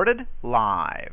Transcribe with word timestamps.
Recorded 0.00 0.26
live. 0.42 1.12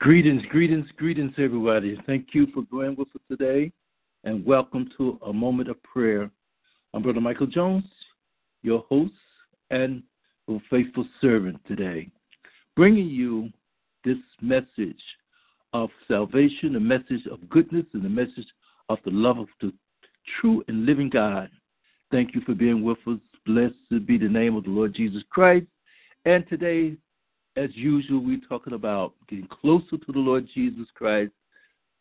Greetings, 0.00 0.42
greetings, 0.48 0.86
greetings, 0.96 1.34
everybody. 1.36 1.94
Thank 2.06 2.28
you 2.32 2.46
for 2.54 2.62
with 2.96 3.08
us 3.08 3.20
today, 3.30 3.70
and 4.24 4.42
welcome 4.46 4.88
to 4.96 5.18
a 5.26 5.30
moment 5.30 5.68
of 5.68 5.76
prayer. 5.82 6.30
I'm 6.94 7.02
Brother 7.02 7.20
Michael 7.20 7.46
Jones, 7.46 7.84
your 8.62 8.78
host 8.88 9.12
and 9.68 10.02
your 10.48 10.62
faithful 10.70 11.06
servant 11.20 11.60
today, 11.68 12.10
bringing 12.76 13.08
you 13.08 13.50
this 14.02 14.16
message 14.40 15.02
of 15.74 15.90
salvation, 16.08 16.76
a 16.76 16.80
message 16.80 17.26
of 17.30 17.46
goodness, 17.50 17.84
and 17.92 18.06
a 18.06 18.08
message 18.08 18.48
of 18.88 19.00
the 19.04 19.10
love 19.10 19.36
of 19.36 19.48
the 19.60 19.70
true 20.40 20.64
and 20.68 20.86
living 20.86 21.10
God. 21.10 21.50
Thank 22.10 22.34
you 22.34 22.40
for 22.46 22.54
being 22.54 22.82
with 22.82 23.06
us. 23.06 23.18
Blessed 23.44 24.06
be 24.06 24.16
the 24.16 24.30
name 24.30 24.56
of 24.56 24.64
the 24.64 24.70
Lord 24.70 24.94
Jesus 24.94 25.22
Christ. 25.28 25.66
And 26.24 26.48
today, 26.48 26.96
as 27.60 27.68
usual, 27.74 28.20
we're 28.20 28.40
talking 28.48 28.72
about 28.72 29.12
getting 29.28 29.46
closer 29.48 29.98
to 29.98 30.12
the 30.12 30.18
Lord 30.18 30.48
Jesus 30.54 30.86
Christ, 30.94 31.32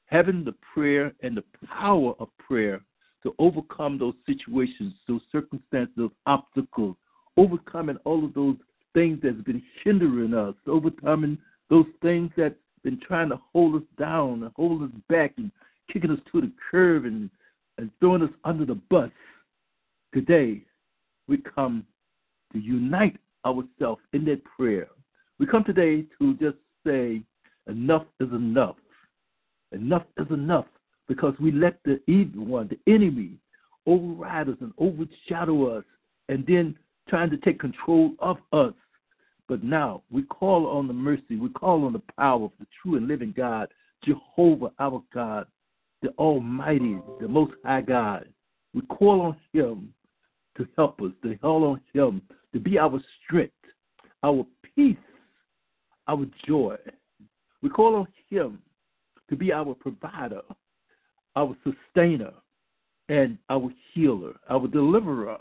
having 0.06 0.46
the 0.46 0.56
prayer 0.74 1.12
and 1.22 1.36
the 1.36 1.44
power 1.68 2.14
of 2.18 2.30
prayer 2.38 2.82
to 3.24 3.36
overcome 3.40 3.98
those 3.98 4.14
situations, 4.26 4.94
those 5.06 5.20
circumstances, 5.34 5.94
those 5.98 6.12
obstacles, 6.26 6.96
overcoming 7.36 7.98
all 8.06 8.24
of 8.24 8.34
those 8.34 8.56
things 8.94 9.20
that's 9.22 9.42
been 9.42 9.62
hindering 9.84 10.34
us, 10.34 10.56
overcoming 10.66 11.38
those 11.70 11.88
things 12.02 12.32
that's 12.38 12.56
been 12.86 13.00
trying 13.06 13.28
to 13.28 13.40
hold 13.52 13.76
us 13.76 13.88
down 13.98 14.44
and 14.44 14.52
hold 14.56 14.82
us 14.82 14.98
back 15.10 15.34
and 15.36 15.52
kicking 15.92 16.12
us 16.12 16.20
to 16.32 16.40
the 16.40 16.52
curb 16.72 17.04
and, 17.04 17.30
and 17.78 17.92
throwing 18.00 18.24
us 18.24 18.32
under 18.46 18.66
the 18.66 18.80
bus. 18.90 19.12
Today, 20.14 20.62
we 21.28 21.38
come 21.38 21.86
to 22.54 22.60
unite 22.60 23.18
ourselves 23.46 24.02
in 24.14 24.24
that 24.24 24.42
prayer 24.46 24.88
we 25.40 25.46
come 25.46 25.64
today 25.64 26.06
to 26.20 26.34
just 26.36 26.58
say, 26.86 27.22
enough 27.68 28.04
is 28.20 28.30
enough. 28.32 28.76
Enough 29.72 30.04
is 30.18 30.28
enough 30.32 30.66
because 31.08 31.34
we 31.40 31.52
let 31.52 31.80
the 31.86 32.00
evil 32.08 32.46
one, 32.46 32.68
the 32.70 32.94
enemy, 32.94 33.38
override 33.88 34.50
us 34.50 34.58
and 34.60 34.74
overshadow 34.78 35.78
us 35.78 35.84
and 36.28 36.46
then 36.46 36.78
trying 37.08 37.30
to 37.30 37.38
take 37.38 37.60
control 37.60 38.12
of 38.20 38.38
us. 38.54 38.74
But 39.48 39.64
now 39.64 40.04
we 40.12 40.24
call 40.24 40.68
on 40.68 40.88
the 40.88 40.94
mercy, 40.94 41.38
we 41.38 41.50
call 41.50 41.86
on 41.86 41.94
the 41.94 42.02
power 42.20 42.46
of 42.46 42.52
the 42.60 42.68
true 42.82 42.98
and 42.98 43.08
living 43.08 43.34
God, 43.36 43.70
Jehovah 44.04 44.72
our 44.80 45.02
God, 45.14 45.48
the 46.02 46.10
Almighty, 46.20 47.00
the 47.20 47.28
Most 47.28 47.54
High 47.66 47.82
God. 47.82 48.28
We 48.74 48.82
call 48.82 49.22
on 49.22 49.38
Him 49.54 49.94
to 50.58 50.68
help 50.78 51.02
us, 51.02 51.12
to 51.24 51.36
call 51.38 51.64
on 51.64 51.82
Him 51.94 52.22
to 52.54 52.60
be 52.60 52.78
our 52.78 53.02
strength, 53.24 53.54
our 54.24 54.46
peace, 54.76 54.98
our 56.10 56.26
joy. 56.48 56.76
We 57.62 57.70
call 57.70 57.96
on 57.96 58.08
Him 58.30 58.60
to 59.30 59.36
be 59.36 59.54
our 59.54 59.76
provider, 59.76 60.42
our 61.36 61.56
sustainer, 61.64 62.32
and 63.10 63.38
our 63.50 63.70
healer, 63.94 64.34
our 64.50 64.68
deliverer. 64.68 65.38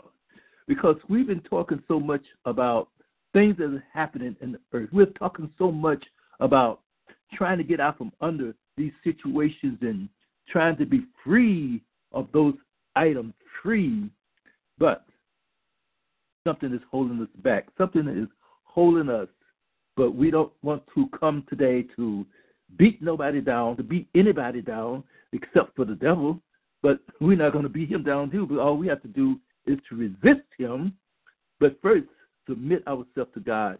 Because 0.67 0.97
we've 1.09 1.27
been 1.27 1.41
talking 1.41 1.81
so 1.87 1.99
much 1.99 2.23
about 2.45 2.89
things 3.33 3.57
that 3.57 3.73
are 3.73 3.83
happening 3.91 4.35
in 4.41 4.51
the 4.53 4.59
earth. 4.73 4.89
We're 4.91 5.07
talking 5.07 5.49
so 5.57 5.71
much 5.71 6.03
about 6.39 6.81
trying 7.33 7.57
to 7.57 7.63
get 7.63 7.79
out 7.79 7.97
from 7.97 8.11
under 8.21 8.53
these 8.77 8.91
situations 9.03 9.79
and 9.81 10.07
trying 10.47 10.77
to 10.77 10.85
be 10.85 11.05
free 11.23 11.81
of 12.11 12.27
those 12.31 12.53
items, 12.95 13.33
free. 13.63 14.09
But 14.77 15.05
something 16.45 16.71
is 16.71 16.81
holding 16.91 17.21
us 17.21 17.27
back. 17.43 17.67
Something 17.77 18.07
is 18.07 18.27
holding 18.63 19.09
us 19.09 19.27
but 19.99 20.15
we 20.15 20.31
don't 20.31 20.53
want 20.63 20.81
to 20.95 21.09
come 21.09 21.43
today 21.49 21.85
to 21.97 22.25
beat 22.77 23.01
nobody 23.01 23.41
down, 23.41 23.75
to 23.75 23.83
beat 23.83 24.07
anybody 24.15 24.61
down 24.61 25.03
except 25.33 25.75
for 25.75 25.83
the 25.83 25.93
devil. 25.93 26.39
But 26.81 27.01
we're 27.19 27.35
not 27.35 27.51
going 27.51 27.65
to 27.65 27.69
beat 27.69 27.91
him 27.91 28.03
down 28.03 28.31
too. 28.31 28.47
But 28.47 28.59
all 28.59 28.77
we 28.77 28.87
have 28.87 29.01
to 29.01 29.09
do 29.09 29.37
is 29.65 29.77
to 29.89 29.97
resist 29.97 30.47
him, 30.57 30.93
but 31.59 31.77
first 31.81 32.05
submit 32.47 32.87
ourselves 32.87 33.33
to 33.33 33.41
God, 33.41 33.77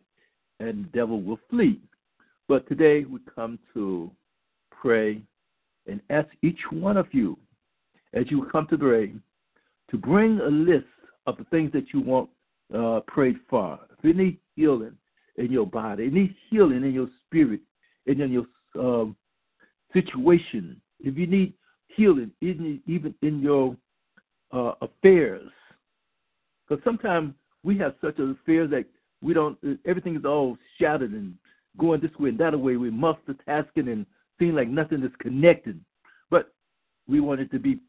and 0.59 0.84
the 0.84 0.90
devil 0.90 1.22
will 1.22 1.40
flee. 1.50 1.80
But 2.50 2.68
today 2.68 3.06
we 3.06 3.19
come 3.34 3.57
to 3.74 4.12
pray 4.72 5.22
and 5.88 6.01
ask 6.09 6.28
each 6.41 6.59
one 6.69 6.97
of 6.97 7.07
you, 7.13 7.38
as 8.13 8.25
you 8.30 8.46
come 8.51 8.68
to 8.72 8.78
pray, 8.78 9.13
to 9.90 9.97
bring 9.97 10.41
a 10.41 10.50
list 10.50 10.84
of 11.28 11.38
the 11.38 11.46
things 11.46 11.72
that 11.72 11.94
you 11.94 12.01
want 12.01 12.30
uh, 12.78 13.00
prayed 13.07 13.38
for. 13.50 13.80
If 13.97 14.03
you 14.03 14.13
need 14.13 14.38
healing, 14.57 14.97
in 15.40 15.52
your 15.52 15.66
body. 15.66 16.06
It 16.06 16.14
needs 16.14 16.34
healing 16.50 16.84
in 16.84 16.94
your 16.94 17.08
spirit 17.26 17.62
and 18.06 18.20
in 18.20 18.32
your 18.32 18.46
um, 18.78 19.16
situation. 19.94 20.80
If 21.00 21.18
you 21.18 21.26
need 21.26 21.54
healing, 21.88 22.32
even 22.42 23.16
in 23.22 23.40
your 23.40 23.76
uh, 24.52 24.74
affairs, 24.81 25.50
because 26.68 26.84
sometimes 26.84 27.34
we 27.63 27.78
have 27.80 27.96
such 28.02 28.19
an 28.19 28.38
affair 28.42 28.68
that 28.68 28.86
we 29.22 29.34
don't. 29.34 29.58
Everything 29.86 30.16
is 30.16 30.25
all 30.25 30.58
shattered 30.78 31.12
and 31.12 31.36
going 31.78 32.02
this 32.02 32.12
way 32.19 32.30
and 32.30 32.40
that 32.40 32.60
way. 32.60 32.75
We're 32.75 32.92
multitasking 32.92 33.92
and 33.92 34.06
seeing 34.38 34.54
like 34.54 34.68
nothing 34.68 35.04
is 35.04 35.12
connected. 35.19 35.80
But 36.30 36.54
we 37.08 37.22
want 37.22 37.42
it 37.42 37.52
to 37.52 37.60
be, 37.60 37.80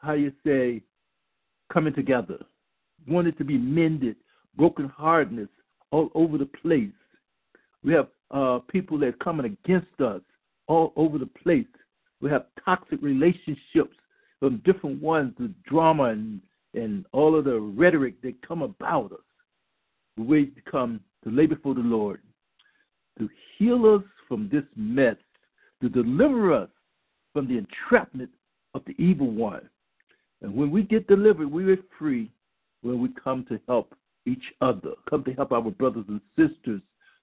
how 0.00 0.12
you 0.12 0.32
say, 0.44 0.82
coming 1.72 1.92
together. 1.92 2.38
We 3.06 3.14
want 3.14 3.28
it 3.28 3.38
to 3.38 3.44
be 3.44 3.58
mended, 3.58 4.16
broken 4.56 4.88
hardness, 4.88 5.48
all 5.90 6.10
over 6.14 6.38
the 6.38 6.46
place. 6.46 6.90
We 7.82 7.92
have 7.92 8.08
uh, 8.30 8.60
people 8.68 8.98
that 8.98 9.08
are 9.08 9.12
coming 9.12 9.46
against 9.46 10.00
us 10.00 10.20
all 10.66 10.92
over 10.96 11.18
the 11.18 11.26
place. 11.42 11.66
We 12.20 12.30
have 12.30 12.46
toxic 12.64 13.00
relationships 13.02 13.96
from 14.38 14.62
different 14.64 15.02
ones, 15.02 15.34
the 15.38 15.52
drama 15.66 16.04
and, 16.04 16.40
and 16.74 17.06
all 17.12 17.36
of 17.38 17.44
the 17.44 17.58
rhetoric 17.58 18.20
that 18.22 18.46
come 18.46 18.62
about 18.62 19.12
us. 19.12 19.18
We 20.16 20.52
come 20.70 21.00
to 21.24 21.30
lay 21.30 21.46
before 21.46 21.74
the 21.74 21.80
Lord 21.80 22.20
to 23.18 23.28
heal 23.58 23.94
us 23.94 24.02
from 24.26 24.48
this 24.50 24.64
mess, 24.76 25.16
to 25.82 25.88
deliver 25.88 26.52
us 26.52 26.68
from 27.32 27.46
the 27.46 27.58
entrapment 27.58 28.30
of 28.74 28.82
the 28.86 28.94
evil 29.02 29.30
one. 29.30 29.68
And 30.42 30.54
when 30.54 30.70
we 30.70 30.82
get 30.82 31.06
delivered, 31.06 31.50
we 31.50 31.70
are 31.70 31.76
free 31.98 32.30
when 32.82 33.00
we 33.00 33.10
come 33.22 33.44
to 33.50 33.60
help 33.68 33.94
each 34.26 34.44
other, 34.60 34.92
come 35.08 35.24
to 35.24 35.32
help 35.32 35.52
our 35.52 35.62
brothers 35.62 36.04
and 36.08 36.20
sisters 36.36 36.80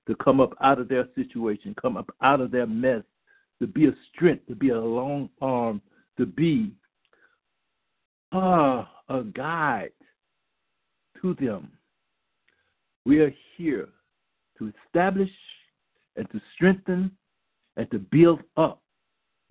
to 0.07 0.15
come 0.15 0.39
up 0.39 0.53
out 0.61 0.79
of 0.79 0.87
their 0.87 1.07
situation, 1.15 1.75
come 1.81 1.97
up 1.97 2.09
out 2.21 2.41
of 2.41 2.51
their 2.51 2.67
mess, 2.67 3.03
to 3.59 3.67
be 3.67 3.87
a 3.87 3.91
strength, 4.13 4.47
to 4.47 4.55
be 4.55 4.69
a 4.69 4.79
long 4.79 5.29
arm, 5.41 5.81
to 6.17 6.25
be 6.25 6.71
uh, 8.33 8.85
a 9.09 9.23
guide 9.33 9.91
to 11.21 11.33
them. 11.35 11.71
We 13.05 13.19
are 13.19 13.33
here 13.55 13.89
to 14.57 14.71
establish 14.85 15.29
and 16.15 16.29
to 16.31 16.41
strengthen 16.55 17.11
and 17.77 17.89
to 17.91 17.99
build 17.99 18.41
up, 18.57 18.81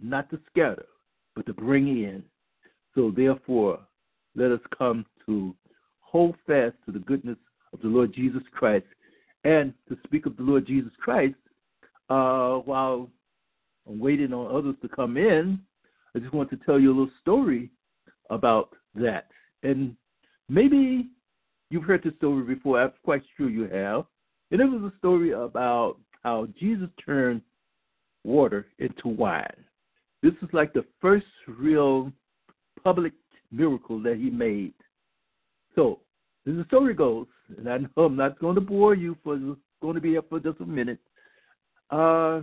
not 0.00 0.31
to 0.31 0.40
scatter, 0.50 0.87
but 1.34 1.46
to 1.46 1.54
bring 1.54 1.88
in. 1.88 2.22
So, 2.94 3.12
therefore, 3.14 3.81
let 4.34 4.50
us 4.50 4.60
come 4.76 5.06
to 5.26 5.54
hold 6.16 6.34
fast 6.46 6.74
to 6.86 6.92
the 6.92 6.98
goodness 7.00 7.36
of 7.74 7.80
the 7.82 7.88
Lord 7.88 8.14
Jesus 8.14 8.40
Christ 8.50 8.86
and 9.44 9.74
to 9.86 9.98
speak 10.06 10.24
of 10.24 10.34
the 10.38 10.42
Lord 10.42 10.66
Jesus 10.66 10.92
Christ 10.98 11.34
uh, 12.08 12.54
while 12.60 13.10
I'm 13.86 13.98
waiting 13.98 14.32
on 14.32 14.56
others 14.56 14.76
to 14.80 14.88
come 14.88 15.18
in. 15.18 15.60
I 16.14 16.20
just 16.20 16.32
want 16.32 16.48
to 16.48 16.56
tell 16.64 16.80
you 16.80 16.88
a 16.88 16.96
little 16.96 17.12
story 17.20 17.68
about 18.30 18.70
that. 18.94 19.26
And 19.62 19.94
maybe 20.48 21.10
you've 21.68 21.84
heard 21.84 22.02
this 22.02 22.14
story 22.14 22.54
before. 22.54 22.80
I'm 22.80 22.92
quite 23.04 23.22
sure 23.36 23.50
you 23.50 23.68
have. 23.68 24.06
And 24.50 24.62
it 24.62 24.64
was 24.64 24.90
a 24.90 24.96
story 24.96 25.32
about 25.32 25.98
how 26.22 26.48
Jesus 26.58 26.88
turned 27.04 27.42
water 28.24 28.68
into 28.78 29.08
wine. 29.08 29.66
This 30.22 30.32
is 30.40 30.48
like 30.54 30.72
the 30.72 30.86
first 30.98 31.26
real 31.46 32.10
public 32.82 33.12
miracle 33.52 34.02
that 34.02 34.16
he 34.16 34.30
made. 34.30 34.72
So, 35.74 36.00
as 36.46 36.54
the 36.54 36.64
story 36.69 36.94
goes, 36.94 37.26
and 37.56 37.69
I 37.69 37.78
know 37.78 38.04
I'm 38.04 38.16
not 38.16 38.38
going 38.38 38.54
to 38.54 38.60
bore 38.60 38.94
you 38.94 39.16
for 39.25 39.37
going 39.82 39.94
to 39.94 40.00
be 40.00 40.10
here 40.10 40.22
for 40.28 40.40
just 40.40 40.60
a 40.60 40.66
minute. 40.66 40.98
Uh, 41.90 42.43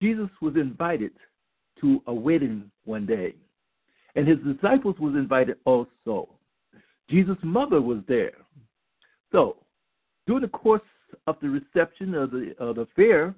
Jesus 0.00 0.28
was 0.40 0.54
invited 0.56 1.12
to 1.80 2.02
a 2.06 2.14
wedding 2.14 2.70
one 2.84 3.06
day, 3.06 3.34
and 4.16 4.26
his 4.26 4.38
disciples 4.38 4.96
was 4.98 5.14
invited 5.14 5.56
also. 5.64 6.28
Jesus' 7.08 7.36
mother 7.42 7.80
was 7.80 7.98
there. 8.08 8.32
So, 9.30 9.56
during 10.26 10.42
the 10.42 10.48
course 10.48 10.82
of 11.26 11.36
the 11.40 11.48
reception 11.48 12.14
of 12.14 12.30
the, 12.30 12.54
of 12.58 12.76
the 12.76 12.86
fair, 12.96 13.34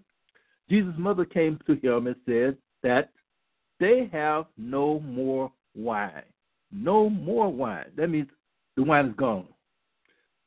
Jesus' 0.68 0.94
mother 0.96 1.24
came 1.24 1.58
to 1.66 1.74
him 1.74 2.06
and 2.06 2.16
said 2.26 2.56
that 2.82 3.10
they 3.80 4.08
have 4.12 4.46
no 4.56 5.00
more 5.00 5.52
wine. 5.74 6.22
No 6.72 7.10
more 7.10 7.52
wine. 7.52 7.90
That 7.96 8.08
means 8.08 8.28
the 8.76 8.82
wine 8.82 9.06
is 9.06 9.16
gone. 9.16 9.46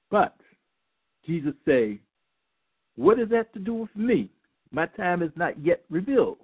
But 0.10 0.36
Jesus 1.26 1.54
say, 1.68 2.00
What 2.96 3.20
is 3.20 3.30
that 3.30 3.54
to 3.54 3.60
do 3.60 3.74
with 3.74 3.96
me? 3.96 4.30
My 4.72 4.86
time 4.86 5.22
is 5.22 5.32
not 5.36 5.64
yet 5.64 5.84
revealed. 5.90 6.38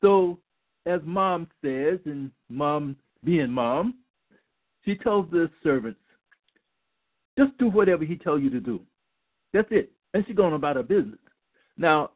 So 0.00 0.38
as 0.86 1.00
mom 1.04 1.48
says, 1.62 1.98
and 2.04 2.30
mom 2.48 2.96
being 3.24 3.50
mom, 3.50 3.94
she 4.84 4.94
tells 4.96 5.30
the 5.30 5.50
servants, 5.62 6.00
just 7.38 7.56
do 7.58 7.68
whatever 7.68 8.04
he 8.04 8.16
tells 8.16 8.42
you 8.42 8.50
to 8.50 8.60
do. 8.60 8.80
That's 9.52 9.68
it. 9.70 9.90
And 10.12 10.24
she's 10.26 10.36
going 10.36 10.54
about 10.54 10.76
her 10.76 10.82
business. 10.82 11.18
Now, 11.76 12.10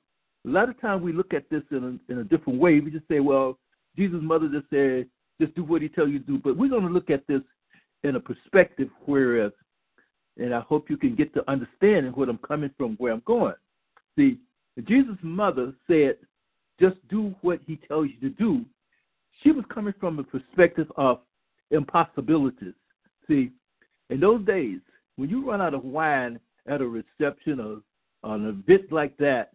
a 0.47 0.51
lot 0.51 0.69
of 0.69 0.81
times 0.81 1.03
we 1.03 1.13
look 1.13 1.35
at 1.35 1.49
this 1.51 1.63
in 1.71 2.01
a, 2.09 2.13
in 2.13 2.19
a 2.19 2.25
different 2.25 2.61
way. 2.61 2.79
We 2.81 2.91
just 2.91 3.09
say, 3.09 3.21
well, 3.21 3.59
Jesus' 3.97 4.21
mother 4.23 4.49
just 4.49 4.71
said, 4.71 5.07
just 5.41 5.55
do 5.55 5.65
what 5.65 5.83
he 5.83 5.89
tells 5.89 6.11
you 6.11 6.19
to 6.21 6.27
do. 6.27 6.39
But 6.39 6.57
we're 6.57 6.69
going 6.69 6.87
to 6.87 6.93
look 6.93 7.11
at 7.11 7.27
this 7.27 7.41
in 8.05 8.17
a 8.17 8.21
perspective 8.21 8.89
whereas, 9.07 9.53
and 10.37 10.55
I 10.55 10.61
hope 10.61 10.89
you 10.89 10.97
can 10.97 11.15
get 11.15 11.35
to 11.35 11.51
understanding 11.51 12.13
where 12.13 12.29
I'm 12.29 12.39
coming 12.39 12.71
from, 12.77 12.95
where 12.97 13.13
I'm 13.13 13.23
going. 13.27 13.55
See, 14.17 14.39
Jesus' 14.87 15.17
mother 15.23 15.73
said, 15.87 16.17
just 16.81 16.97
do 17.09 17.35
what 17.43 17.61
he 17.67 17.77
tells 17.89 18.09
you 18.09 18.29
to 18.29 18.35
do. 18.37 18.65
She 19.43 19.51
was 19.51 19.65
coming 19.73 19.95
from 19.99 20.19
a 20.19 20.25
perspective 20.25 20.91
of 20.97 21.21
impossibilities. 21.71 22.75
See, 23.27 23.51
in 24.11 24.21
those 24.21 24.45
days, 24.47 24.79
when 25.17 25.29
you 25.29 25.49
run 25.49 25.61
out 25.61 25.75
of 25.75 25.85
wine 25.85 26.39
at 26.69 26.81
a 26.81 26.87
reception 26.87 27.61
or 27.61 27.81
an 28.23 28.49
event 28.49 28.93
like 28.93 29.17
that, 29.19 29.51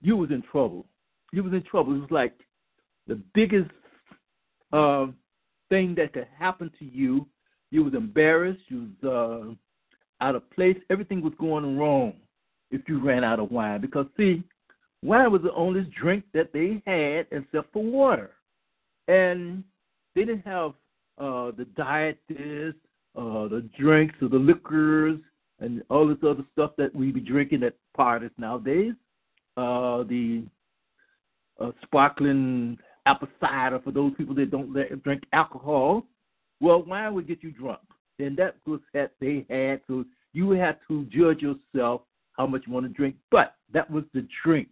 you 0.00 0.16
was 0.16 0.30
in 0.30 0.42
trouble. 0.42 0.86
You 1.32 1.44
was 1.44 1.52
in 1.52 1.62
trouble. 1.62 1.94
It 1.94 2.00
was 2.00 2.10
like 2.10 2.34
the 3.06 3.20
biggest 3.34 3.70
uh, 4.72 5.06
thing 5.68 5.94
that 5.96 6.12
could 6.12 6.26
happen 6.38 6.70
to 6.78 6.84
you 6.84 7.26
you 7.72 7.82
was 7.82 7.94
embarrassed. 7.94 8.60
You 8.68 8.90
was 9.02 9.56
uh, 10.22 10.24
out 10.24 10.36
of 10.36 10.48
place. 10.50 10.76
Everything 10.90 11.22
was 11.22 11.32
going 11.40 11.76
wrong 11.76 12.12
if 12.70 12.82
you 12.86 13.02
ran 13.02 13.24
out 13.24 13.40
of 13.40 13.50
wine. 13.50 13.80
Because 13.80 14.06
see, 14.16 14.44
wine 15.02 15.32
was 15.32 15.42
the 15.42 15.52
only 15.54 15.90
drink 15.98 16.24
that 16.34 16.52
they 16.52 16.82
had 16.86 17.26
except 17.32 17.72
for 17.72 17.82
water, 17.82 18.30
and 19.08 19.64
they 20.14 20.24
didn't 20.24 20.46
have 20.46 20.72
uh, 21.18 21.50
the 21.56 21.66
diet 21.76 22.18
this, 22.28 22.74
uh, 23.16 23.48
the 23.48 23.68
drinks 23.78 24.14
or 24.22 24.28
the 24.28 24.36
liquors 24.36 25.18
and 25.60 25.82
all 25.88 26.06
this 26.06 26.18
other 26.22 26.44
stuff 26.52 26.72
that 26.76 26.94
we 26.94 27.10
be 27.10 27.20
drinking 27.20 27.62
at 27.62 27.74
parties 27.96 28.30
nowadays. 28.36 28.92
Uh, 29.56 30.02
the 30.04 30.42
uh, 31.60 31.70
sparkling 31.82 32.76
apple 33.06 33.28
cider 33.40 33.80
for 33.82 33.92
those 33.92 34.12
people 34.16 34.34
that 34.34 34.50
don't 34.50 34.72
drink 35.02 35.22
alcohol. 35.32 36.04
Well, 36.62 36.84
wine 36.84 37.12
would 37.14 37.26
get 37.26 37.42
you 37.42 37.50
drunk. 37.50 37.80
And 38.20 38.36
that 38.38 38.56
was 38.66 38.80
that 38.94 39.12
they 39.20 39.44
had. 39.50 39.80
So 39.88 40.04
you 40.32 40.52
had 40.52 40.78
to 40.88 41.04
judge 41.06 41.42
yourself 41.42 42.02
how 42.34 42.46
much 42.46 42.62
you 42.66 42.72
want 42.72 42.86
to 42.86 42.92
drink. 42.92 43.16
But 43.30 43.56
that 43.74 43.90
was 43.90 44.04
the 44.14 44.26
drink. 44.44 44.68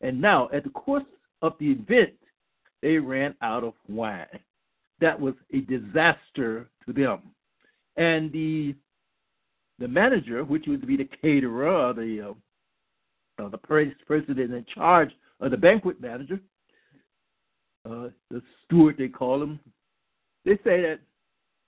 And 0.00 0.20
now, 0.20 0.50
at 0.52 0.64
the 0.64 0.70
course 0.70 1.04
of 1.40 1.54
the 1.60 1.70
event, 1.70 2.14
they 2.82 2.98
ran 2.98 3.34
out 3.42 3.62
of 3.62 3.74
wine. 3.88 4.26
That 5.00 5.18
was 5.18 5.34
a 5.54 5.60
disaster 5.60 6.68
to 6.84 6.92
them. 6.92 7.20
And 7.96 8.32
the 8.32 8.74
the 9.78 9.88
manager, 9.88 10.44
which 10.44 10.66
would 10.66 10.86
be 10.86 10.96
the 10.96 11.08
caterer, 11.22 11.94
the 11.94 12.34
uh, 13.40 13.44
uh, 13.44 13.48
the 13.48 13.58
person 13.58 14.38
in 14.38 14.66
charge 14.74 15.10
of 15.40 15.50
the 15.52 15.56
banquet 15.56 16.00
manager, 16.00 16.40
uh, 17.88 18.08
the 18.30 18.42
steward 18.64 18.96
they 18.98 19.08
call 19.08 19.42
him, 19.42 19.58
they 20.44 20.56
say 20.64 20.82
that 20.82 21.00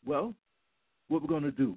well, 0.05 0.35
what 1.09 1.23
we're 1.23 1.29
going 1.29 1.43
to 1.43 1.51
do? 1.51 1.77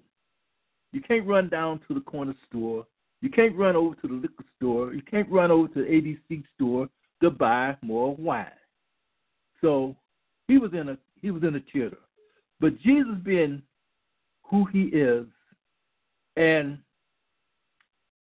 You 0.91 1.01
can't 1.01 1.27
run 1.27 1.50
down 1.50 1.82
to 1.88 1.94
the 1.94 2.01
corner 2.01 2.34
store. 2.48 2.86
You 3.22 3.29
can't 3.29 3.55
run 3.55 3.75
over 3.75 3.96
to 3.96 4.08
the 4.08 4.13
liquor 4.13 4.46
store. 4.58 4.94
You 4.94 5.01
can't 5.01 5.29
run 5.29 5.51
over 5.51 5.67
to 5.70 5.79
the 5.82 5.86
ABC 5.86 6.44
store 6.55 6.89
to 7.22 7.29
buy 7.29 7.75
more 7.82 8.15
wine. 8.15 8.48
So 9.62 9.96
he 10.48 10.58
was 10.58 10.72
in 10.74 10.89
a 10.89 10.98
he 11.22 11.32
was 11.32 11.44
in 11.44 11.55
a 11.55 11.60
theater. 11.72 11.98
But 12.60 12.79
Jesus 12.82 13.15
being 13.24 13.62
who 14.44 14.65
he 14.65 14.84
is, 14.84 15.25
and 16.38 16.77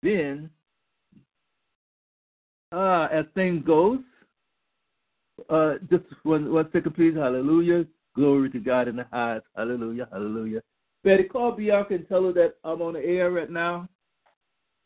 then 0.02 0.50
uh, 2.72 3.08
as 3.12 3.26
things 3.36 3.64
goes, 3.66 4.00
uh, 5.50 5.76
just 5.90 6.06
one 6.24 6.52
one 6.52 6.70
second, 6.72 6.96
please. 6.96 7.16
Hallelujah. 7.16 7.86
Glory 8.16 8.50
to 8.52 8.60
God 8.60 8.88
in 8.88 8.96
the 8.96 9.06
highest. 9.12 9.46
Hallelujah. 9.56 10.08
Hallelujah. 10.12 10.62
Betty, 11.04 11.24
call 11.24 11.52
Bianca 11.52 11.96
and 11.96 12.08
tell 12.08 12.24
her 12.26 12.34
that 12.34 12.56
I'm 12.64 12.82
on 12.82 12.94
the 12.94 13.04
air 13.04 13.32
right 13.32 13.50
now. 13.50 13.88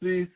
Please. 0.01 0.29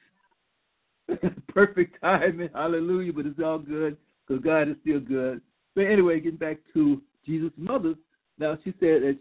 Perfect 1.47 1.99
timing. 2.01 2.49
Hallelujah. 2.53 3.13
But 3.13 3.25
it's 3.25 3.39
all 3.43 3.59
good 3.59 3.97
because 4.27 4.43
God 4.43 4.69
is 4.69 4.75
still 4.81 4.99
good. 4.99 5.41
But 5.75 5.85
anyway, 5.85 6.19
getting 6.19 6.37
back 6.37 6.57
to 6.73 7.01
Jesus' 7.25 7.51
mother. 7.57 7.95
Now, 8.37 8.57
she 8.63 8.71
said 8.79 9.03
that 9.03 9.17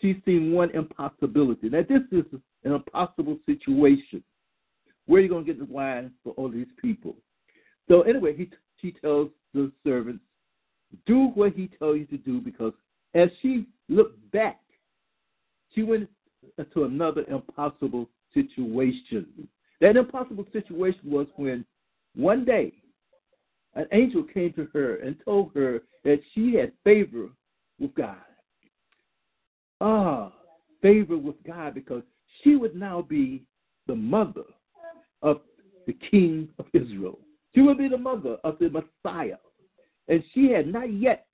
she's 0.00 0.16
seen 0.24 0.52
one 0.52 0.70
impossibility. 0.70 1.68
Now, 1.68 1.82
this 1.88 2.02
is 2.10 2.24
an 2.64 2.72
impossible 2.72 3.38
situation. 3.46 4.22
Where 5.06 5.20
are 5.20 5.22
you 5.22 5.28
going 5.28 5.44
to 5.44 5.52
get 5.52 5.58
the 5.58 5.72
wine 5.72 6.12
for 6.24 6.32
all 6.32 6.50
these 6.50 6.66
people? 6.80 7.16
So, 7.88 8.02
anyway, 8.02 8.36
he, 8.36 8.50
she 8.80 8.92
tells 8.92 9.30
the 9.54 9.72
servants, 9.84 10.22
do 11.06 11.28
what 11.34 11.52
he 11.52 11.68
tells 11.78 11.98
you 11.98 12.06
to 12.06 12.18
do 12.18 12.40
because 12.40 12.72
as 13.14 13.28
she 13.40 13.66
looked 13.88 14.30
back, 14.32 14.60
she 15.74 15.82
went 15.82 16.08
to 16.74 16.84
another 16.84 17.24
impossible 17.28 18.08
situation. 18.34 19.48
That 19.80 19.96
impossible 19.96 20.46
situation 20.52 21.10
was 21.10 21.26
when 21.36 21.64
one 22.14 22.44
day 22.44 22.72
an 23.74 23.86
angel 23.92 24.24
came 24.24 24.52
to 24.54 24.68
her 24.72 24.96
and 24.96 25.16
told 25.24 25.52
her 25.54 25.82
that 26.04 26.20
she 26.34 26.54
had 26.54 26.72
favor 26.84 27.28
with 27.78 27.94
God. 27.94 28.16
Ah, 29.80 30.32
favor 30.82 31.16
with 31.16 31.36
God 31.46 31.74
because 31.74 32.02
she 32.42 32.56
would 32.56 32.74
now 32.74 33.02
be 33.02 33.44
the 33.86 33.94
mother 33.94 34.42
of 35.22 35.40
the 35.86 35.96
king 36.10 36.48
of 36.58 36.66
Israel. 36.72 37.20
She 37.54 37.60
would 37.60 37.78
be 37.78 37.88
the 37.88 37.98
mother 37.98 38.36
of 38.44 38.58
the 38.58 38.68
Messiah. 38.68 39.36
And 40.08 40.22
she 40.34 40.50
had 40.50 40.66
not 40.66 40.92
yet 40.92 41.27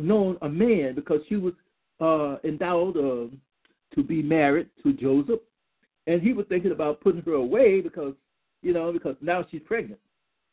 known 0.00 0.36
a 0.42 0.48
man 0.48 0.94
because 0.94 1.20
she 1.28 1.36
was 1.36 1.54
uh, 2.00 2.36
endowed 2.44 2.96
uh, 2.96 3.34
to 3.94 4.02
be 4.02 4.22
married 4.22 4.68
to 4.82 4.92
Joseph, 4.92 5.40
and 6.06 6.20
he 6.20 6.32
was 6.32 6.46
thinking 6.48 6.72
about 6.72 7.00
putting 7.00 7.22
her 7.22 7.34
away 7.34 7.80
because 7.80 8.14
you 8.62 8.72
know 8.72 8.92
because 8.92 9.16
now 9.20 9.44
she's 9.50 9.62
pregnant. 9.64 10.00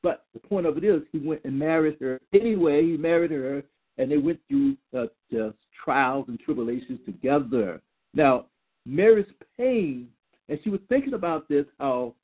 But 0.03 0.25
the 0.33 0.39
point 0.39 0.65
of 0.65 0.77
it 0.77 0.83
is, 0.83 1.01
he 1.11 1.19
went 1.19 1.41
and 1.43 1.57
married 1.57 1.97
her 1.99 2.19
anyway. 2.33 2.83
He 2.83 2.97
married 2.97 3.31
her, 3.31 3.63
and 3.97 4.11
they 4.11 4.17
went 4.17 4.39
through 4.47 4.75
uh, 4.97 5.05
just 5.31 5.57
trials 5.83 6.25
and 6.27 6.39
tribulations 6.39 6.99
together. 7.05 7.81
Now, 8.13 8.45
Mary's 8.85 9.27
pain, 9.57 10.07
and 10.49 10.59
she 10.63 10.69
was 10.69 10.79
thinking 10.89 11.13
about 11.13 11.47
this, 11.47 11.65
how 11.79 12.15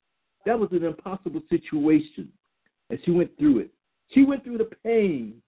that 0.44 0.58
was 0.58 0.70
an 0.72 0.84
impossible 0.84 1.42
situation, 1.48 2.28
and 2.90 2.98
she 3.04 3.10
went 3.10 3.36
through 3.38 3.60
it. 3.60 3.70
She 4.12 4.24
went 4.24 4.42
through 4.42 4.58
the 4.58 4.70
pain 4.84 5.40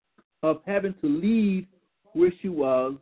of 0.42 0.61
having 0.66 0.94
to 1.00 1.06
leave 1.06 1.66
where 2.12 2.32
she 2.40 2.49
was 2.49 2.94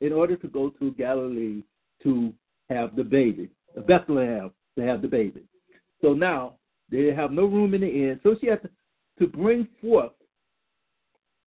in 0.00 0.12
order 0.12 0.36
to 0.36 0.48
go 0.48 0.70
to 0.70 0.92
Galilee 0.92 1.62
to 2.02 2.32
have 2.70 2.96
the 2.96 3.04
baby, 3.04 3.50
Bethlehem 3.86 4.50
to 4.78 4.84
have 4.84 5.02
the 5.02 5.08
baby. 5.08 5.42
So 6.00 6.12
now 6.12 6.54
they 6.90 7.12
have 7.14 7.32
no 7.32 7.46
room 7.46 7.74
in 7.74 7.80
the 7.80 7.88
inn. 7.88 8.20
So 8.22 8.36
she 8.40 8.46
has 8.48 8.58
to, 8.62 8.70
to 9.20 9.26
bring 9.26 9.66
forth 9.80 10.12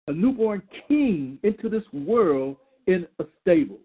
a 0.08 0.12
newborn 0.12 0.62
king 0.86 1.38
into 1.42 1.68
this 1.68 1.82
world 1.92 2.56
in 2.86 3.06
a 3.18 3.24
stable. 3.40 3.80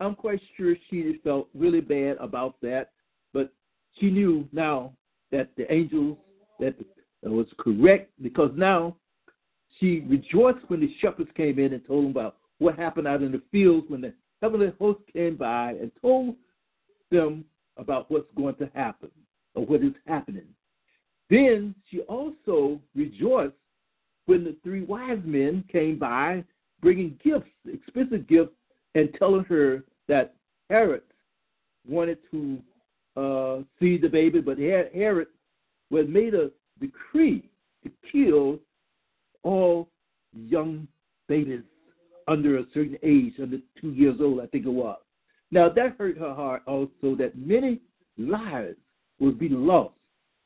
I'm 0.00 0.14
quite 0.14 0.40
sure 0.56 0.74
she 0.90 1.20
felt 1.24 1.48
really 1.54 1.80
bad 1.80 2.16
about 2.20 2.56
that, 2.62 2.90
but 3.32 3.52
she 3.98 4.10
knew 4.10 4.46
now 4.52 4.92
that 5.32 5.50
the 5.56 5.72
angels 5.72 6.18
that 6.60 6.74
was 7.22 7.46
correct 7.58 8.10
because 8.22 8.50
now 8.54 8.96
she 9.78 10.00
rejoiced 10.08 10.68
when 10.68 10.80
the 10.80 10.94
shepherds 11.00 11.30
came 11.36 11.58
in 11.58 11.72
and 11.72 11.84
told 11.86 12.04
them 12.04 12.10
about 12.10 12.36
what 12.58 12.76
happened 12.76 13.06
out 13.06 13.22
in 13.22 13.32
the 13.32 13.42
fields 13.50 13.86
when 13.88 14.00
the 14.00 14.12
heavenly 14.42 14.72
host 14.78 15.00
came 15.12 15.36
by 15.36 15.70
and 15.72 15.90
told 16.00 16.36
them 17.10 17.44
about 17.76 18.10
what's 18.10 18.30
going 18.36 18.54
to 18.56 18.70
happen 18.74 19.10
or 19.54 19.64
what 19.64 19.82
is 19.82 19.92
happening. 20.06 20.46
Then 21.30 21.74
she 21.90 22.00
also 22.00 22.80
rejoiced 22.94 23.54
when 24.26 24.44
the 24.44 24.56
three 24.62 24.82
wise 24.82 25.20
men 25.24 25.64
came 25.70 25.98
by 25.98 26.44
bringing 26.80 27.18
gifts, 27.22 27.50
expensive 27.66 28.26
gifts, 28.28 28.52
and 28.94 29.08
telling 29.18 29.44
her 29.44 29.84
that 30.08 30.34
Herod 30.70 31.02
wanted 31.86 32.18
to 32.30 32.58
uh, 33.16 33.62
see 33.80 33.96
the 33.96 34.08
baby, 34.08 34.40
but 34.40 34.58
Herod 34.58 35.28
was 35.90 36.06
made 36.08 36.34
a 36.34 36.50
decree 36.80 37.48
to 37.82 37.90
kill 38.10 38.58
all 39.44 39.88
young 40.34 40.88
babies 41.28 41.62
under 42.26 42.58
a 42.58 42.64
certain 42.74 42.98
age, 43.02 43.34
under 43.40 43.58
two 43.80 43.90
years 43.90 44.16
old, 44.20 44.40
I 44.40 44.46
think 44.46 44.66
it 44.66 44.70
was. 44.70 44.98
Now 45.50 45.68
that 45.68 45.96
hurt 45.98 46.18
her 46.18 46.34
heart 46.34 46.62
also 46.66 47.14
that 47.18 47.32
many 47.36 47.80
lives 48.18 48.76
would 49.20 49.38
be 49.38 49.48
lost. 49.48 49.94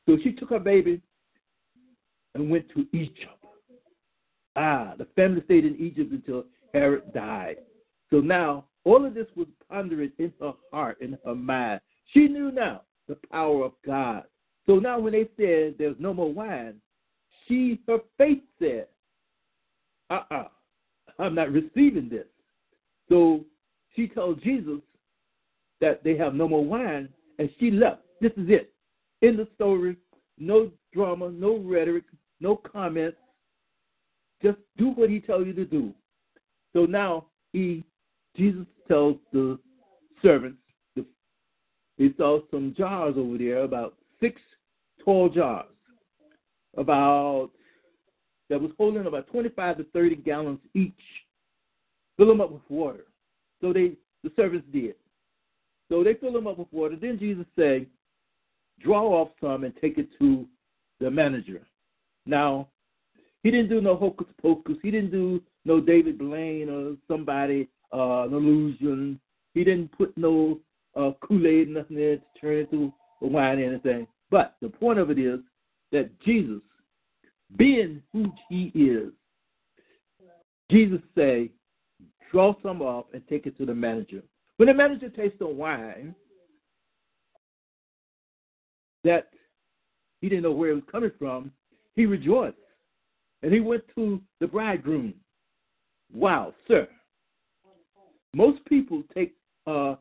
So 0.07 0.17
she 0.23 0.33
took 0.33 0.49
her 0.49 0.59
baby 0.59 1.01
and 2.35 2.49
went 2.49 2.69
to 2.75 2.85
Egypt. 2.93 3.43
Ah, 4.55 4.93
the 4.97 5.05
family 5.15 5.41
stayed 5.45 5.65
in 5.65 5.75
Egypt 5.77 6.11
until 6.11 6.45
Herod 6.73 7.13
died. 7.13 7.57
So 8.11 8.17
now 8.17 8.65
all 8.83 9.05
of 9.05 9.13
this 9.13 9.27
was 9.35 9.47
pondering 9.69 10.11
in 10.17 10.33
her 10.39 10.53
heart, 10.71 10.97
in 11.01 11.17
her 11.25 11.35
mind. 11.35 11.81
She 12.13 12.27
knew 12.27 12.51
now 12.51 12.81
the 13.07 13.17
power 13.31 13.63
of 13.65 13.73
God. 13.85 14.23
So 14.65 14.75
now 14.75 14.99
when 14.99 15.13
they 15.13 15.29
said 15.37 15.75
there's 15.77 15.95
no 15.99 16.13
more 16.13 16.31
wine, 16.31 16.75
she 17.49 17.81
her 17.87 17.97
faith 18.17 18.43
said, 18.59 18.87
uh-uh, 20.09 20.45
I'm 21.17 21.35
not 21.35 21.51
receiving 21.51 22.07
this. 22.07 22.27
So 23.09 23.43
she 23.95 24.07
told 24.07 24.41
Jesus 24.41 24.79
that 25.81 26.03
they 26.03 26.15
have 26.15 26.33
no 26.35 26.47
more 26.47 26.63
wine, 26.63 27.09
and 27.39 27.49
she 27.59 27.71
left. 27.71 28.01
This 28.21 28.31
is 28.37 28.49
it. 28.49 28.71
In 29.21 29.35
the 29.35 29.47
story, 29.55 29.97
no 30.37 30.71
drama, 30.93 31.31
no 31.31 31.57
rhetoric, 31.57 32.05
no 32.39 32.55
comments. 32.55 33.17
Just 34.41 34.59
do 34.77 34.91
what 34.91 35.09
he 35.09 35.19
tells 35.19 35.45
you 35.47 35.53
to 35.53 35.65
do. 35.65 35.93
So 36.73 36.85
now 36.85 37.25
he, 37.51 37.83
Jesus 38.37 38.65
tells 38.87 39.17
the 39.33 39.59
servants, 40.21 40.59
the, 40.95 41.05
he 41.97 42.13
saw 42.17 42.39
some 42.51 42.73
jars 42.77 43.15
over 43.17 43.37
there, 43.37 43.63
about 43.63 43.95
six 44.21 44.39
tall 45.03 45.29
jars, 45.29 45.65
about 46.77 47.49
that 48.49 48.59
was 48.59 48.71
holding 48.77 49.05
about 49.05 49.27
25 49.27 49.77
to 49.77 49.83
30 49.85 50.15
gallons 50.17 50.59
each. 50.73 50.93
Fill 52.17 52.27
them 52.27 52.41
up 52.41 52.51
with 52.51 52.61
water. 52.69 53.05
So 53.61 53.71
they, 53.71 53.93
the 54.23 54.31
servants 54.35 54.67
did. 54.73 54.95
So 55.89 56.03
they 56.03 56.15
fill 56.15 56.33
them 56.33 56.47
up 56.47 56.57
with 56.57 56.67
water. 56.71 56.95
Then 56.99 57.19
Jesus 57.19 57.45
said, 57.55 57.85
draw 58.81 59.03
off 59.03 59.29
some 59.41 59.63
and 59.63 59.73
take 59.79 59.97
it 59.97 60.07
to 60.19 60.47
the 60.99 61.09
manager. 61.11 61.61
Now, 62.25 62.67
he 63.43 63.51
didn't 63.51 63.69
do 63.69 63.81
no 63.81 63.95
hocus 63.95 64.27
pocus. 64.41 64.77
He 64.81 64.91
didn't 64.91 65.11
do 65.11 65.41
no 65.65 65.79
David 65.79 66.17
Blaine 66.17 66.69
or 66.69 66.95
somebody, 67.07 67.69
uh, 67.93 68.23
an 68.23 68.33
illusion. 68.33 69.19
He 69.53 69.63
didn't 69.63 69.91
put 69.97 70.15
no 70.17 70.59
uh, 70.95 71.11
Kool-Aid, 71.21 71.69
nothing 71.69 71.97
there 71.97 72.17
to 72.17 72.23
turn 72.39 72.57
into 72.57 72.93
wine 73.21 73.59
or 73.59 73.65
anything. 73.65 74.07
But 74.29 74.55
the 74.61 74.69
point 74.69 74.99
of 74.99 75.09
it 75.09 75.19
is 75.19 75.39
that 75.91 76.09
Jesus 76.21 76.61
being 77.57 78.01
who 78.13 78.31
he 78.49 78.71
is, 78.75 79.11
Jesus 80.69 81.01
say, 81.15 81.49
draw 82.31 82.53
some 82.61 82.81
off 82.81 83.05
and 83.13 83.27
take 83.27 83.47
it 83.47 83.57
to 83.57 83.65
the 83.65 83.73
manager. 83.73 84.21
When 84.57 84.67
the 84.67 84.73
manager 84.73 85.09
tastes 85.09 85.39
the 85.39 85.47
wine, 85.47 86.13
that 89.03 89.29
he 90.21 90.29
didn't 90.29 90.43
know 90.43 90.51
where 90.51 90.71
it 90.71 90.75
was 90.75 90.83
coming 90.91 91.11
from, 91.17 91.51
he 91.95 92.05
rejoiced. 92.05 92.57
And 93.41 93.53
he 93.53 93.61
went 93.61 93.83
to 93.95 94.21
the 94.39 94.47
bridegroom. 94.47 95.13
Wow, 96.13 96.53
sir. 96.67 96.87
Most 98.33 98.63
people 98.65 99.03
take 99.13 99.33
uh 99.65 99.95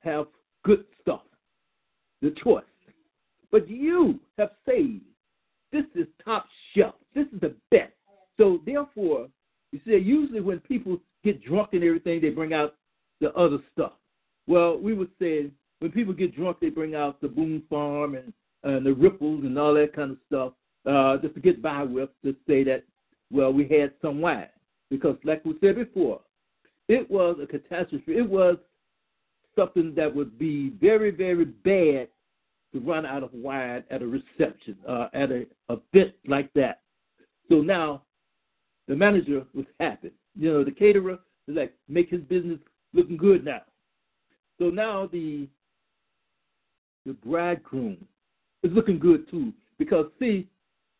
have 0.00 0.26
good 0.64 0.84
stuff, 1.00 1.22
the 2.22 2.34
choice. 2.42 2.64
But 3.50 3.68
you 3.68 4.20
have 4.38 4.50
saved 4.68 5.02
this 5.76 6.02
is 6.02 6.08
top 6.24 6.46
shelf. 6.74 6.94
This 7.14 7.26
is 7.32 7.40
the 7.40 7.54
best. 7.70 7.92
So 8.38 8.60
therefore, 8.64 9.28
you 9.72 9.80
see, 9.84 9.96
usually 9.96 10.40
when 10.40 10.60
people 10.60 10.98
get 11.24 11.42
drunk 11.44 11.70
and 11.72 11.84
everything, 11.84 12.20
they 12.20 12.30
bring 12.30 12.54
out 12.54 12.74
the 13.20 13.32
other 13.34 13.58
stuff. 13.72 13.92
Well, 14.46 14.78
we 14.78 14.94
would 14.94 15.10
say 15.20 15.50
when 15.80 15.90
people 15.92 16.14
get 16.14 16.34
drunk, 16.34 16.58
they 16.60 16.70
bring 16.70 16.94
out 16.94 17.20
the 17.20 17.28
Boone's 17.28 17.62
Farm 17.68 18.14
and, 18.14 18.32
and 18.62 18.86
the 18.86 18.94
ripples 18.94 19.44
and 19.44 19.58
all 19.58 19.74
that 19.74 19.94
kind 19.94 20.12
of 20.12 20.18
stuff, 20.26 20.52
uh, 20.86 21.18
just 21.18 21.34
to 21.34 21.40
get 21.40 21.60
by 21.60 21.82
with, 21.82 22.10
to 22.24 22.34
say 22.46 22.64
that, 22.64 22.84
well, 23.30 23.52
we 23.52 23.66
had 23.68 23.92
some 24.00 24.20
wine. 24.20 24.48
Because, 24.88 25.16
like 25.24 25.44
we 25.44 25.54
said 25.60 25.76
before, 25.76 26.20
it 26.88 27.10
was 27.10 27.36
a 27.42 27.46
catastrophe. 27.46 28.16
It 28.16 28.28
was 28.28 28.56
something 29.56 29.94
that 29.96 30.14
would 30.14 30.38
be 30.38 30.70
very, 30.80 31.10
very 31.10 31.44
bad 31.44 32.08
to 32.76 32.86
run 32.86 33.06
out 33.06 33.22
of 33.22 33.32
wine 33.32 33.82
at 33.90 34.02
a 34.02 34.06
reception, 34.06 34.76
uh, 34.86 35.08
at 35.14 35.30
a 35.30 35.46
event 35.70 36.14
like 36.26 36.52
that. 36.54 36.80
So 37.48 37.56
now 37.56 38.02
the 38.88 38.94
manager 38.94 39.44
was 39.54 39.66
happy. 39.80 40.12
You 40.38 40.52
know, 40.52 40.64
the 40.64 40.70
caterer 40.70 41.18
is 41.48 41.56
like 41.56 41.74
make 41.88 42.10
his 42.10 42.20
business 42.22 42.58
looking 42.92 43.16
good 43.16 43.44
now. 43.44 43.62
So 44.58 44.68
now 44.68 45.08
the 45.10 45.48
the 47.06 47.12
bridegroom 47.12 47.96
is 48.62 48.72
looking 48.72 48.98
good 48.98 49.30
too. 49.30 49.52
Because 49.78 50.06
see, 50.18 50.48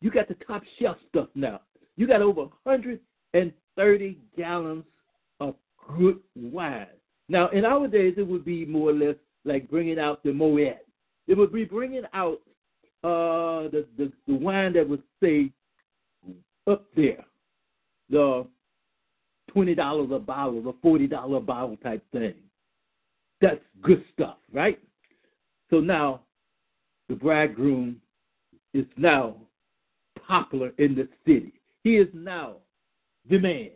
you 0.00 0.10
got 0.10 0.28
the 0.28 0.36
top 0.46 0.62
shelf 0.78 0.96
stuff 1.08 1.28
now. 1.34 1.60
You 1.96 2.06
got 2.06 2.22
over 2.22 2.42
130 2.62 4.18
gallons 4.36 4.84
of 5.40 5.54
good 5.98 6.18
wine. 6.36 6.86
Now, 7.28 7.48
in 7.48 7.64
our 7.64 7.88
days, 7.88 8.14
it 8.18 8.26
would 8.26 8.44
be 8.44 8.64
more 8.64 8.90
or 8.90 8.92
less 8.92 9.16
like 9.44 9.68
bringing 9.68 9.98
out 9.98 10.22
the 10.22 10.32
Moet. 10.32 10.85
It 11.26 11.36
would 11.36 11.52
be 11.52 11.64
bringing 11.64 12.04
out 12.12 12.40
uh, 13.04 13.68
the, 13.70 13.86
the, 13.98 14.12
the 14.26 14.34
wine 14.34 14.72
that 14.74 14.88
was, 14.88 15.00
say, 15.22 15.50
up 16.66 16.84
there, 16.96 17.24
the 18.10 18.46
$20 19.54 20.14
a 20.14 20.18
bottle, 20.18 20.62
the 20.62 20.72
$40 20.72 21.36
a 21.36 21.40
bottle 21.40 21.76
type 21.78 22.02
thing. 22.12 22.34
That's 23.40 23.60
good 23.82 24.04
stuff, 24.12 24.36
right? 24.52 24.78
So 25.70 25.80
now 25.80 26.22
the 27.08 27.14
bridegroom 27.14 28.00
is 28.74 28.86
now 28.96 29.36
popular 30.26 30.72
in 30.78 30.94
the 30.94 31.08
city. 31.26 31.52
He 31.84 31.96
is 31.96 32.08
now 32.12 32.56
the 33.28 33.38
man. 33.38 33.70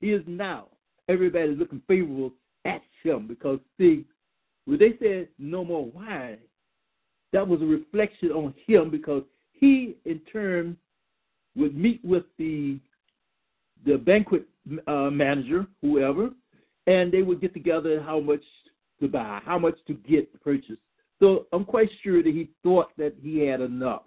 He 0.00 0.10
is 0.10 0.22
now 0.26 0.68
everybody 1.08 1.54
looking 1.54 1.82
favorable 1.86 2.32
at 2.64 2.82
him 3.02 3.26
because 3.26 3.58
see, 3.78 4.04
when 4.64 4.78
they 4.78 4.94
said 5.00 5.28
no 5.38 5.64
more 5.64 5.90
wine, 5.90 6.38
that 7.32 7.46
was 7.46 7.62
a 7.62 7.66
reflection 7.66 8.30
on 8.30 8.54
him 8.66 8.90
because 8.90 9.22
he, 9.52 9.96
in 10.04 10.20
turn, 10.32 10.76
would 11.56 11.76
meet 11.76 12.04
with 12.04 12.24
the 12.38 12.78
the 13.84 13.98
banquet 13.98 14.46
uh, 14.86 15.10
manager, 15.10 15.66
whoever, 15.80 16.30
and 16.86 17.10
they 17.10 17.22
would 17.22 17.40
get 17.40 17.52
together 17.52 18.00
how 18.00 18.20
much 18.20 18.42
to 19.00 19.08
buy, 19.08 19.40
how 19.44 19.58
much 19.58 19.74
to 19.88 19.94
get 19.94 20.40
purchased. 20.40 20.80
So 21.20 21.46
I'm 21.52 21.64
quite 21.64 21.90
sure 22.02 22.22
that 22.22 22.32
he 22.32 22.50
thought 22.62 22.96
that 22.96 23.14
he 23.20 23.40
had 23.40 23.60
enough, 23.60 24.02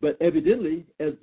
but 0.00 0.16
evidently, 0.20 0.86
as 1.00 1.14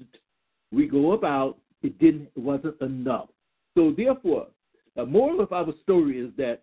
we 0.72 0.88
go 0.88 1.14
about, 1.14 1.58
it 1.82 1.98
didn't, 2.00 2.30
it 2.36 2.40
wasn't 2.40 2.80
enough. 2.82 3.30
So 3.76 3.94
therefore, 3.96 4.48
the 4.96 5.06
moral 5.06 5.42
of 5.42 5.52
our 5.52 5.74
story 5.82 6.20
is 6.20 6.32
that 6.38 6.62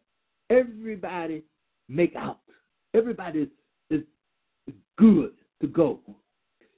everybody 0.50 1.42
make 1.88 2.14
out. 2.16 2.40
Everybody 2.94 3.48
good 5.00 5.32
to 5.60 5.66
go. 5.66 5.98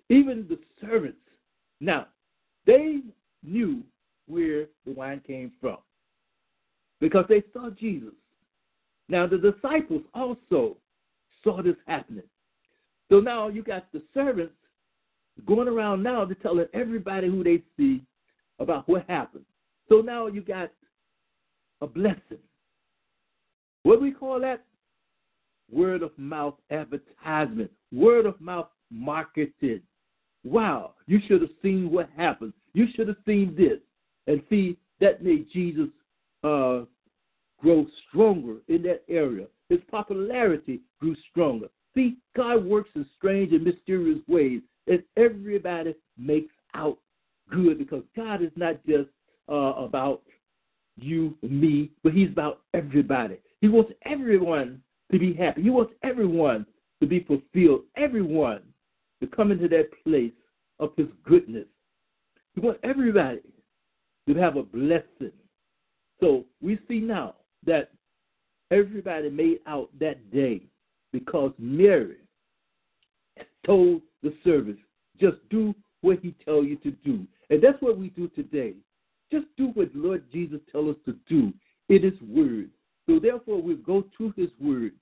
Even 0.09 0.47
the 0.49 0.59
servants. 0.81 1.19
Now, 1.81 2.07
they 2.67 3.01
knew 3.43 3.83
where 4.29 4.67
the 4.87 4.93
wine 4.93 5.21
came 5.27 5.53
from 5.61 5.79
because 7.01 7.25
they 7.29 7.43
saw 7.53 7.71
Jesus. 7.71 8.15
Now, 9.09 9.27
the 9.27 9.39
disciples 9.39 10.03
also 10.15 10.77
saw 11.43 11.63
this 11.63 11.77
happening. 11.87 12.23
So 13.11 13.21
now 13.21 13.49
you 13.49 13.63
got 13.63 13.91
the 13.93 14.03
servants 14.15 14.55
going 15.47 15.69
around 15.69 16.03
now 16.03 16.25
to 16.25 16.35
telling 16.37 16.67
everybody 16.73 17.29
who 17.29 17.43
they 17.43 17.63
see 17.77 18.03
about 18.59 18.89
what 18.89 19.05
happened. 19.09 19.45
So 19.89 20.01
now 20.01 20.29
you 20.29 20.41
got 20.41 20.71
a 21.81 21.87
blessing. 21.87 22.39
What 23.83 23.97
do 23.97 24.03
we 24.03 24.13
call 24.13 24.41
that? 24.41 24.65
Word 25.73 26.03
of 26.03 26.17
mouth 26.19 26.55
advertisement, 26.71 27.71
word 27.91 28.27
of 28.27 28.41
mouth 28.41 28.69
marketing. 28.91 29.81
Wow, 30.45 30.95
you 31.07 31.21
should 31.27 31.41
have 31.41 31.51
seen 31.63 31.91
what 31.91 32.09
happened. 32.17 32.53
You 32.75 32.87
should 32.95 33.09
have 33.09 33.17
seen 33.25 33.55
this. 33.57 33.79
And 34.27 34.43
see, 34.51 34.77
that 35.01 35.25
made 35.25 35.47
Jesus 35.53 35.89
uh, 36.45 36.83
grow 37.61 37.87
stronger 38.09 38.57
in 38.69 38.83
that 38.83 39.03
area. 39.09 39.47
His 39.69 39.81
popularity 39.91 40.81
grew 41.01 41.17
stronger. 41.31 41.69
See, 41.95 42.19
God 42.37 42.65
works 42.65 42.91
in 42.95 43.07
strange 43.17 43.53
and 43.53 43.65
mysterious 43.65 44.19
ways, 44.29 44.61
and 44.87 45.03
everybody 45.17 45.95
makes 46.19 46.53
out 46.75 46.99
good 47.51 47.79
because 47.79 48.03
God 48.17 48.43
is 48.43 48.51
not 48.57 48.85
just 48.87 49.09
uh, 49.49 49.75
about 49.75 50.23
you, 50.97 51.37
and 51.43 51.61
me, 51.61 51.91
but 52.03 52.13
He's 52.13 52.29
about 52.29 52.61
everybody. 52.75 53.39
He 53.61 53.69
wants 53.69 53.93
everyone 54.05 54.81
to 55.13 55.19
be 55.19 55.35
happy. 55.35 55.63
He 55.63 55.71
wants 55.71 55.93
everyone 56.03 56.67
to 57.01 57.07
be 57.07 57.21
fulfilled, 57.21 57.83
everyone 57.97 58.63
to 59.21 59.27
come 59.27 59.53
into 59.53 59.69
that 59.69 59.91
place 60.05 60.33
of 60.79 60.93
His 60.97 61.09
goodness. 61.25 61.67
He 62.55 62.61
wants 62.61 62.81
everybody 62.83 63.41
to 64.29 64.35
have 64.35 64.57
a 64.57 64.63
blessing. 64.63 65.33
So 66.21 66.45
we 66.61 66.79
see 66.89 67.01
now 67.01 67.35
that 67.67 67.91
everybody 68.71 69.31
made 69.31 69.59
out 69.67 69.91
that 70.01 70.31
day 70.31 70.63
because 71.13 71.53
Mary 71.59 72.17
told 73.67 74.03
the 74.23 74.35
servants, 74.45 74.81
just 75.21 75.37
do 75.51 75.75
what 76.01 76.19
he 76.21 76.35
tells 76.45 76.67
you 76.67 76.77
to 76.77 76.91
do. 76.91 77.27
And 77.51 77.63
that's 77.63 77.81
what 77.81 77.99
we 77.99 78.11
do 78.11 78.29
today. 78.29 78.75
Just 79.31 79.47
do 79.57 79.69
what 79.75 79.91
Lord 79.95 80.25
Jesus 80.33 80.61
tells 80.71 80.97
us 80.97 81.03
to 81.07 81.17
do 81.29 81.53
in 81.89 82.03
his 82.03 82.21
word. 82.23 82.71
So 83.07 83.19
therefore 83.19 83.61
we'll 83.61 83.77
go 83.77 84.05
to 84.19 84.33
his 84.37 84.51
word. 84.61 84.93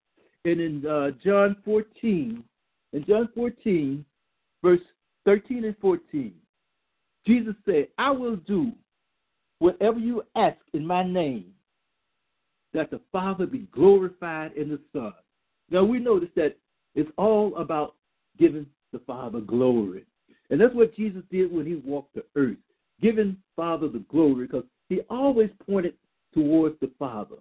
And 0.45 0.61
in 0.61 0.87
uh, 0.87 1.11
John 1.23 1.57
14, 1.65 2.43
in 2.93 3.05
John 3.05 3.29
14, 3.35 4.05
verse 4.63 4.81
13 5.25 5.65
and 5.65 5.77
14, 5.79 6.33
Jesus 7.27 7.55
said, 7.67 7.89
I 7.99 8.11
will 8.11 8.37
do 8.37 8.73
whatever 9.59 9.99
you 9.99 10.23
ask 10.37 10.57
in 10.73 10.87
my 10.87 11.05
name, 11.05 11.53
that 12.73 12.91
the 12.91 13.01
Father 13.13 13.47
be 13.47 13.69
glorified 13.73 14.53
in 14.53 14.71
the 14.71 14.81
Son. 14.93 15.13
Now 15.71 15.85
we 15.85 15.99
notice 15.99 16.31
that 16.37 16.57
it's 16.95 17.11
all 17.19 17.55
about 17.57 17.95
giving 18.39 18.67
the 18.93 19.01
Father 19.01 19.41
glory. 19.41 20.05
And 20.51 20.61
that's 20.61 20.75
what 20.75 20.95
Jesus 20.97 21.23
did 21.31 21.53
when 21.53 21.67
he 21.67 21.77
walked 21.77 22.15
the 22.15 22.25
earth, 22.35 22.57
giving 23.01 23.37
Father 23.55 23.89
the 23.89 24.05
glory, 24.11 24.47
because 24.47 24.65
he 24.89 25.01
always 25.11 25.51
pointed 25.69 25.95
towards 26.35 26.79
the 26.81 26.91
Father. 26.99 27.37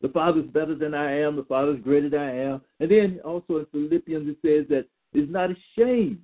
The 0.00 0.08
Father 0.08 0.40
is 0.40 0.46
better 0.46 0.74
than 0.74 0.94
I 0.94 1.20
am, 1.20 1.36
the 1.36 1.44
Father 1.44 1.72
is 1.72 1.80
greater 1.80 2.08
than 2.08 2.20
I 2.20 2.34
am. 2.34 2.60
And 2.80 2.90
then 2.90 3.20
also 3.24 3.56
in 3.56 3.66
Philippians 3.72 4.28
it 4.28 4.36
says 4.42 4.68
that 4.68 4.86
he's 5.12 5.28
not 5.28 5.50
ashamed 5.50 6.20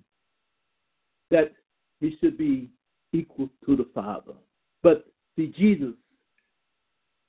that 1.30 1.52
he 2.00 2.16
should 2.20 2.38
be 2.38 2.70
equal 3.12 3.48
to 3.66 3.76
the 3.76 3.88
Father. 3.94 4.34
But 4.82 5.06
see, 5.36 5.52
Jesus 5.58 5.94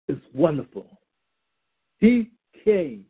is 0.08 0.18
wonderful. 0.34 1.00
He 2.00 2.32
came 2.64 3.06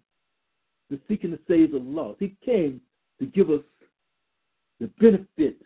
to 0.89 0.99
seek 1.07 1.23
and 1.23 1.33
to 1.33 1.39
save 1.47 1.71
the 1.71 1.79
lost. 1.79 2.17
He 2.19 2.35
came 2.45 2.79
to 3.19 3.25
give 3.25 3.49
us 3.49 3.61
the 4.79 4.87
benefits. 4.99 5.63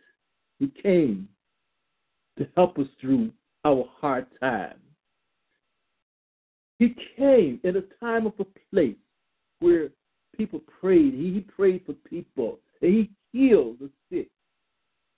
He 0.59 0.67
came 0.81 1.27
to 2.37 2.47
help 2.55 2.79
us 2.79 2.87
through 2.99 3.31
our 3.65 3.85
hard 3.99 4.27
time. 4.39 4.75
He 6.79 6.95
came 7.17 7.59
in 7.63 7.75
a 7.75 7.81
time 7.99 8.25
of 8.25 8.33
a 8.39 8.45
place 8.71 8.95
where 9.59 9.89
people 10.35 10.61
prayed. 10.81 11.13
He, 11.13 11.33
he 11.33 11.41
prayed 11.41 11.83
for 11.85 11.93
people 11.93 12.59
and 12.81 12.93
he 12.93 13.11
healed 13.33 13.77
the 13.79 13.89
sick. 14.09 14.29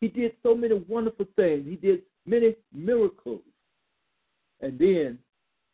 He 0.01 0.07
did 0.07 0.33
so 0.41 0.55
many 0.55 0.83
wonderful 0.87 1.27
things. 1.35 1.67
He 1.67 1.75
did 1.75 2.01
many 2.25 2.55
miracles. 2.73 3.41
And 4.61 4.77
then, 4.79 5.19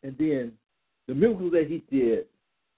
and 0.04 0.18
then 0.18 0.52
the 1.08 1.16
miracles 1.16 1.54
that 1.54 1.68
he 1.68 1.84
did 1.90 2.26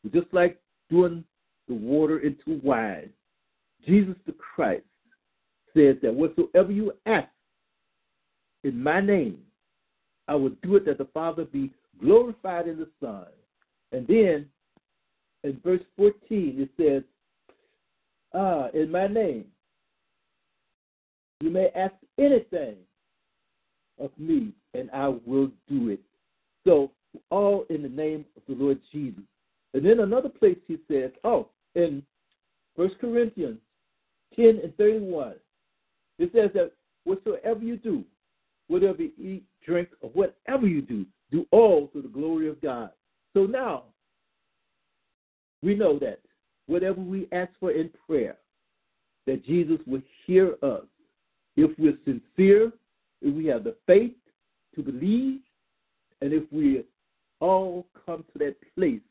were 0.04 0.22
just 0.22 0.32
like 0.32 0.60
doing 0.92 1.24
the 1.68 1.74
water 1.74 2.20
into 2.20 2.62
wine. 2.64 3.10
Jesus 3.86 4.16
the 4.28 4.34
Christ 4.34 4.84
says 5.76 5.96
that 6.04 6.14
whatsoever 6.14 6.72
you 6.72 6.92
ask 7.08 7.30
in 8.64 8.82
my 8.82 9.02
name, 9.02 9.40
I 10.28 10.36
will 10.36 10.52
do 10.62 10.76
it 10.76 10.86
that 10.86 11.00
the 11.00 11.08
Father 11.14 11.46
be 11.46 11.72
glorified 12.02 12.68
in 12.68 12.78
the 12.78 12.90
Son. 13.00 13.26
And 13.92 14.08
then 14.08 14.48
in 15.44 15.60
verse 15.64 15.82
14 15.98 16.16
it 16.32 16.70
says, 16.78 17.04
Ah, 18.34 18.68
in 18.74 18.92
my 18.92 19.08
name, 19.08 19.46
you 21.42 21.50
may 21.50 21.70
ask 21.76 21.94
anything 22.18 22.76
of 24.00 24.12
me, 24.18 24.52
and 24.74 24.90
I 24.94 25.08
will 25.08 25.52
do 25.68 25.90
it. 25.90 26.00
So, 26.66 26.92
all 27.32 27.66
in 27.70 27.82
the 27.82 27.90
name 27.90 28.26
of 28.38 28.44
the 28.48 28.62
Lord 28.62 28.80
Jesus. 28.92 29.24
And 29.74 29.86
then 29.86 30.00
another 30.00 30.30
place 30.30 30.58
he 30.68 30.78
says, 30.88 31.12
oh, 31.24 31.50
in 31.76 32.04
First 32.76 32.96
Corinthians 33.00 33.60
10 34.36 34.60
and 34.64 34.76
31, 34.78 35.34
it 36.18 36.32
says 36.34 36.52
that 36.54 36.72
whatsoever 37.04 37.62
you 37.62 37.78
do, 37.78 38.04
whatever 38.68 39.02
you 39.02 39.12
eat, 39.18 39.44
drink, 39.66 39.90
or 40.02 40.10
whatever 40.12 40.68
you 40.68 40.82
do, 40.82 41.06
do 41.32 41.46
all 41.52 41.88
to 41.90 42.02
the 42.02 42.08
glory 42.08 42.48
of 42.50 42.62
God. 42.62 42.92
So 43.34 43.46
now, 43.46 43.84
we 45.62 45.76
know 45.76 46.00
that 46.00 46.20
whatever 46.68 47.02
we 47.02 47.28
ask 47.32 47.52
for 47.60 47.72
in 47.72 47.90
prayer, 48.08 48.38
that 49.28 49.46
Jesus 49.46 49.80
will 49.86 50.02
hear 50.26 50.56
us 50.64 50.86
if 51.56 51.78
we're 51.78 51.98
sincere, 52.06 52.72
if 53.22 53.34
we 53.34 53.46
have 53.48 53.64
the 53.64 53.76
faith 53.86 54.14
to 54.76 54.82
believe, 54.82 55.42
and 56.22 56.34
if 56.34 56.44
we 56.52 56.84
all 57.40 57.86
come 58.06 58.24
to 58.34 58.40
that 58.40 58.56
place 58.76 59.02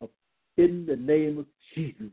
of 0.00 0.10
in 0.56 0.86
the 0.86 0.96
name 0.96 1.38
of 1.38 1.46
Jesus 1.74 2.12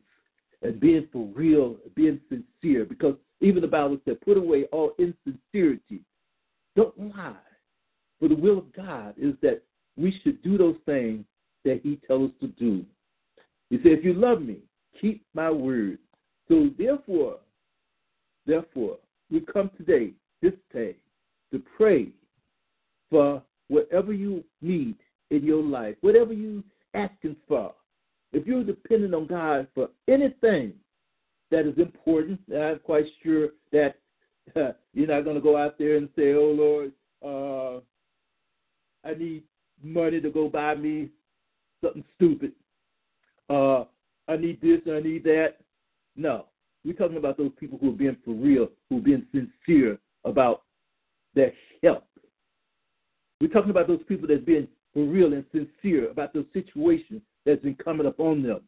and 0.61 0.79
being 0.79 1.07
for 1.11 1.27
real, 1.35 1.77
being 1.95 2.19
sincere, 2.29 2.85
because 2.85 3.15
even 3.39 3.61
the 3.61 3.67
Bible 3.67 3.99
said, 4.05 4.21
put 4.21 4.37
away 4.37 4.65
all 4.71 4.93
insincerity. 4.99 6.01
Don't 6.75 6.97
lie. 7.15 7.35
For 8.21 8.29
the 8.29 8.35
will 8.35 8.59
of 8.59 8.71
God 8.71 9.15
is 9.17 9.33
that 9.41 9.63
we 9.97 10.17
should 10.23 10.41
do 10.43 10.55
those 10.55 10.77
things 10.85 11.25
that 11.65 11.81
He 11.83 11.99
tells 12.07 12.29
us 12.29 12.35
to 12.41 12.47
do. 12.49 12.85
He 13.71 13.77
said, 13.77 13.93
if 13.93 14.05
you 14.05 14.13
love 14.13 14.43
me, 14.43 14.57
keep 14.99 15.25
my 15.33 15.49
word. 15.49 15.97
So 16.47 16.69
therefore, 16.77 17.37
therefore, 18.45 18.97
we 19.31 19.39
come 19.39 19.71
today, 19.75 20.11
this 20.39 20.53
day, 20.71 20.95
to 21.51 21.63
pray 21.75 22.09
for 23.09 23.41
whatever 23.69 24.13
you 24.13 24.43
need 24.61 24.97
in 25.31 25.43
your 25.43 25.63
life, 25.63 25.95
whatever 26.01 26.31
you 26.31 26.63
asking 26.93 27.37
for. 27.47 27.73
If 28.33 28.45
you're 28.45 28.63
dependent 28.63 29.15
on 29.15 29.25
God 29.25 29.67
for 29.73 29.89
anything 30.07 30.73
that 31.49 31.65
is 31.65 31.77
important, 31.77 32.39
I'm 32.55 32.79
quite 32.79 33.05
sure 33.23 33.49
that 33.71 33.95
uh, 34.55 34.73
you're 34.93 35.07
not 35.07 35.23
going 35.23 35.37
to 35.37 35.41
go 35.41 35.57
out 35.57 35.77
there 35.77 35.97
and 35.97 36.07
say, 36.15 36.33
"Oh 36.33 36.51
Lord, 36.51 36.91
uh, 37.25 37.81
I 39.03 39.13
need 39.13 39.43
money 39.83 40.21
to 40.21 40.29
go 40.29 40.49
buy 40.49 40.75
me 40.75 41.09
something 41.83 42.03
stupid. 42.15 42.53
Uh, 43.49 43.85
I 44.27 44.37
need 44.37 44.61
this, 44.61 44.81
I 44.87 44.99
need 44.99 45.23
that." 45.23 45.57
No, 46.15 46.45
we're 46.83 46.93
talking 46.93 47.17
about 47.17 47.37
those 47.37 47.51
people 47.59 47.77
who 47.79 47.89
are 47.89 47.97
being 47.97 48.17
for 48.23 48.33
real, 48.33 48.69
who 48.89 48.97
are 48.97 49.01
being 49.01 49.25
sincere 49.31 49.97
about 50.25 50.63
their 51.33 51.53
help. 51.83 52.05
We're 53.39 53.47
talking 53.47 53.71
about 53.71 53.87
those 53.87 54.03
people 54.07 54.27
that's 54.27 54.43
been 54.43 54.67
for 54.93 55.03
real 55.03 55.33
and 55.33 55.45
sincere 55.51 56.11
about 56.11 56.33
those 56.33 56.45
situations 56.53 57.21
that's 57.45 57.63
been 57.63 57.75
coming 57.75 58.05
up 58.05 58.19
on 58.19 58.43
them. 58.43 58.61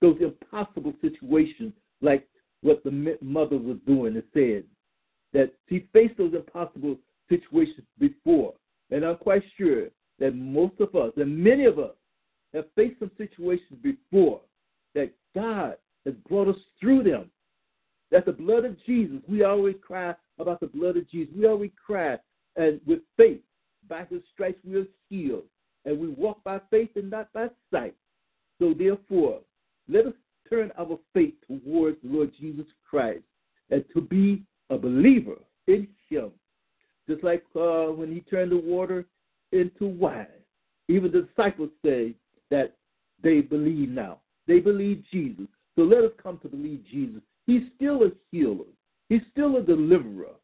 Those 0.00 0.18
impossible 0.20 0.92
situations, 1.00 1.72
like 2.02 2.26
what 2.62 2.82
the 2.84 3.16
mother 3.22 3.56
was 3.56 3.78
doing 3.86 4.16
and 4.16 4.24
said, 4.34 4.64
that 5.32 5.52
she 5.68 5.86
faced 5.92 6.18
those 6.18 6.34
impossible 6.34 6.96
situations 7.28 7.86
before. 7.98 8.54
And 8.90 9.04
I'm 9.04 9.16
quite 9.16 9.42
sure 9.56 9.88
that 10.18 10.34
most 10.34 10.80
of 10.80 10.94
us, 10.94 11.12
and 11.16 11.36
many 11.36 11.64
of 11.64 11.78
us, 11.78 11.94
have 12.54 12.64
faced 12.74 12.98
some 12.98 13.10
situations 13.18 13.78
before 13.82 14.40
that 14.94 15.12
God 15.34 15.76
has 16.06 16.14
brought 16.28 16.48
us 16.48 16.60
through 16.80 17.02
them. 17.02 17.30
That 18.10 18.24
the 18.24 18.32
blood 18.32 18.64
of 18.64 18.76
Jesus, 18.86 19.18
we 19.28 19.44
always 19.44 19.76
cry 19.82 20.14
about 20.38 20.60
the 20.60 20.66
blood 20.66 20.96
of 20.96 21.08
Jesus. 21.10 21.34
We 21.36 21.46
always 21.46 21.70
cry, 21.84 22.16
and 22.56 22.80
with 22.86 23.00
faith, 23.16 23.42
by 23.88 24.06
his 24.10 24.22
stripes 24.32 24.58
we 24.64 24.80
are 24.80 24.86
healed. 25.10 25.44
And 25.84 25.98
we 25.98 26.08
walk 26.08 26.42
by 26.42 26.60
faith 26.70 26.90
and 26.96 27.10
not 27.10 27.32
by 27.32 27.48
sight. 27.70 27.94
So 28.58 28.74
therefore, 28.74 29.40
let 29.88 30.06
us 30.06 30.14
turn 30.50 30.72
our 30.78 30.98
faith 31.14 31.34
towards 31.46 31.98
the 32.02 32.08
Lord 32.08 32.32
Jesus 32.38 32.66
Christ 32.88 33.22
and 33.70 33.84
to 33.94 34.00
be 34.00 34.42
a 34.70 34.78
believer 34.78 35.36
in 35.66 35.88
him. 36.08 36.30
Just 37.08 37.24
like 37.24 37.44
uh, 37.56 37.86
when 37.86 38.12
he 38.12 38.20
turned 38.20 38.52
the 38.52 38.58
water 38.58 39.04
into 39.52 39.86
wine. 39.86 40.26
Even 40.88 41.10
the 41.12 41.22
disciples 41.22 41.70
say 41.84 42.14
that 42.50 42.74
they 43.22 43.40
believe 43.40 43.88
now. 43.88 44.18
They 44.46 44.60
believe 44.60 45.04
Jesus. 45.10 45.46
So 45.76 45.82
let 45.82 46.04
us 46.04 46.12
come 46.22 46.38
to 46.42 46.48
believe 46.48 46.82
Jesus. 46.90 47.20
He's 47.46 47.62
still 47.76 48.02
a 48.02 48.10
healer. 48.30 48.64
He's 49.08 49.22
still 49.32 49.56
a 49.56 49.62
deliverer. 49.62 50.34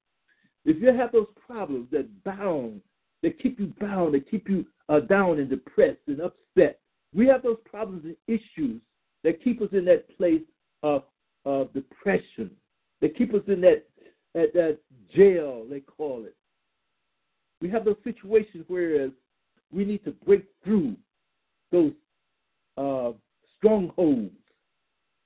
If 0.65 0.81
you 0.81 0.93
have 0.95 1.13
those 1.13 1.27
problems 1.47 1.89
that 1.93 2.09
bound, 2.25 2.81
that 3.23 3.39
keep 3.43 3.59
you 3.59 3.73
bound, 3.81 4.15
that 4.15 4.31
keep 4.31 4.49
you 4.49 4.67
uh, 4.89 5.01
down 5.01 5.39
and 5.39 5.49
depressed 5.49 6.01
and 6.07 6.21
upset, 6.21 6.81
we 7.15 7.27
have 7.27 7.43
those 7.43 7.59
problems 7.65 8.05
and 8.05 8.17
issues 8.27 8.81
that 9.23 9.43
keep 9.43 9.61
us 9.63 9.69
in 9.73 9.85
that 9.87 10.15
place 10.17 10.43
of, 10.83 11.05
of 11.45 11.73
depression, 11.73 12.51
that 13.01 13.17
keep 13.17 13.35
us 13.35 13.43
in 13.49 13.61
that, 13.63 13.85
at 14.35 14.53
that 14.55 14.79
jail, 15.15 15.65
they 15.69 15.81
call 15.81 16.25
it. 16.25 16.35
We 17.65 17.71
have 17.71 17.87
those 17.87 17.97
situations 18.05 18.67
where 18.69 19.09
we 19.73 19.87
need 19.87 20.05
to 20.05 20.11
break 20.27 20.45
through 20.63 20.97
those 21.73 21.93
uh, 22.77 23.13
strongholds. 23.57 24.35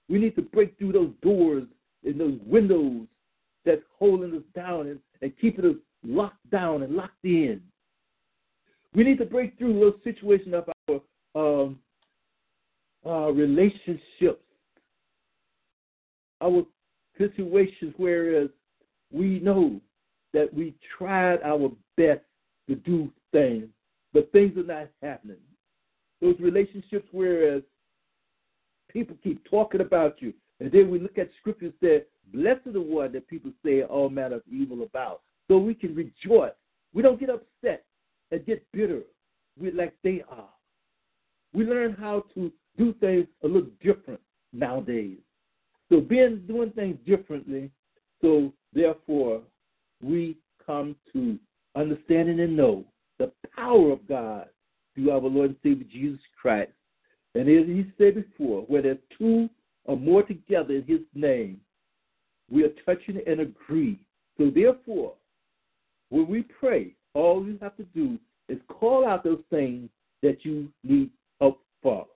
We 0.09 0.21
need 0.21 0.37
to 0.37 0.43
break 0.43 0.79
through 0.79 0.93
those 0.93 1.11
doors 1.21 1.65
and 2.05 2.21
those 2.21 2.39
windows 2.47 3.09
that's 3.67 3.83
holding 3.99 4.37
us 4.37 4.45
down 4.55 4.87
and, 4.87 5.01
and 5.21 5.33
keeping 5.41 5.65
us 5.65 5.75
locked 6.05 6.49
down 6.49 6.85
and 6.85 6.95
locked 6.95 7.25
in. 7.25 7.61
We 8.95 9.03
need 9.03 9.19
to 9.19 9.27
break 9.27 9.59
through 9.59 9.81
those 9.81 9.99
situations 10.05 10.55
of 10.55 11.01
our 11.35 11.65
um, 11.65 11.81
uh, 13.05 13.33
relationships, 13.33 14.45
our 16.41 16.65
situations 17.19 17.95
whereas 17.97 18.49
we 19.11 19.41
know 19.41 19.81
that 20.33 20.55
we 20.55 20.77
tried 20.97 21.43
our 21.43 21.73
best 21.97 22.21
to 22.69 22.75
do 22.77 23.11
things, 23.33 23.67
but 24.13 24.31
things 24.33 24.57
are 24.57 24.63
not 24.63 24.89
happening. 25.03 25.37
Those 26.21 26.37
relationships 26.41 27.09
whereas 27.13 27.63
people 28.91 29.17
keep 29.23 29.45
talking 29.51 29.81
about 29.81 30.21
you, 30.21 30.33
and 30.61 30.71
then 30.71 30.91
we 30.91 30.99
look 30.99 31.19
at 31.19 31.31
scriptures 31.41 31.73
that 31.81 32.07
blessed 32.33 32.67
are 32.67 32.73
the 32.73 32.81
one 32.81 33.13
that 33.13 33.29
people 33.29 33.51
say 33.65 33.83
all 33.83 34.09
manner 34.09 34.37
of 34.37 34.43
evil 34.51 34.83
about. 34.83 35.23
So 35.49 35.59
we 35.59 35.75
can 35.75 35.95
rejoice. 35.95 36.53
We 36.93 37.03
don't 37.03 37.21
get 37.21 37.31
upset 37.31 37.85
and 38.31 38.45
get 38.45 38.65
bitter 38.73 39.03
we 39.59 39.71
like 39.73 39.95
they 40.03 40.23
are. 40.31 40.49
We 41.53 41.65
learn 41.65 41.97
how 41.99 42.25
to 42.35 42.53
do 42.77 42.95
things 43.01 43.27
a 43.43 43.47
little 43.47 43.71
different 43.83 44.21
nowadays. 44.53 45.19
So 45.91 46.01
being 46.01 46.45
doing 46.47 46.71
things 46.73 46.99
differently, 47.07 47.71
so 48.21 48.53
therefore 48.73 49.43
we 50.03 50.37
come 50.65 50.95
to 51.13 51.39
understanding 51.79 52.41
and 52.41 52.57
know 52.57 52.85
the 53.19 53.31
power 53.55 53.93
of 53.93 54.07
God 54.09 54.47
through 54.95 55.11
our 55.11 55.21
Lord 55.21 55.51
and 55.51 55.57
Savior 55.63 55.87
Jesus 55.91 56.21
Christ. 56.41 56.73
And 57.35 57.49
as 57.49 57.67
he 57.67 57.87
said 57.97 58.15
before, 58.15 58.63
where 58.63 58.83
there's 58.83 58.99
two 59.17 59.49
or 59.85 59.97
more 59.97 60.23
together 60.23 60.75
in 60.75 60.85
his 60.85 61.01
name, 61.15 61.61
we 62.51 62.65
are 62.65 62.73
touching 62.85 63.21
and 63.27 63.41
agree. 63.41 64.01
So 64.39 64.51
therefore, 64.51 65.15
when 66.11 66.27
we 66.27 66.43
pray, 66.43 66.95
all 67.15 67.45
you 67.45 67.59
have 67.61 67.77
to 67.77 67.85
do 67.95 68.19
is 68.49 68.59
call 68.69 69.07
out 69.07 69.25
those 69.25 69.43
things 69.51 69.89
that 70.23 70.45
you 70.45 70.69
need 70.83 71.11
help 71.41 71.61
for. 71.83 72.07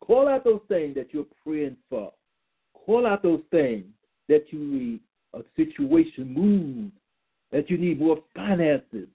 Call 0.00 0.28
out 0.28 0.44
those 0.44 0.60
things 0.68 0.94
that 0.96 1.08
you're 1.12 1.26
praying 1.44 1.76
for. 1.88 2.12
Call 2.74 3.06
out 3.06 3.22
those 3.22 3.42
things 3.50 3.84
that 4.28 4.46
you 4.50 4.58
need 4.58 5.00
a 5.34 5.40
situation 5.56 6.32
moved, 6.32 6.92
that 7.52 7.70
you 7.70 7.78
need 7.78 8.00
more 8.00 8.18
finances, 8.34 9.08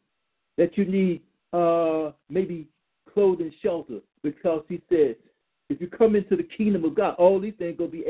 that 0.57 0.77
you 0.77 0.85
need 0.85 1.21
uh, 1.53 2.11
maybe 2.29 2.67
clothing, 3.13 3.51
shelter, 3.61 3.99
because 4.23 4.63
he 4.67 4.81
said, 4.89 5.15
if 5.69 5.79
you 5.79 5.87
come 5.87 6.15
into 6.15 6.35
the 6.35 6.47
kingdom 6.57 6.83
of 6.83 6.95
God, 6.95 7.15
all 7.15 7.39
these 7.39 7.53
things 7.57 7.77
going 7.77 7.91
to 7.91 7.97
be 7.97 8.05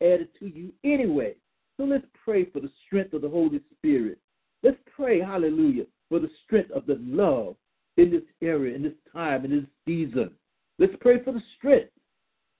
added 0.00 0.28
to 0.38 0.46
you 0.46 0.72
anyway. 0.84 1.34
So 1.76 1.84
let's 1.84 2.04
pray 2.24 2.44
for 2.44 2.60
the 2.60 2.70
strength 2.86 3.12
of 3.12 3.22
the 3.22 3.28
Holy 3.28 3.60
Spirit. 3.78 4.18
Let's 4.62 4.78
pray, 4.94 5.20
hallelujah, 5.20 5.84
for 6.08 6.20
the 6.20 6.30
strength 6.44 6.70
of 6.70 6.86
the 6.86 6.98
love 7.00 7.56
in 7.96 8.10
this 8.10 8.22
area, 8.40 8.76
in 8.76 8.82
this 8.82 8.92
time, 9.12 9.44
in 9.44 9.50
this 9.50 9.64
season. 9.86 10.30
Let's 10.78 10.94
pray 11.00 11.22
for 11.22 11.32
the 11.32 11.42
strength 11.58 11.90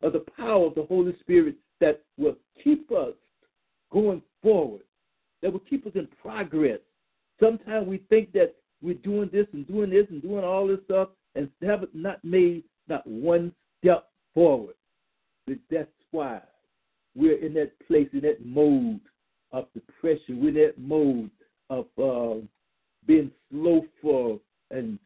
of 0.03 0.13
the 0.13 0.25
power 0.37 0.67
of 0.67 0.75
the 0.75 0.85
Holy 0.85 1.15
Spirit 1.21 1.57
that 1.81 2.03
will 2.19 2.37
keep 2.63 2.91
us 2.91 3.15
going 3.91 4.23
forward, 4.43 4.83
that 5.43 5.53
will 5.53 5.61
keep 5.61 5.87
us 5.87 5.93
in 5.95 6.09
progress. 6.21 6.79
Sometimes 7.43 7.89
we 7.89 7.99
think 8.09 8.33
that 8.33 8.55
we're 8.83 8.95
doing 8.95 9.29
this 9.33 9.47
and 9.53 9.67
doing 9.67 9.91
this 9.91 10.07
and 10.11 10.23
doing 10.23 10.45
all 10.45 10.69
this 10.69 10.79
stuff 10.85 11.09
and 11.35 11.49
have 11.63 11.85
not 11.93 12.23
made 12.25 12.63
not 12.89 13.05
one 13.07 13.53
step 13.83 14.09
forward. 14.33 14.75
That's 15.71 15.89
why 16.13 16.41
we're 17.17 17.45
in 17.45 17.55
that 17.55 17.73
place, 17.87 18.09
in 18.13 18.21
that 18.21 18.45
mode 18.45 19.01
of 19.51 19.67
depression. 19.75 20.41
We're 20.41 20.49
in 20.49 20.55
that 20.55 20.79
mode 20.79 21.31
of 21.69 21.87
uh, 22.01 22.45
being 23.07 23.31
slowful 23.51 24.41
and 24.71 24.99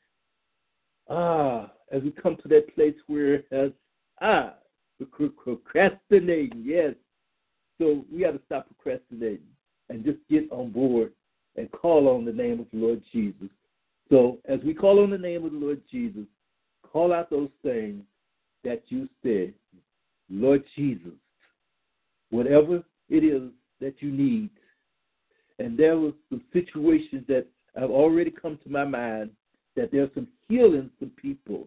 ah, 1.09 1.71
as 1.91 2.03
we 2.03 2.11
come 2.11 2.37
to 2.43 2.49
that 2.49 2.75
place 2.75 2.95
where 3.07 3.43
as 3.51 3.71
ah, 4.21 4.55
procrastinating, 5.45 6.63
yes. 6.65 6.95
So 7.79 8.05
we 8.13 8.21
got 8.21 8.33
to 8.33 8.41
stop 8.47 8.67
procrastinating 8.67 9.47
and 9.89 10.05
just 10.05 10.19
get 10.29 10.51
on 10.51 10.71
board 10.71 11.13
and 11.57 11.71
call 11.73 12.09
on 12.09 12.25
the 12.25 12.33
name 12.33 12.61
of 12.61 12.67
the 12.73 12.79
Lord 12.79 13.03
Jesus. 13.13 13.49
So 14.11 14.39
as 14.49 14.61
we 14.65 14.75
call 14.75 15.03
on 15.03 15.11
the 15.11 15.19
name 15.19 15.45
of 15.45 15.53
the 15.53 15.59
Lord 15.59 15.81
Jesus, 15.91 16.25
call 16.83 17.13
out 17.13 17.31
those 17.31 17.51
things 17.63 18.03
that 18.65 18.83
you 18.89 19.09
said, 19.23 19.55
Lord 20.31 20.63
Jesus, 20.77 21.13
whatever 22.31 22.83
it 23.09 23.25
is 23.25 23.51
that 23.81 23.95
you 24.01 24.11
need. 24.11 24.51
And 25.59 25.79
there 25.79 25.97
was 25.97 26.13
some 26.29 26.43
situations 26.53 27.25
that 27.29 27.47
have 27.75 27.91
already 27.91 28.31
come 28.31 28.59
to 28.65 28.71
my 28.71 28.85
mind 28.85 29.31
that 29.77 29.91
there's 29.93 30.11
some 30.15 30.29
healing 30.49 30.91
for 30.99 31.07
people. 31.21 31.67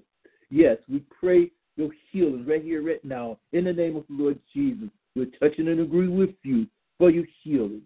Yes, 0.50 0.78
we 0.90 1.04
pray 1.20 1.52
your 1.76 1.90
healing 2.12 2.46
right 2.46 2.64
here, 2.64 2.86
right 2.86 3.04
now, 3.06 3.38
in 3.54 3.66
the 3.66 3.74
name 3.74 3.96
of 3.96 4.04
the 4.10 4.16
Lord 4.24 4.40
Jesus. 4.54 4.90
We're 5.16 5.28
touching 5.40 5.68
and 5.68 5.80
agree 5.80 6.08
with 6.08 6.32
you 6.44 6.68
for 6.98 7.10
your 7.10 7.26
healing. 7.44 7.82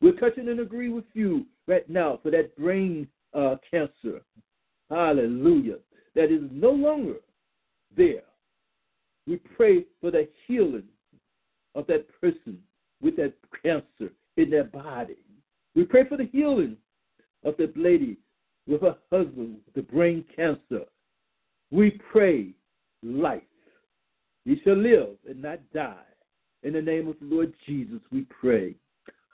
We're 0.00 0.12
touching 0.12 0.48
and 0.48 0.60
agree 0.60 0.88
with 0.88 1.04
you 1.14 1.46
right 1.66 1.88
now 1.88 2.20
for 2.22 2.30
that 2.30 2.56
brain 2.56 3.08
uh, 3.34 3.56
cancer. 3.70 4.20
Hallelujah. 4.90 5.76
That 6.14 6.32
is 6.32 6.42
no 6.50 6.70
longer 6.70 7.16
there. 7.96 8.22
We 9.26 9.36
pray 9.36 9.84
for 10.00 10.10
the 10.10 10.28
healing 10.46 10.84
of 11.74 11.86
that 11.88 12.06
person 12.20 12.58
with 13.02 13.16
that 13.16 13.34
cancer 13.62 14.12
in 14.36 14.50
their 14.50 14.64
body. 14.64 15.16
We 15.74 15.84
pray 15.84 16.08
for 16.08 16.16
the 16.16 16.28
healing 16.32 16.76
of 17.44 17.56
that 17.58 17.76
lady 17.76 18.16
with 18.66 18.82
her 18.82 18.96
husband 19.12 19.58
with 19.66 19.74
the 19.74 19.82
brain 19.82 20.24
cancer. 20.34 20.84
We 21.70 21.98
pray 22.12 22.50
life. 23.02 23.42
He 24.44 24.60
shall 24.64 24.76
live 24.76 25.16
and 25.28 25.42
not 25.42 25.58
die. 25.74 25.96
In 26.62 26.72
the 26.72 26.82
name 26.82 27.08
of 27.08 27.16
the 27.20 27.26
Lord 27.26 27.52
Jesus, 27.66 28.00
we 28.10 28.26
pray. 28.40 28.74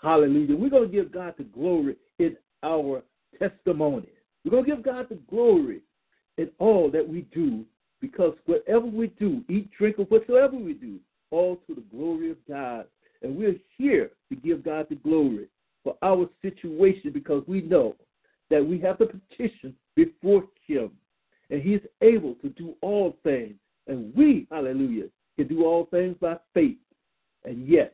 Hallelujah. 0.03 0.57
We're 0.57 0.71
going 0.71 0.91
to 0.91 0.95
give 0.95 1.13
God 1.13 1.35
the 1.39 1.45
glory 1.45 1.97
in 2.19 2.37
our 2.63 3.03
testimony. 3.39 4.09
We're 4.45 4.51
going 4.51 4.65
to 4.65 4.71
give 4.75 4.85
God 4.85 5.07
the 5.09 5.19
glory 5.31 5.81
in 6.39 6.51
all 6.59 6.91
that 6.91 7.09
we 7.09 7.23
do 7.33 7.65
because 8.01 8.35
whatever 8.47 8.87
we 8.87 9.09
do, 9.19 9.43
eat, 9.49 9.71
drink, 9.79 9.99
or 9.99 10.07
whatsoever 10.07 10.57
we 10.57 10.75
do, 10.75 10.99
all 11.31 11.57
to 11.69 11.75
the 11.75 11.85
glory 11.97 12.33
of 12.33 12.37
God. 12.49 12.87
And 13.23 13.37
we're 13.37 13.57
here 13.79 14.11
to 14.29 14.37
give 14.37 14.65
God 14.65 14.87
the 14.89 14.97
glory 14.97 15.47
for 15.85 15.97
our 16.03 16.29
situation 16.43 17.13
because 17.13 17.45
we 17.47 17.63
know 17.63 17.95
that 18.51 18.65
we 18.65 18.81
have 18.81 18.99
the 18.99 19.07
petition 19.07 19.75
before 19.95 20.45
Him, 20.67 20.91
and 21.51 21.63
He 21.63 21.75
is 21.75 21.83
able 22.01 22.35
to 22.37 22.49
do 22.51 22.75
all 22.83 23.17
things. 23.23 23.55
And 23.87 24.13
we, 24.17 24.49
hallelujah, 24.51 25.07
can 25.37 25.47
do 25.47 25.65
all 25.65 25.87
things 25.87 26.17
by 26.21 26.37
faith. 26.55 26.77
And 27.45 27.67
yes, 27.69 27.91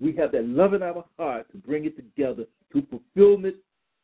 we 0.00 0.12
have 0.14 0.32
that 0.32 0.46
love 0.46 0.74
in 0.74 0.82
our 0.82 1.04
heart 1.18 1.50
to 1.52 1.58
bring 1.58 1.84
it 1.84 1.96
together 1.96 2.44
to 2.72 2.86
fulfillment 2.90 3.56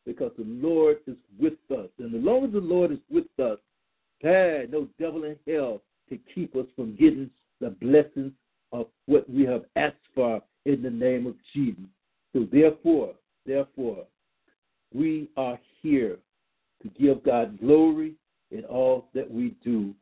because 0.05 0.31
the 0.37 0.45
Lord 0.45 0.97
is 1.07 1.17
with 1.39 1.53
us. 1.71 1.89
And 1.99 2.13
as 2.15 2.23
long 2.23 2.45
as 2.45 2.51
the 2.51 2.59
Lord 2.59 2.91
is 2.91 2.99
with 3.09 3.25
us, 3.39 3.57
hey, 4.19 4.65
no 4.69 4.87
devil 4.99 5.23
in 5.23 5.35
hell 5.47 5.81
can 6.07 6.19
keep 6.33 6.55
us 6.55 6.65
from 6.75 6.95
getting 6.95 7.29
the 7.59 7.71
blessings 7.71 8.31
of 8.71 8.87
what 9.07 9.29
we 9.29 9.43
have 9.45 9.63
asked 9.75 9.95
for 10.13 10.41
in 10.65 10.81
the 10.81 10.89
name 10.89 11.25
of 11.25 11.35
Jesus. 11.53 11.83
So 12.33 12.47
therefore, 12.51 13.13
therefore, 13.45 14.05
we 14.93 15.29
are 15.35 15.59
here 15.81 16.17
to 16.83 16.89
give 16.89 17.23
God 17.23 17.59
glory 17.59 18.13
in 18.51 18.63
all 18.65 19.09
that 19.13 19.29
we 19.29 19.55
do. 19.63 19.93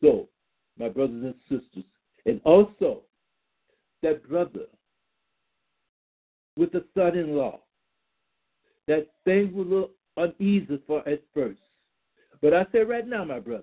So, 0.00 0.28
my 0.78 0.88
brothers 0.88 1.22
and 1.22 1.34
sisters, 1.48 1.84
and 2.26 2.40
also 2.44 3.02
that 4.02 4.26
brother 4.28 4.66
with 6.56 6.72
the 6.72 6.84
son-in-law, 6.94 7.60
that 8.88 9.08
things 9.24 9.52
will 9.54 9.64
look 9.64 9.94
uneasy 10.16 10.80
for 10.86 11.06
at 11.08 11.22
first. 11.32 11.60
But 12.40 12.54
I 12.54 12.66
say 12.72 12.80
right 12.80 13.06
now, 13.06 13.24
my 13.24 13.38
brother, 13.38 13.62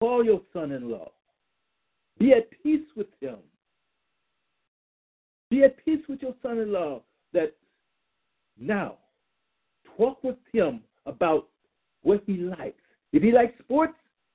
call 0.00 0.24
your 0.24 0.42
son-in-law. 0.52 1.10
Be 2.18 2.32
at 2.32 2.50
peace 2.62 2.86
with 2.96 3.06
him. 3.20 3.38
Be 5.50 5.64
at 5.64 5.82
peace 5.84 6.00
with 6.08 6.20
your 6.20 6.34
son-in-law 6.42 7.02
that 7.32 7.54
now 8.58 8.96
talk 9.96 10.22
with 10.22 10.36
him 10.52 10.80
about 11.06 11.48
what 12.02 12.22
he 12.26 12.34
likes. 12.34 12.82
If 13.12 13.22
he 13.22 13.32
likes 13.32 13.58
sports, 13.58 13.94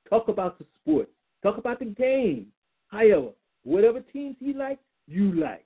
talk 0.09 0.27
about 0.27 0.57
the 0.59 0.65
sports. 0.81 1.11
Talk 1.43 1.57
about 1.57 1.79
the 1.79 1.85
game. 1.85 2.47
However, 2.87 3.29
whatever 3.63 4.01
teams 4.01 4.35
he 4.39 4.53
likes, 4.53 4.81
you 5.07 5.33
like. 5.33 5.64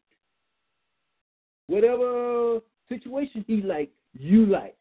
Whatever 1.69 2.61
situation 2.89 3.45
he 3.45 3.61
likes, 3.61 3.91
you 4.17 4.47
like. 4.47 4.75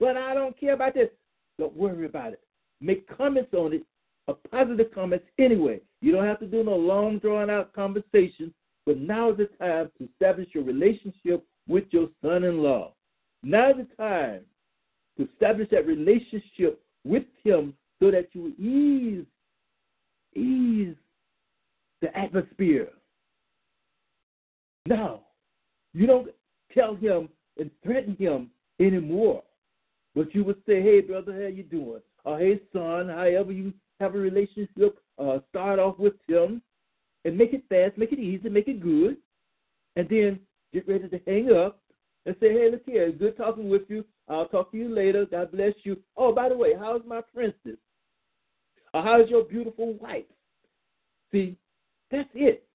But 0.00 0.16
I 0.16 0.34
don't 0.34 0.58
care 0.58 0.74
about 0.74 0.94
this. 0.94 1.08
Don't 1.60 1.76
worry 1.76 2.06
about 2.06 2.32
it. 2.32 2.40
Make 2.80 3.06
comments 3.16 3.54
on 3.54 3.72
it, 3.72 3.84
a 4.26 4.34
positive 4.34 4.92
comments 4.92 5.26
anyway. 5.38 5.80
You 6.00 6.10
don't 6.10 6.24
have 6.24 6.40
to 6.40 6.48
do 6.48 6.64
no 6.64 6.74
long 6.74 7.20
drawn 7.20 7.50
out 7.50 7.72
conversation. 7.72 8.52
But 8.84 8.98
now 8.98 9.30
is 9.30 9.36
the 9.36 9.48
time 9.64 9.92
to 9.96 10.08
establish 10.10 10.48
your 10.52 10.64
relationship 10.64 11.46
with 11.68 11.84
your 11.90 12.08
son 12.20 12.42
in 12.42 12.58
law. 12.58 12.94
Now 13.44 13.70
is 13.70 13.76
the 13.76 13.96
time 13.96 14.40
to 15.16 15.28
establish 15.30 15.68
that 15.70 15.86
relationship 15.86 16.82
with 17.04 17.24
him 17.44 17.74
so 18.02 18.10
that 18.10 18.30
you 18.32 18.48
ease 18.58 19.24
ease 20.34 20.96
the 22.02 22.18
atmosphere. 22.18 22.88
Now, 24.86 25.20
you 25.94 26.06
don't 26.06 26.28
tell 26.72 26.94
him 26.94 27.28
and 27.58 27.70
threaten 27.82 28.16
him 28.16 28.50
anymore. 28.80 29.42
But 30.14 30.34
you 30.34 30.44
would 30.44 30.60
say, 30.66 30.82
hey, 30.82 31.00
brother, 31.00 31.32
how 31.32 31.48
you 31.48 31.62
doing? 31.62 32.02
Or 32.24 32.38
hey, 32.38 32.60
son, 32.72 33.08
however 33.08 33.52
you 33.52 33.72
have 34.00 34.14
a 34.14 34.18
relationship, 34.18 34.98
uh, 35.18 35.38
start 35.50 35.78
off 35.78 35.98
with 35.98 36.14
him 36.28 36.60
and 37.24 37.38
make 37.38 37.52
it 37.52 37.64
fast, 37.68 37.96
make 37.96 38.12
it 38.12 38.18
easy, 38.18 38.48
make 38.48 38.68
it 38.68 38.80
good. 38.80 39.16
And 39.96 40.08
then 40.08 40.40
get 40.72 40.88
ready 40.88 41.08
to 41.08 41.20
hang 41.26 41.52
up 41.52 41.80
and 42.26 42.34
say, 42.40 42.52
hey, 42.52 42.70
look 42.70 42.82
here, 42.86 43.12
good 43.12 43.36
talking 43.36 43.68
with 43.68 43.82
you. 43.88 44.04
I'll 44.28 44.48
talk 44.48 44.72
to 44.72 44.76
you 44.76 44.88
later. 44.88 45.26
God 45.26 45.52
bless 45.52 45.74
you. 45.84 45.98
Oh, 46.16 46.32
by 46.34 46.48
the 46.48 46.56
way, 46.56 46.72
how's 46.78 47.02
my 47.06 47.20
princess? 47.34 47.78
Or 48.92 49.02
how's 49.02 49.28
your 49.28 49.44
beautiful 49.44 49.94
wife? 49.94 50.24
See, 51.30 51.56
that's 52.10 52.28
it. 52.34 52.66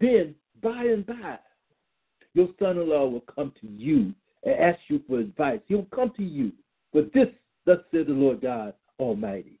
Then, 0.00 0.34
by 0.62 0.84
and 0.84 1.04
by, 1.06 1.38
your 2.34 2.48
son 2.58 2.78
in 2.78 2.88
law 2.88 3.06
will 3.06 3.24
come 3.32 3.52
to 3.60 3.66
you 3.66 4.12
and 4.42 4.54
ask 4.60 4.78
you 4.88 5.00
for 5.08 5.18
advice. 5.18 5.60
He'll 5.66 5.86
come 5.94 6.12
to 6.16 6.22
you. 6.22 6.52
But 6.92 7.12
this, 7.12 7.28
thus 7.64 7.78
said 7.90 8.06
the 8.08 8.12
Lord 8.12 8.42
God 8.42 8.74
Almighty. 8.98 9.58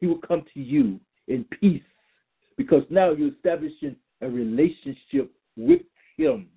He 0.00 0.06
will 0.06 0.18
come 0.18 0.44
to 0.54 0.60
you 0.60 1.00
in 1.26 1.44
peace 1.60 1.82
because 2.56 2.82
now 2.90 3.12
you're 3.12 3.32
establishing 3.34 3.96
a 4.20 4.28
relationship 4.28 5.30
with 5.56 5.82
Him 6.16 6.48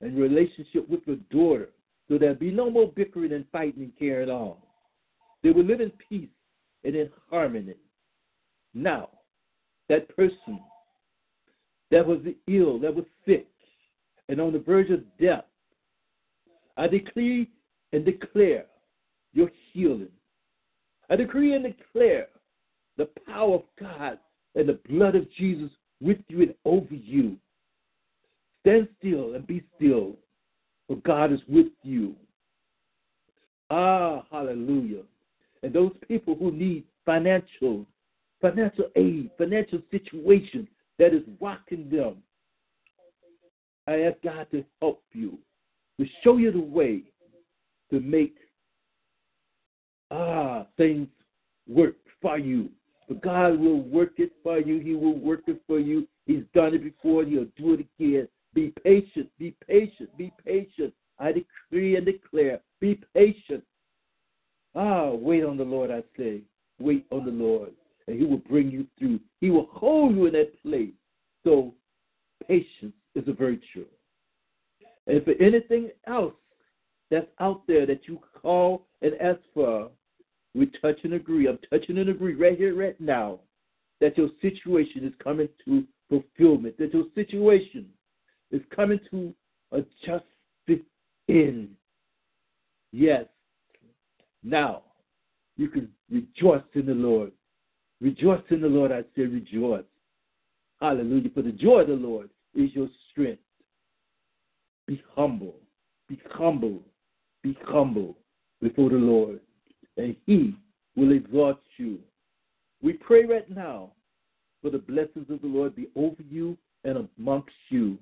and 0.00 0.18
relationship 0.18 0.88
with 0.88 1.00
your 1.06 1.16
daughter. 1.30 1.70
So 2.08 2.18
there'll 2.18 2.34
be 2.34 2.50
no 2.50 2.70
more 2.70 2.90
bickering 2.94 3.32
and 3.32 3.44
fighting 3.52 3.82
and 3.84 3.98
carrying 3.98 4.30
all. 4.30 4.66
They 5.42 5.50
will 5.50 5.64
live 5.64 5.80
in 5.80 5.92
peace 6.08 6.28
and 6.84 6.94
in 6.94 7.08
harmony. 7.30 7.74
Now, 8.74 9.10
that 9.88 10.14
person 10.14 10.60
that 11.90 12.06
was 12.06 12.20
ill, 12.46 12.78
that 12.80 12.94
was 12.94 13.04
sick, 13.26 13.46
and 14.30 14.40
on 14.40 14.52
the 14.52 14.60
verge 14.60 14.90
of 14.90 15.00
death, 15.20 15.44
I 16.76 16.86
decree 16.86 17.50
and 17.92 18.04
declare 18.04 18.66
your 19.32 19.50
healing. 19.72 20.08
I 21.10 21.16
decree 21.16 21.54
and 21.54 21.64
declare 21.64 22.28
the 22.96 23.08
power 23.26 23.56
of 23.56 23.62
God 23.78 24.20
and 24.54 24.68
the 24.68 24.78
blood 24.88 25.16
of 25.16 25.30
Jesus 25.32 25.70
with 26.00 26.18
you 26.28 26.42
and 26.42 26.54
over 26.64 26.94
you. 26.94 27.36
Stand 28.60 28.88
still 29.00 29.34
and 29.34 29.44
be 29.48 29.64
still, 29.74 30.14
for 30.86 30.96
God 30.98 31.32
is 31.32 31.40
with 31.48 31.72
you. 31.82 32.14
Ah, 33.68 34.24
hallelujah. 34.30 35.02
And 35.64 35.72
those 35.72 35.92
people 36.06 36.36
who 36.36 36.52
need 36.52 36.84
financial, 37.04 37.84
financial 38.40 38.86
aid, 38.94 39.30
financial 39.36 39.80
situation 39.90 40.68
that 41.00 41.12
is 41.14 41.22
rocking 41.40 41.90
them, 41.90 42.22
I 43.90 44.02
ask 44.02 44.22
God 44.22 44.46
to 44.52 44.64
help 44.80 45.02
you, 45.12 45.36
to 45.98 46.06
show 46.22 46.36
you 46.36 46.52
the 46.52 46.60
way 46.60 47.02
to 47.90 47.98
make 47.98 48.36
ah 50.12 50.64
things 50.76 51.08
work 51.68 51.96
for 52.22 52.38
you. 52.38 52.68
But 53.08 53.20
God 53.20 53.58
will 53.58 53.82
work 53.82 54.12
it 54.18 54.30
for 54.44 54.60
you. 54.60 54.78
He 54.78 54.94
will 54.94 55.18
work 55.18 55.42
it 55.48 55.60
for 55.66 55.80
you. 55.80 56.06
He's 56.26 56.44
done 56.54 56.72
it 56.74 56.84
before. 56.84 57.24
He'll 57.24 57.48
do 57.56 57.74
it 57.74 57.86
again. 57.98 58.28
Be 58.54 58.72
patient. 58.84 59.28
Be 59.40 59.56
patient. 59.66 60.16
Be 60.16 60.32
patient. 60.46 60.94
I 61.18 61.32
decree 61.32 61.96
and 61.96 62.06
declare. 62.06 62.60
Be 62.78 63.00
patient. 63.12 63.64
Ah, 64.76 65.10
wait 65.10 65.42
on 65.42 65.56
the 65.56 65.64
Lord, 65.64 65.90
I 65.90 66.04
say. 66.16 66.42
Wait 66.78 67.06
on 67.10 67.24
the 67.24 67.32
Lord, 67.32 67.72
and 68.06 68.16
He 68.16 68.24
will 68.24 68.38
bring 68.38 68.70
you 68.70 68.86
through. 68.98 69.18
He 69.40 69.50
will 69.50 69.68
hold 69.72 70.14
you 70.14 70.26
in 70.26 70.32
that 70.34 70.62
place. 70.62 70.94
So, 71.42 71.74
patience 72.46 72.94
is 73.20 73.28
a 73.28 73.32
virtue. 73.32 73.86
And 75.06 75.24
for 75.24 75.32
anything 75.40 75.90
else 76.06 76.34
that's 77.10 77.26
out 77.40 77.66
there 77.66 77.86
that 77.86 78.02
you 78.06 78.18
call 78.40 78.86
and 79.02 79.12
ask 79.20 79.40
for, 79.54 79.90
we 80.54 80.66
touch 80.80 80.98
and 81.04 81.14
agree. 81.14 81.48
I'm 81.48 81.58
touching 81.70 81.98
and 81.98 82.08
agree 82.08 82.34
right 82.34 82.56
here, 82.56 82.76
right 82.76 83.00
now, 83.00 83.40
that 84.00 84.16
your 84.16 84.28
situation 84.40 85.04
is 85.04 85.12
coming 85.22 85.48
to 85.64 85.84
fulfillment, 86.08 86.78
that 86.78 86.92
your 86.92 87.04
situation 87.14 87.86
is 88.50 88.62
coming 88.74 88.98
to 89.10 89.34
a 89.72 89.82
just 90.04 90.24
end. 91.28 91.68
Yes. 92.92 93.24
Now, 94.42 94.82
you 95.56 95.68
can 95.68 95.88
rejoice 96.10 96.62
in 96.74 96.86
the 96.86 96.94
Lord. 96.94 97.30
Rejoice 98.00 98.42
in 98.50 98.60
the 98.60 98.66
Lord, 98.66 98.90
I 98.90 99.02
say 99.14 99.22
rejoice. 99.26 99.84
Hallelujah. 100.80 101.30
For 101.34 101.42
the 101.42 101.52
joy 101.52 101.80
of 101.80 101.88
the 101.88 101.94
Lord 101.94 102.30
is 102.54 102.70
your 102.74 102.88
strength. 103.10 103.42
Be 104.86 105.02
humble. 105.14 105.54
Be 106.08 106.20
humble. 106.30 106.82
Be 107.42 107.56
humble 107.64 108.16
before 108.60 108.90
the 108.90 108.96
Lord, 108.96 109.40
and 109.96 110.14
He 110.26 110.54
will 110.96 111.12
exalt 111.12 111.60
you. 111.78 111.98
We 112.82 112.94
pray 112.94 113.24
right 113.24 113.48
now 113.48 113.92
for 114.62 114.70
the 114.70 114.78
blessings 114.78 115.30
of 115.30 115.40
the 115.40 115.46
Lord 115.46 115.74
be 115.74 115.88
over 115.96 116.22
you 116.28 116.56
and 116.84 117.08
amongst 117.18 117.54
you. 117.68 117.98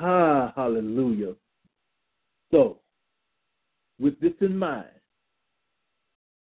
Ah, 0.00 0.52
hallelujah. 0.56 1.34
So, 2.50 2.78
with 4.00 4.18
this 4.20 4.32
in 4.40 4.56
mind, 4.56 4.86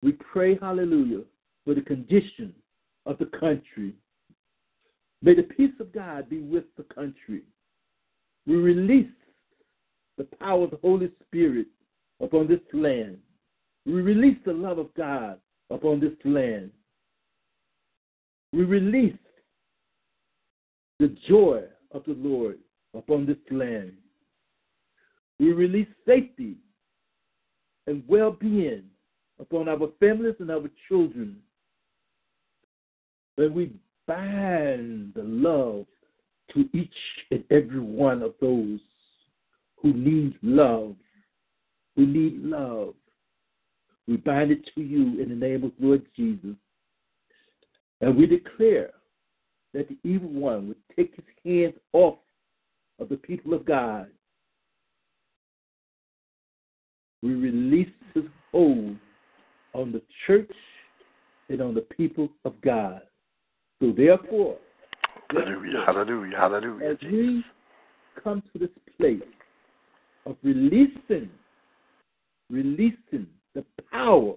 we 0.01 0.13
pray, 0.13 0.57
hallelujah, 0.57 1.23
for 1.65 1.73
the 1.73 1.81
condition 1.81 2.53
of 3.05 3.17
the 3.17 3.25
country. 3.25 3.93
May 5.21 5.33
the 5.33 5.43
peace 5.43 5.73
of 5.79 5.91
God 5.91 6.29
be 6.29 6.39
with 6.39 6.65
the 6.77 6.83
country. 6.83 7.41
We 8.45 8.55
release 8.55 9.07
the 10.17 10.25
power 10.39 10.63
of 10.63 10.71
the 10.71 10.77
Holy 10.77 11.11
Spirit 11.27 11.67
upon 12.21 12.47
this 12.47 12.59
land. 12.73 13.17
We 13.85 13.93
release 13.93 14.37
the 14.45 14.53
love 14.53 14.77
of 14.77 14.93
God 14.95 15.39
upon 15.69 15.99
this 15.99 16.13
land. 16.23 16.71
We 18.53 18.63
release 18.63 19.17
the 20.99 21.15
joy 21.27 21.63
of 21.91 22.03
the 22.05 22.13
Lord 22.13 22.59
upon 22.93 23.25
this 23.25 23.37
land. 23.51 23.93
We 25.39 25.51
release 25.51 25.87
safety 26.05 26.55
and 27.85 28.03
well 28.07 28.31
being 28.31 28.83
upon 29.39 29.69
our 29.69 29.89
families 29.99 30.35
and 30.39 30.49
our 30.51 30.69
children. 30.87 31.37
When 33.35 33.53
we 33.53 33.71
bind 34.07 35.13
the 35.15 35.23
love 35.23 35.85
to 36.53 36.69
each 36.73 36.89
and 37.31 37.43
every 37.51 37.79
one 37.79 38.23
of 38.23 38.33
those 38.39 38.79
who 39.75 39.93
need 39.93 40.35
love, 40.41 40.95
who 41.95 42.05
need 42.05 42.41
love. 42.41 42.93
We 44.07 44.17
bind 44.17 44.51
it 44.51 44.67
to 44.73 44.81
you 44.81 45.21
in 45.21 45.29
the 45.29 45.35
name 45.35 45.63
of 45.65 45.71
Lord 45.79 46.05
Jesus. 46.15 46.55
And 47.99 48.15
we 48.15 48.25
declare 48.25 48.91
that 49.73 49.89
the 49.89 49.97
evil 50.03 50.29
one 50.29 50.69
would 50.69 50.77
take 50.95 51.15
his 51.15 51.25
hands 51.43 51.75
off 51.93 52.17
of 52.99 53.09
the 53.09 53.17
people 53.17 53.53
of 53.53 53.65
God. 53.65 54.07
We 57.21 57.33
release 57.33 57.89
his 58.13 58.23
hold 58.51 58.95
on 59.73 59.91
the 59.91 60.01
church 60.25 60.51
and 61.49 61.61
on 61.61 61.73
the 61.73 61.81
people 61.81 62.29
of 62.45 62.59
God. 62.61 63.01
So 63.81 63.93
therefore, 63.95 64.57
hallelujah, 65.29 65.83
hallelujah, 65.85 66.37
hallelujah. 66.37 66.89
As 66.89 66.97
we 67.03 67.43
come 68.23 68.41
to 68.53 68.59
this 68.59 68.69
place 68.99 69.21
of 70.25 70.35
releasing, 70.43 71.29
releasing 72.49 73.27
the 73.53 73.63
power 73.91 74.33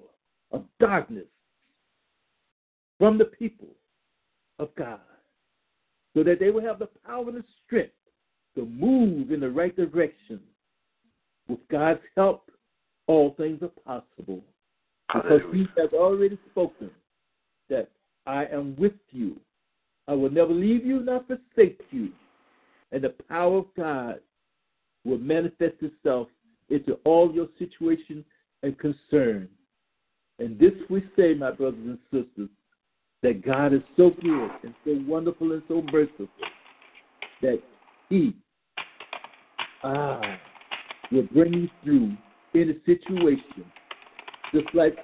of 0.52 0.64
darkness 0.78 1.26
from 2.98 3.16
the 3.16 3.24
people 3.24 3.68
of 4.58 4.68
God, 4.76 5.00
so 6.14 6.22
that 6.22 6.38
they 6.38 6.50
will 6.50 6.62
have 6.62 6.78
the 6.78 6.88
power 7.06 7.28
and 7.28 7.38
the 7.38 7.44
strength 7.64 7.92
to 8.56 8.66
move 8.66 9.30
in 9.30 9.40
the 9.40 9.50
right 9.50 9.74
direction. 9.74 10.40
With 11.48 11.60
God's 11.70 12.00
help, 12.16 12.50
all 13.06 13.34
things 13.36 13.62
are 13.62 13.68
possible. 13.84 14.40
Because 15.12 15.40
He 15.52 15.66
has 15.76 15.92
already 15.92 16.38
spoken 16.50 16.90
that 17.68 17.88
I 18.26 18.46
am 18.46 18.76
with 18.76 18.92
you. 19.10 19.36
I 20.08 20.14
will 20.14 20.30
never 20.30 20.52
leave 20.52 20.84
you 20.84 21.00
nor 21.00 21.24
forsake 21.24 21.80
you. 21.90 22.10
And 22.92 23.04
the 23.04 23.14
power 23.28 23.58
of 23.58 23.66
God 23.76 24.20
will 25.04 25.18
manifest 25.18 25.76
itself 25.80 26.28
into 26.68 26.94
all 27.04 27.32
your 27.32 27.48
situation 27.58 28.24
and 28.62 28.78
concern. 28.78 29.48
And 30.38 30.58
this 30.58 30.72
we 30.88 31.04
say, 31.16 31.34
my 31.34 31.50
brothers 31.50 31.80
and 31.84 31.98
sisters, 32.10 32.48
that 33.22 33.44
God 33.44 33.72
is 33.74 33.82
so 33.96 34.10
good 34.22 34.50
and 34.62 34.74
so 34.84 34.98
wonderful 35.06 35.52
and 35.52 35.62
so 35.68 35.82
merciful 35.92 36.28
that 37.42 37.60
He 38.08 38.34
ah, 39.84 40.20
will 41.12 41.26
bring 41.34 41.52
you 41.52 41.68
through 41.84 42.16
in 42.54 42.70
a 42.70 42.84
situation. 42.86 43.64
Just 44.54 44.74
like 44.74 44.96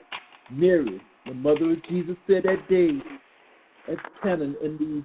Mary, 0.50 1.00
the 1.26 1.34
mother 1.34 1.72
of 1.72 1.84
Jesus, 1.88 2.16
said 2.26 2.44
that 2.44 2.68
day 2.68 2.90
at 3.88 3.98
Cana 4.22 4.44
in 4.44 5.04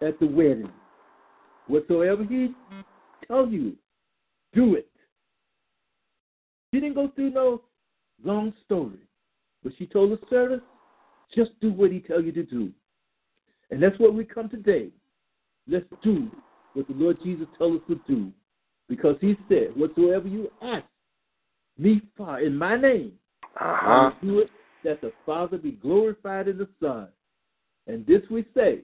the 0.00 0.06
at 0.06 0.18
the 0.18 0.26
wedding. 0.26 0.70
Whatsoever 1.66 2.24
he 2.24 2.54
tells 3.26 3.52
you, 3.52 3.76
do 4.54 4.74
it. 4.74 4.88
She 6.72 6.80
didn't 6.80 6.94
go 6.94 7.10
through 7.14 7.30
no 7.30 7.62
long 8.24 8.52
story, 8.64 8.98
but 9.62 9.72
she 9.78 9.86
told 9.86 10.12
the 10.12 10.18
servants, 10.28 10.64
just 11.34 11.50
do 11.60 11.72
what 11.72 11.92
he 11.92 12.00
tells 12.00 12.24
you 12.24 12.32
to 12.32 12.42
do. 12.42 12.70
And 13.70 13.82
that's 13.82 13.98
what 13.98 14.14
we 14.14 14.24
come 14.24 14.48
today. 14.48 14.88
Let's 15.68 15.84
do 16.02 16.28
what 16.74 16.88
the 16.88 16.94
Lord 16.94 17.18
Jesus 17.22 17.46
told 17.58 17.76
us 17.76 17.82
to 17.88 18.00
do. 18.08 18.32
Because 18.88 19.16
he 19.20 19.36
said, 19.48 19.76
whatsoever 19.76 20.26
you 20.26 20.50
ask 20.62 20.84
me 21.78 22.02
for 22.16 22.40
in 22.40 22.56
my 22.56 22.76
name, 22.76 23.12
uh-huh. 23.60 23.86
I 23.86 24.04
will 24.04 24.32
do 24.32 24.38
it 24.40 24.50
that 24.84 25.00
the 25.00 25.12
Father 25.26 25.58
be 25.58 25.72
glorified 25.72 26.48
in 26.48 26.58
the 26.58 26.68
Son. 26.80 27.08
And 27.86 28.06
this 28.06 28.22
we 28.30 28.44
say, 28.54 28.80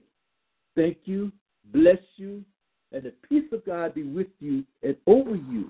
thank 0.75 0.97
you, 1.05 1.31
bless 1.73 1.99
you, 2.15 2.43
and 2.91 3.03
the 3.03 3.13
peace 3.27 3.51
of 3.51 3.65
God 3.65 3.93
be 3.93 4.03
with 4.03 4.27
you 4.39 4.63
and 4.83 4.95
over 5.07 5.35
you, 5.35 5.69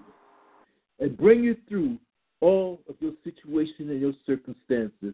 and 0.99 1.17
bring 1.17 1.43
you 1.43 1.55
through 1.67 1.97
all 2.41 2.79
of 2.87 2.95
your 2.99 3.13
situation 3.23 3.89
and 3.89 3.99
your 3.99 4.13
circumstances. 4.25 5.13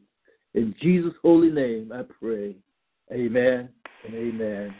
In 0.54 0.76
Jesus' 0.82 1.14
holy 1.22 1.50
name, 1.50 1.92
I 1.94 2.04
pray. 2.04 2.56
Amen 3.12 3.70
and 4.06 4.16
amen. 4.16 4.74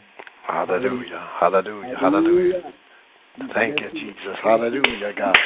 Hallelujah. 0.46 1.28
Hallelujah. 1.40 1.96
Hallelujah. 1.98 2.62
Thank 3.54 3.80
you, 3.80 3.90
Jesus. 3.92 4.36
Hallelujah, 4.42 5.12
God. 5.16 5.36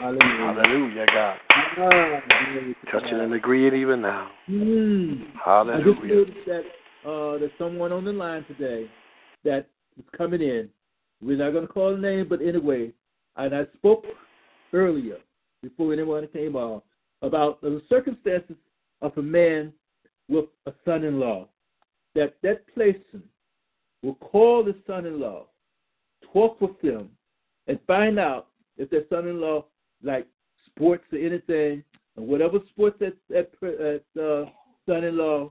Hallelujah. 0.00 0.62
Hallelujah, 0.64 1.06
God. 1.12 1.38
Touching 2.90 3.20
and 3.20 3.34
agreeing 3.34 3.74
even 3.74 4.00
now. 4.00 4.30
Mm. 4.48 5.26
Hallelujah. 5.44 5.78
I 5.78 5.92
just 5.92 6.04
noticed 6.04 6.46
that 6.46 7.08
uh, 7.08 7.38
there's 7.38 7.52
someone 7.58 7.92
on 7.92 8.06
the 8.06 8.12
line 8.12 8.46
today 8.46 8.90
that 9.44 9.68
is 9.98 10.04
coming 10.16 10.40
in. 10.40 10.70
We're 11.20 11.36
not 11.36 11.50
going 11.50 11.66
to 11.66 11.72
call 11.72 11.94
a 11.94 11.98
name, 11.98 12.26
but 12.30 12.40
anyway, 12.40 12.92
and 13.36 13.54
I 13.54 13.64
spoke 13.76 14.06
earlier 14.72 15.18
before 15.62 15.92
anyone 15.92 16.26
came 16.32 16.56
on 16.56 16.80
about 17.20 17.60
the 17.60 17.82
circumstances 17.90 18.56
of 19.02 19.12
a 19.18 19.22
man 19.22 19.70
with 20.28 20.46
a 20.64 20.72
son-in-law. 20.86 21.46
That 22.14 22.36
that 22.42 22.66
person 22.74 23.22
will 24.02 24.14
call 24.14 24.64
the 24.64 24.74
son-in-law, 24.86 25.44
talk 26.32 26.58
with 26.58 26.80
them, 26.80 27.10
and 27.66 27.78
find 27.86 28.18
out 28.18 28.46
if 28.78 28.88
their 28.88 29.04
son-in-law 29.10 29.66
like 30.02 30.26
sports 30.66 31.04
or 31.12 31.18
anything, 31.18 31.82
and 32.16 32.26
whatever 32.26 32.58
sports 32.70 32.96
that 33.00 33.16
that, 33.28 33.50
that 33.60 34.02
uh, 34.20 34.50
son-in-law 34.86 35.50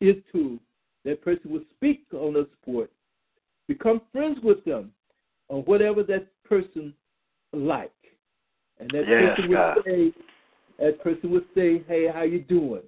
is 0.00 0.16
to, 0.32 0.58
that 1.04 1.22
person 1.22 1.50
will 1.50 1.64
speak 1.76 2.04
on 2.12 2.34
the 2.34 2.48
sport, 2.60 2.90
become 3.68 4.00
friends 4.12 4.38
with 4.42 4.64
them 4.64 4.92
on 5.48 5.60
whatever 5.62 6.02
that 6.02 6.26
person 6.44 6.94
like, 7.52 7.92
and 8.80 8.90
that 8.90 9.04
yes, 9.08 9.36
person 9.36 9.50
will 9.50 9.74
say, 9.84 10.12
that 10.78 11.02
person 11.02 11.30
would 11.30 11.46
say, 11.54 11.82
"Hey, 11.86 12.08
how 12.12 12.22
you 12.22 12.40
doing? 12.40 12.82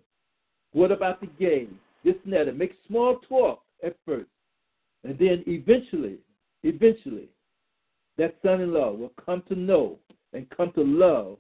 What 0.73 0.91
about 0.93 1.21
the 1.21 1.27
game? 1.27 1.79
This 2.05 2.17
and 2.25 2.33
that." 2.33 2.49
And 2.49 2.59
make 2.59 2.75
small 2.87 3.19
talk 3.29 3.63
at 3.85 3.97
first, 4.05 4.29
and 5.05 5.19
then 5.19 5.45
eventually, 5.47 6.19
eventually, 6.63 7.29
that 8.19 8.37
son-in-law 8.43 8.93
will 8.93 9.13
come 9.25 9.43
to 9.49 9.55
know 9.55 9.99
and 10.37 10.49
come 10.51 10.71
to 10.73 10.83
love 10.83 11.39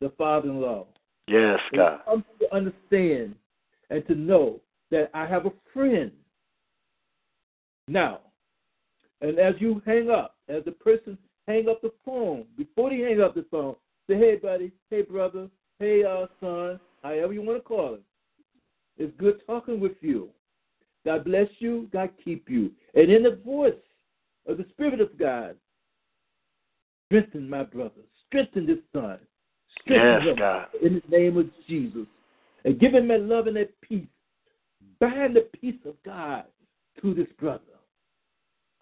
the 0.00 0.10
father-in-law. 0.18 0.86
Yes, 1.26 1.58
God. 1.74 2.00
Come 2.04 2.24
to 2.40 2.54
understand 2.54 3.34
and 3.90 4.06
to 4.06 4.14
know 4.14 4.60
that 4.90 5.10
I 5.14 5.26
have 5.26 5.46
a 5.46 5.52
friend. 5.72 6.12
Now, 7.88 8.20
and 9.22 9.38
as 9.38 9.54
you 9.58 9.82
hang 9.86 10.10
up, 10.10 10.36
as 10.48 10.64
the 10.64 10.72
person 10.72 11.16
hang 11.48 11.68
up 11.68 11.80
the 11.80 11.92
phone, 12.04 12.44
before 12.56 12.90
they 12.90 12.98
hang 12.98 13.20
up 13.20 13.34
the 13.34 13.46
phone, 13.50 13.76
say, 14.08 14.16
"Hey, 14.16 14.36
buddy. 14.36 14.72
Hey, 14.90 15.02
brother. 15.02 15.48
Hey, 15.78 16.04
uh, 16.04 16.26
son. 16.40 16.78
However 17.02 17.32
you 17.32 17.42
want 17.42 17.58
to 17.58 17.62
call 17.62 17.94
it. 17.94 18.02
It's 18.96 19.14
good 19.16 19.42
talking 19.46 19.80
with 19.80 19.96
you. 20.02 20.30
God 21.04 21.24
bless 21.24 21.48
you. 21.58 21.88
God 21.92 22.10
keep 22.22 22.48
you. 22.48 22.72
And 22.94 23.10
in 23.10 23.22
the 23.22 23.36
voice 23.44 23.74
of 24.46 24.58
the 24.58 24.66
Spirit 24.70 25.00
of 25.00 25.18
God, 25.18 25.56
strengthen 27.06 27.48
my 27.48 27.64
brother. 27.64 28.02
Strengthen 28.34 28.66
this 28.66 28.78
son. 28.92 29.18
Strengthen 29.82 30.10
yes, 30.10 30.22
him 30.28 30.36
God. 30.36 30.66
in 30.82 31.02
the 31.08 31.16
name 31.16 31.36
of 31.36 31.46
Jesus. 31.68 32.06
And 32.64 32.80
give 32.80 32.92
him 32.92 33.06
that 33.08 33.20
love 33.20 33.46
and 33.46 33.56
that 33.56 33.80
peace. 33.80 34.08
Bind 34.98 35.36
the 35.36 35.46
peace 35.60 35.78
of 35.86 35.94
God 36.04 36.44
to 37.00 37.14
this 37.14 37.28
brother. 37.38 37.62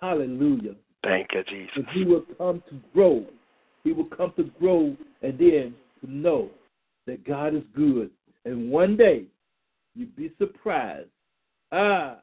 Hallelujah. 0.01 0.75
Thank 1.05 1.29
you, 1.35 1.43
Jesus. 1.45 1.73
And 1.77 1.87
he 1.93 2.05
will 2.05 2.25
come 2.39 2.63
to 2.71 2.81
grow. 2.95 3.27
He 3.85 3.93
will 3.93 4.07
come 4.07 4.33
to 4.37 4.45
grow 4.59 4.97
and 5.21 5.39
then 5.39 5.75
to 6.01 6.11
know 6.11 6.49
that 7.07 7.27
God 7.27 7.55
is 7.55 7.63
good. 7.77 8.11
And 8.47 8.71
one 8.71 8.97
day 8.97 9.25
you'd 9.95 10.17
be 10.17 10.33
surprised. 10.39 11.11
Ah, 11.73 12.21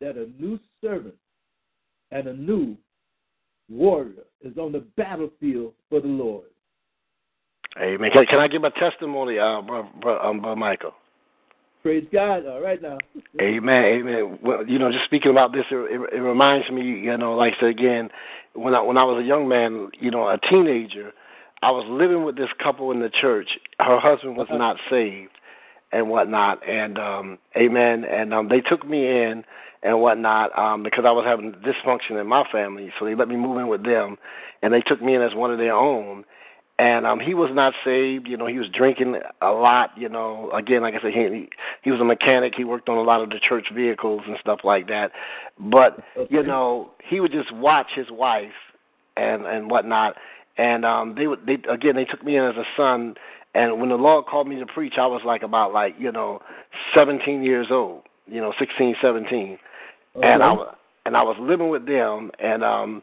that 0.00 0.16
a 0.16 0.28
new 0.40 0.58
servant 0.80 1.14
and 2.10 2.26
a 2.26 2.32
new 2.32 2.76
warrior 3.68 4.24
is 4.42 4.56
on 4.58 4.72
the 4.72 4.80
battlefield 4.96 5.72
for 5.88 6.00
the 6.00 6.08
Lord. 6.08 6.44
Amen. 7.80 8.10
Can, 8.12 8.26
can 8.26 8.38
I 8.38 8.48
give 8.48 8.64
a 8.64 8.70
testimony, 8.70 9.38
uh, 9.38 9.62
bro, 9.62 9.88
bro, 10.00 10.20
um, 10.20 10.40
bro 10.40 10.54
Michael? 10.54 10.92
Praise 11.82 12.06
God. 12.12 12.46
All 12.46 12.60
right 12.60 12.80
now. 12.80 12.98
amen. 13.40 13.84
Amen. 13.84 14.38
Well, 14.42 14.66
you 14.66 14.78
know, 14.78 14.92
just 14.92 15.04
speaking 15.04 15.30
about 15.30 15.52
this, 15.52 15.64
it, 15.70 15.76
it, 15.76 16.18
it 16.18 16.20
reminds 16.20 16.70
me, 16.70 16.82
you 16.82 17.16
know, 17.16 17.34
like 17.34 17.54
I 17.56 17.60
said 17.60 17.68
again, 17.70 18.08
when 18.54 18.74
I 18.74 18.82
when 18.82 18.96
I 18.96 19.04
was 19.04 19.22
a 19.22 19.26
young 19.26 19.48
man, 19.48 19.90
you 19.98 20.10
know, 20.10 20.28
a 20.28 20.38
teenager, 20.48 21.12
I 21.62 21.70
was 21.70 21.84
living 21.88 22.24
with 22.24 22.36
this 22.36 22.50
couple 22.62 22.92
in 22.92 23.00
the 23.00 23.10
church. 23.10 23.58
Her 23.80 23.98
husband 23.98 24.36
was 24.36 24.48
not 24.50 24.76
saved 24.90 25.31
and 25.92 26.08
whatnot, 26.08 26.66
and 26.68 26.98
um, 26.98 27.38
amen. 27.56 28.04
And 28.04 28.32
um, 28.32 28.48
they 28.48 28.60
took 28.60 28.86
me 28.88 29.06
in 29.06 29.44
and 29.82 30.00
whatnot 30.00 30.56
um, 30.58 30.82
because 30.82 31.04
I 31.06 31.10
was 31.10 31.24
having 31.26 31.52
dysfunction 31.52 32.20
in 32.20 32.26
my 32.26 32.44
family, 32.50 32.92
so 32.98 33.04
they 33.04 33.14
let 33.14 33.28
me 33.28 33.36
move 33.36 33.58
in 33.58 33.68
with 33.68 33.84
them, 33.84 34.16
and 34.62 34.72
they 34.72 34.80
took 34.80 35.02
me 35.02 35.14
in 35.14 35.22
as 35.22 35.34
one 35.34 35.52
of 35.52 35.58
their 35.58 35.74
own. 35.74 36.24
and 36.78 37.06
um 37.06 37.20
he 37.20 37.34
was 37.34 37.50
not 37.52 37.74
saved. 37.84 38.26
You 38.26 38.36
know, 38.36 38.46
he 38.46 38.58
was 38.58 38.68
drinking 38.68 39.16
a 39.40 39.50
lot. 39.50 39.90
You 39.96 40.08
know, 40.08 40.50
again, 40.52 40.82
like 40.82 40.94
I 40.94 41.00
said, 41.02 41.12
he 41.12 41.48
he 41.82 41.90
was 41.90 42.00
a 42.00 42.04
mechanic. 42.04 42.54
He 42.56 42.64
worked 42.64 42.88
on 42.88 42.96
a 42.98 43.02
lot 43.02 43.20
of 43.20 43.30
the 43.30 43.38
church 43.38 43.66
vehicles 43.74 44.22
and 44.26 44.36
stuff 44.40 44.60
like 44.64 44.88
that. 44.88 45.12
But 45.58 45.98
you 46.30 46.42
know, 46.42 46.90
he 47.06 47.20
would 47.20 47.32
just 47.32 47.52
watch 47.52 47.88
his 47.94 48.10
wife 48.10 48.58
and 49.16 49.44
and 49.46 49.70
whatnot. 49.70 50.16
And 50.56 50.84
um 50.84 51.14
they 51.16 51.26
would 51.26 51.44
they 51.46 51.58
again 51.70 51.96
they 51.96 52.04
took 52.04 52.24
me 52.24 52.36
in 52.36 52.44
as 52.44 52.56
a 52.56 52.64
son. 52.76 53.14
And 53.54 53.80
when 53.80 53.90
the 53.90 53.96
Lord 53.96 54.26
called 54.26 54.48
me 54.48 54.58
to 54.58 54.66
preach, 54.66 54.94
I 54.98 55.06
was 55.06 55.22
like 55.24 55.42
about 55.42 55.72
like 55.72 55.94
you 55.98 56.10
know 56.10 56.40
17 56.94 57.42
years 57.42 57.68
old. 57.70 58.02
You 58.26 58.40
know, 58.40 58.52
16, 58.58 58.94
17. 59.02 59.58
Okay. 60.16 60.26
And 60.26 60.42
I 60.42 60.54
and 61.04 61.16
I 61.16 61.22
was 61.22 61.36
living 61.40 61.68
with 61.68 61.86
them 61.86 62.30
and 62.38 62.62
um 62.64 63.02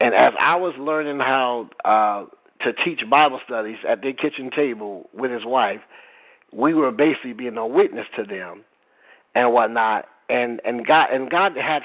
and 0.00 0.14
as 0.14 0.32
I 0.38 0.56
was 0.56 0.74
learning 0.78 1.18
how 1.18 1.68
uh 1.84 2.26
to 2.64 2.72
teach 2.84 3.00
Bible 3.08 3.40
studies 3.44 3.78
at 3.88 4.02
their 4.02 4.12
kitchen 4.12 4.50
table 4.54 5.08
with 5.14 5.30
his 5.30 5.44
wife, 5.44 5.80
we 6.52 6.74
were 6.74 6.90
basically 6.90 7.32
being 7.32 7.56
a 7.56 7.66
witness 7.66 8.06
to 8.16 8.24
them 8.24 8.64
and 9.34 9.52
whatnot. 9.52 10.06
And 10.28 10.60
and 10.64 10.86
God 10.86 11.08
and 11.12 11.28
God 11.28 11.56
had, 11.56 11.82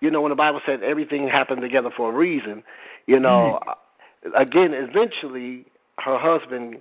you 0.00 0.10
know, 0.10 0.20
when 0.20 0.30
the 0.30 0.36
Bible 0.36 0.60
said 0.64 0.82
everything 0.82 1.26
happened 1.28 1.62
together 1.62 1.90
for 1.96 2.10
a 2.10 2.14
reason, 2.14 2.62
you 3.06 3.18
know, 3.18 3.58
mm-hmm. 3.66 4.40
again, 4.40 4.72
eventually 4.72 5.66
her 5.98 6.18
husband, 6.18 6.80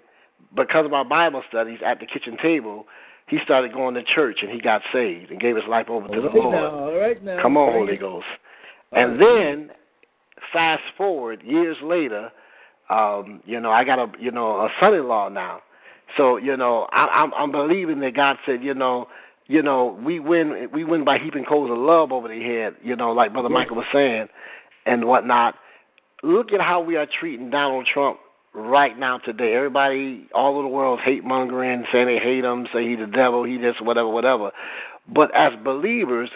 because 0.56 0.86
of 0.86 0.94
our 0.94 1.06
Bible 1.06 1.44
studies 1.48 1.80
at 1.86 2.00
the 2.00 2.06
kitchen 2.06 2.38
table, 2.42 2.86
he 3.28 3.38
started 3.44 3.74
going 3.74 3.94
to 3.96 4.04
church 4.04 4.40
and 4.42 4.52
he 4.52 4.60
got 4.60 4.82
saved 4.92 5.32
and 5.32 5.40
gave 5.40 5.56
his 5.56 5.66
life 5.70 5.88
over 5.90 6.08
to 6.08 6.16
all 6.16 6.22
the 6.22 6.30
Lord. 6.30 6.56
Now, 6.56 6.80
all 6.80 7.00
right 7.00 7.24
now. 7.24 7.42
Come 7.42 7.58
on, 7.58 7.74
Holy 7.74 7.98
Ghost. 7.98 8.26
And 8.92 9.22
then, 9.22 9.70
fast 10.52 10.82
forward 10.98 11.44
years 11.44 11.78
later, 11.84 12.32
um, 12.90 13.42
you 13.46 13.60
know, 13.60 13.70
I 13.70 13.84
got 13.84 14.00
a 14.00 14.08
you 14.20 14.32
know 14.32 14.62
a 14.62 14.70
son-in-law 14.80 15.30
now, 15.30 15.62
so 16.18 16.38
you 16.38 16.58
know 16.58 16.88
I, 16.92 17.06
I'm 17.06 17.32
I'm 17.36 17.52
believing 17.52 18.00
that 18.00 18.16
God 18.16 18.38
said, 18.48 18.64
you 18.64 18.74
know, 18.74 19.08
you 19.46 19.62
know 19.62 20.00
we 20.04 20.20
win 20.20 20.70
we 20.74 20.84
win 20.84 21.06
by 21.06 21.20
heaping 21.20 21.46
coals 21.46 21.70
of 21.70 21.78
love 21.78 22.12
over 22.12 22.28
the 22.28 22.42
head, 22.42 22.74
you 22.84 22.96
know, 22.96 23.12
like 23.12 23.32
Brother 23.32 23.50
Michael 23.50 23.76
was 23.76 23.86
saying, 23.94 24.28
and 24.88 25.06
whatnot. 25.06 25.54
Look 26.24 26.52
at 26.52 26.60
how 26.60 26.82
we 26.82 26.98
are 26.98 27.08
treating 27.20 27.52
Donald 27.52 27.88
Trump 27.94 28.20
right 28.54 28.98
now 28.98 29.18
today. 29.20 29.54
Everybody 29.54 30.28
all 30.34 30.54
over 30.54 30.64
the 30.64 30.68
world 30.68 31.00
hate 31.04 31.24
mongering, 31.24 31.86
saying 31.92 32.08
they 32.08 32.18
hate 32.18 32.44
him, 32.44 32.68
say 32.74 32.88
he's 32.88 33.00
the 33.00 33.08
devil, 33.08 33.44
he 33.44 33.58
this, 33.58 33.76
whatever, 33.82 34.10
whatever. 34.10 34.52
But 35.14 35.36
as 35.36 35.54
believers, 35.64 36.30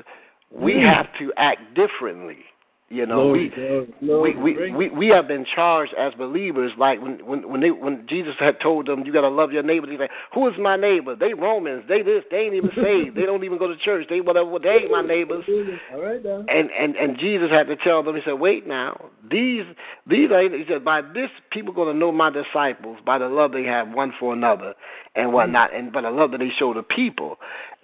we 0.52 0.74
mm. 0.74 0.94
have 0.94 1.08
to 1.20 1.34
act 1.38 1.76
differently. 1.76 2.46
You 2.94 3.08
know, 3.08 3.24
Lord, 3.24 3.40
we, 3.40 4.08
Lord, 4.08 4.38
we, 4.38 4.54
we 4.54 4.72
we 4.72 4.90
we 4.90 5.08
have 5.08 5.28
been 5.28 5.48
charged 5.56 5.96
as 5.98 6.14
believers. 6.14 6.72
Like 6.78 7.02
when 7.02 7.26
when 7.26 7.50
when 7.50 7.60
they 7.60 7.72
when 7.72 8.06
Jesus 8.08 8.36
had 8.40 8.60
told 8.62 8.86
them, 8.86 9.04
you 9.04 9.12
got 9.12 9.22
to 9.22 9.30
love 9.30 9.52
your 9.52 9.64
neighbor. 9.64 9.88
He 9.90 9.98
said, 9.98 10.10
"Who 10.36 10.48
is 10.48 10.54
my 10.60 10.76
neighbor? 10.76 11.16
They 11.16 11.34
Romans. 11.34 11.86
They 11.90 12.04
this. 12.04 12.24
They 12.30 12.38
ain't 12.38 12.54
even 12.54 12.70
saved. 12.76 13.18
they 13.18 13.24
don't 13.24 13.44
even 13.44 13.58
go 13.58 13.68
to 13.68 13.76
church. 13.78 14.06
They 14.12 14.22
whatever. 14.22 14.60
They 14.60 14.84
ain't 14.84 14.92
my 14.92 15.02
neighbors." 15.02 15.44
All 15.92 16.04
right 16.04 16.24
now. 16.24 16.46
And 16.48 16.70
and 16.70 16.96
and 16.96 17.18
Jesus 17.18 17.50
had 17.50 17.66
to 17.66 17.76
tell 17.78 18.04
them. 18.04 18.16
He 18.16 18.22
said, 18.24 18.34
"Wait 18.34 18.68
now. 18.68 19.10
These 19.28 19.64
these 20.06 20.30
are." 20.30 20.44
He 20.44 20.64
said, 20.70 20.86
"By 20.86 21.02
this 21.02 21.32
people 21.52 21.74
going 21.74 21.92
to 21.92 21.98
know 22.00 22.12
my 22.12 22.30
disciples 22.30 23.00
by 23.04 23.18
the 23.18 23.28
love 23.28 23.54
they 23.54 23.64
have 23.64 23.90
one 23.90 24.14
for 24.20 24.34
another 24.34 24.76
and 25.16 25.34
whatnot, 25.34 25.74
and 25.74 25.92
by 25.92 26.02
the 26.02 26.12
love 26.12 26.30
that 26.30 26.42
they 26.42 26.52
show 26.60 26.74
to 26.74 26.84
people." 26.84 27.38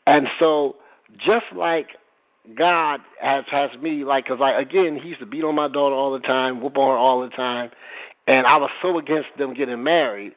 And 0.06 0.28
so, 0.40 0.76
just 1.18 1.46
like 1.56 1.88
God 2.58 3.02
has 3.22 3.44
has 3.52 3.70
me 3.82 4.04
like 4.04 4.26
because 4.26 4.40
I 4.42 4.60
again 4.60 5.00
he 5.02 5.10
used 5.10 5.20
to 5.20 5.26
beat 5.26 5.44
on 5.44 5.56
my 5.56 5.68
daughter 5.68 5.96
all 5.96 6.14
the 6.14 6.20
time, 6.20 6.62
whoop 6.62 6.78
on 6.78 6.90
her 6.90 6.98
all 6.98 7.22
the 7.22 7.30
time, 7.30 7.70
and 8.28 8.48
I 8.48 8.58
was 8.58 8.70
so 8.82 8.98
against 8.98 9.30
them 9.38 9.54
getting 9.54 9.84
married 9.84 10.34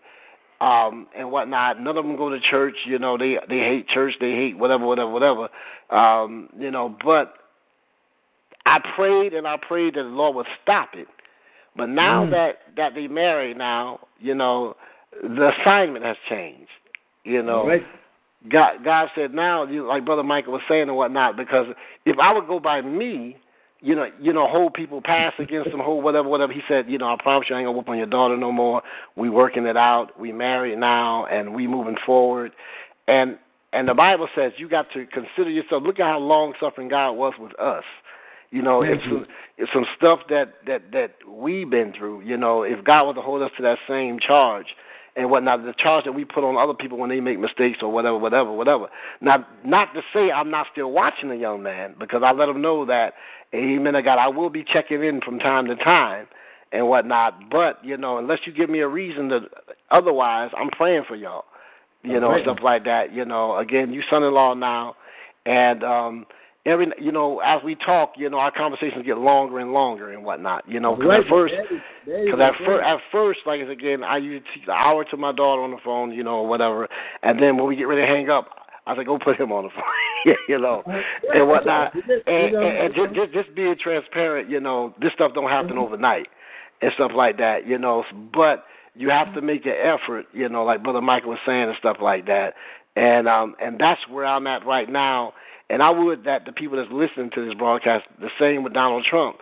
um 0.60 1.06
and 1.16 1.30
whatnot. 1.30 1.80
None 1.80 1.96
of 1.96 2.04
them 2.04 2.16
go 2.16 2.28
to 2.28 2.40
church. 2.40 2.74
You 2.86 2.98
know 2.98 3.16
they 3.16 3.38
they 3.48 3.58
hate 3.58 3.88
church. 3.88 4.14
They 4.20 4.32
hate 4.32 4.58
whatever 4.58 4.86
whatever 4.86 5.10
whatever. 5.10 5.48
Um, 5.90 6.48
you 6.58 6.70
know, 6.70 6.96
but 7.04 7.34
I 8.66 8.80
prayed 8.94 9.34
and 9.34 9.46
I 9.46 9.56
prayed 9.56 9.94
that 9.94 10.02
the 10.02 10.08
Lord 10.08 10.36
would 10.36 10.46
stop 10.62 10.90
it. 10.94 11.08
But 11.76 11.88
now 11.88 12.26
mm. 12.26 12.30
that 12.30 12.58
that 12.76 12.94
they 12.94 13.06
married 13.06 13.56
now, 13.56 14.00
you 14.18 14.34
know, 14.34 14.76
the 15.22 15.52
assignment 15.60 16.04
has 16.04 16.16
changed. 16.28 16.70
You 17.24 17.42
know, 17.42 17.66
right. 17.66 17.82
God, 18.50 18.84
God 18.84 19.08
said 19.14 19.34
now, 19.34 19.64
you, 19.64 19.86
like 19.86 20.04
Brother 20.04 20.22
Michael 20.22 20.52
was 20.52 20.62
saying 20.68 20.88
and 20.88 20.96
whatnot, 20.96 21.36
because 21.36 21.66
if 22.04 22.18
I 22.18 22.32
would 22.32 22.46
go 22.46 22.58
by 22.58 22.80
me, 22.80 23.36
you 23.80 23.96
know, 23.96 24.06
you 24.20 24.32
know, 24.32 24.46
hold 24.46 24.74
people 24.74 25.00
pass 25.02 25.32
against 25.38 25.70
them, 25.70 25.80
hold 25.80 26.04
whatever, 26.04 26.28
whatever. 26.28 26.52
He 26.52 26.62
said, 26.68 26.88
you 26.88 26.98
know, 26.98 27.06
I 27.12 27.16
promise 27.20 27.48
you, 27.50 27.56
I 27.56 27.58
ain't 27.58 27.66
gonna 27.66 27.76
whoop 27.76 27.88
on 27.88 27.98
your 27.98 28.06
daughter 28.06 28.36
no 28.36 28.52
more. 28.52 28.82
We 29.16 29.28
working 29.28 29.66
it 29.66 29.76
out. 29.76 30.18
We 30.18 30.32
married 30.32 30.78
now, 30.78 31.26
and 31.26 31.52
we 31.54 31.66
moving 31.66 31.96
forward. 32.06 32.52
And 33.08 33.38
and 33.72 33.88
the 33.88 33.94
Bible 33.94 34.28
says 34.36 34.52
you 34.56 34.68
got 34.68 34.86
to 34.92 35.06
consider 35.06 35.50
yourself. 35.50 35.82
Look 35.82 35.98
at 35.98 36.06
how 36.06 36.18
long 36.18 36.54
suffering 36.60 36.88
God 36.88 37.12
was 37.12 37.34
with 37.38 37.58
us. 37.58 37.84
You 38.52 38.60
know, 38.60 38.82
it's 38.82 39.02
some, 39.04 39.26
it's 39.56 39.72
some 39.72 39.86
stuff 39.96 40.20
that 40.28 40.54
that 40.66 40.92
that 40.92 41.14
we've 41.26 41.68
been 41.68 41.92
through. 41.92 42.20
You 42.20 42.36
know, 42.36 42.62
if 42.62 42.84
God 42.84 43.04
was 43.04 43.16
to 43.16 43.22
hold 43.22 43.42
us 43.42 43.50
to 43.56 43.62
that 43.62 43.78
same 43.88 44.20
charge, 44.20 44.66
and 45.16 45.30
whatnot, 45.30 45.64
the 45.64 45.74
charge 45.76 46.04
that 46.04 46.12
we 46.12 46.24
put 46.24 46.44
on 46.44 46.56
other 46.56 46.74
people 46.74 46.98
when 46.98 47.10
they 47.10 47.20
make 47.20 47.38
mistakes 47.38 47.78
or 47.82 47.92
whatever, 47.92 48.16
whatever, 48.16 48.50
whatever. 48.52 48.88
Now, 49.20 49.46
not 49.64 49.92
to 49.94 50.02
say 50.12 50.30
I'm 50.30 50.50
not 50.50 50.66
still 50.72 50.90
watching 50.90 51.28
the 51.28 51.36
young 51.36 51.62
man 51.62 51.94
because 51.98 52.22
I 52.24 52.32
let 52.32 52.48
him 52.48 52.62
know 52.62 52.86
that, 52.86 53.14
amen, 53.54 53.94
I 53.94 54.00
God, 54.00 54.18
I 54.18 54.28
will 54.28 54.50
be 54.50 54.64
checking 54.64 55.02
in 55.04 55.20
from 55.20 55.38
time 55.38 55.66
to 55.66 55.76
time 55.76 56.26
and 56.72 56.88
whatnot. 56.88 57.50
But, 57.50 57.84
you 57.84 57.96
know, 57.96 58.18
unless 58.18 58.40
you 58.46 58.52
give 58.52 58.70
me 58.70 58.80
a 58.80 58.88
reason 58.88 59.28
to, 59.28 59.40
otherwise, 59.90 60.50
I'm 60.56 60.70
praying 60.70 61.04
for 61.06 61.16
y'all, 61.16 61.44
you 62.02 62.18
know, 62.18 62.36
stuff 62.42 62.58
like 62.62 62.84
that. 62.84 63.12
You 63.12 63.24
know, 63.24 63.58
again, 63.58 63.92
you 63.92 64.02
son 64.10 64.22
in 64.22 64.32
law 64.32 64.54
now. 64.54 64.96
And, 65.44 65.84
um, 65.84 66.26
every 66.64 66.86
you 67.00 67.10
know 67.10 67.40
as 67.40 67.60
we 67.64 67.74
talk 67.74 68.12
you 68.16 68.30
know 68.30 68.38
our 68.38 68.52
conversations 68.52 69.04
get 69.04 69.18
longer 69.18 69.58
and 69.58 69.72
longer 69.72 70.12
and 70.12 70.24
whatnot 70.24 70.66
you 70.68 70.78
know 70.78 70.94
because 70.94 71.08
right. 71.08 71.20
at 71.20 71.26
first 71.28 71.54
because 72.06 72.40
at 72.40 72.52
first 72.64 72.84
at 72.84 72.98
first 73.10 73.40
like 73.46 73.60
again 73.60 74.04
i 74.04 74.16
used 74.16 74.44
to 74.46 74.52
teach 74.54 74.68
an 74.68 74.74
hour 74.74 75.04
to 75.04 75.16
my 75.16 75.32
daughter 75.32 75.62
on 75.62 75.72
the 75.72 75.78
phone 75.84 76.12
you 76.12 76.22
know 76.22 76.36
or 76.36 76.46
whatever 76.46 76.88
and 77.22 77.42
then 77.42 77.56
when 77.56 77.66
we 77.66 77.74
get 77.74 77.84
ready 77.84 78.02
to 78.02 78.06
hang 78.06 78.30
up 78.30 78.48
i 78.86 78.94
said 78.94 79.06
go 79.06 79.18
put 79.18 79.40
him 79.40 79.50
on 79.50 79.64
the 79.64 79.70
phone 79.70 80.34
you 80.48 80.58
know 80.58 80.82
and 81.34 81.48
whatnot 81.48 81.92
and, 81.94 82.54
and, 82.54 82.54
and 82.54 82.94
just, 82.94 83.12
just 83.14 83.32
just 83.32 83.54
being 83.56 83.74
transparent 83.82 84.48
you 84.48 84.60
know 84.60 84.94
this 85.00 85.12
stuff 85.14 85.32
don't 85.34 85.50
happen 85.50 85.70
mm-hmm. 85.70 85.80
overnight 85.80 86.28
and 86.80 86.92
stuff 86.94 87.10
like 87.14 87.38
that 87.38 87.66
you 87.66 87.76
know 87.76 88.04
but 88.32 88.64
you 88.94 89.10
have 89.10 89.34
to 89.34 89.40
make 89.40 89.66
an 89.66 89.74
effort 89.82 90.26
you 90.32 90.48
know 90.48 90.64
like 90.64 90.80
brother 90.84 91.00
michael 91.00 91.30
was 91.30 91.40
saying 91.44 91.64
and 91.64 91.76
stuff 91.80 91.96
like 92.00 92.26
that 92.26 92.54
and 92.94 93.26
um 93.26 93.56
and 93.60 93.80
that's 93.80 94.00
where 94.08 94.24
i'm 94.24 94.46
at 94.46 94.64
right 94.64 94.88
now 94.88 95.32
and 95.72 95.82
I 95.82 95.88
would 95.88 96.24
that 96.24 96.44
the 96.44 96.52
people 96.52 96.76
that's 96.76 96.92
listening 96.92 97.30
to 97.34 97.46
this 97.46 97.54
broadcast, 97.54 98.04
the 98.20 98.28
same 98.38 98.62
with 98.62 98.74
Donald 98.74 99.06
Trump. 99.08 99.38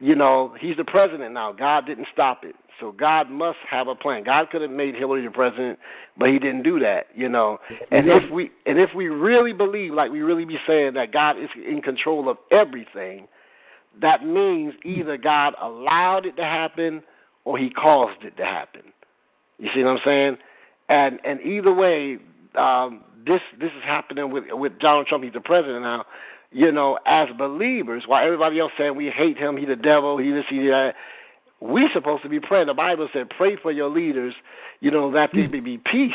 You 0.00 0.16
know, 0.16 0.52
he's 0.58 0.76
the 0.76 0.84
president 0.84 1.32
now. 1.32 1.52
God 1.52 1.86
didn't 1.86 2.08
stop 2.12 2.42
it. 2.42 2.56
So 2.80 2.90
God 2.90 3.30
must 3.30 3.58
have 3.70 3.86
a 3.86 3.94
plan. 3.94 4.24
God 4.24 4.50
could 4.50 4.62
have 4.62 4.70
made 4.70 4.96
Hillary 4.96 5.24
the 5.24 5.30
president, 5.30 5.78
but 6.18 6.28
he 6.28 6.40
didn't 6.40 6.64
do 6.64 6.80
that, 6.80 7.06
you 7.14 7.28
know. 7.28 7.58
And 7.92 8.08
if 8.08 8.28
we 8.32 8.50
and 8.66 8.80
if 8.80 8.90
we 8.96 9.08
really 9.08 9.52
believe, 9.52 9.92
like 9.92 10.10
we 10.10 10.22
really 10.22 10.44
be 10.44 10.58
saying 10.66 10.94
that 10.94 11.12
God 11.12 11.38
is 11.38 11.50
in 11.54 11.82
control 11.82 12.28
of 12.28 12.38
everything, 12.50 13.28
that 14.00 14.26
means 14.26 14.74
either 14.84 15.16
God 15.16 15.54
allowed 15.60 16.26
it 16.26 16.36
to 16.36 16.44
happen 16.44 17.02
or 17.44 17.58
he 17.58 17.70
caused 17.70 18.24
it 18.24 18.36
to 18.38 18.44
happen. 18.44 18.82
You 19.58 19.68
see 19.72 19.84
what 19.84 19.90
I'm 19.90 20.00
saying? 20.04 20.36
And 20.88 21.20
and 21.24 21.40
either 21.42 21.72
way, 21.72 22.18
um, 22.58 23.04
this 23.26 23.40
this 23.58 23.70
is 23.76 23.82
happening 23.84 24.30
with 24.30 24.44
with 24.50 24.78
Donald 24.78 25.06
Trump. 25.06 25.24
He's 25.24 25.32
the 25.32 25.40
president 25.40 25.82
now. 25.82 26.04
You 26.52 26.72
know, 26.72 26.98
as 27.06 27.28
believers, 27.38 28.04
while 28.06 28.24
everybody 28.24 28.58
else 28.58 28.72
saying 28.76 28.96
we 28.96 29.08
hate 29.08 29.38
him, 29.38 29.56
he 29.56 29.66
the 29.66 29.76
devil, 29.76 30.18
he 30.18 30.30
this, 30.30 30.44
he 30.48 30.66
that. 30.66 30.94
We 31.60 31.88
supposed 31.92 32.22
to 32.22 32.28
be 32.28 32.40
praying. 32.40 32.66
The 32.66 32.74
Bible 32.74 33.08
said, 33.12 33.28
"Pray 33.30 33.56
for 33.56 33.70
your 33.70 33.90
leaders, 33.90 34.34
you 34.80 34.90
know, 34.90 35.12
that 35.12 35.30
there 35.32 35.48
may 35.48 35.60
be 35.60 35.78
peace 35.78 36.12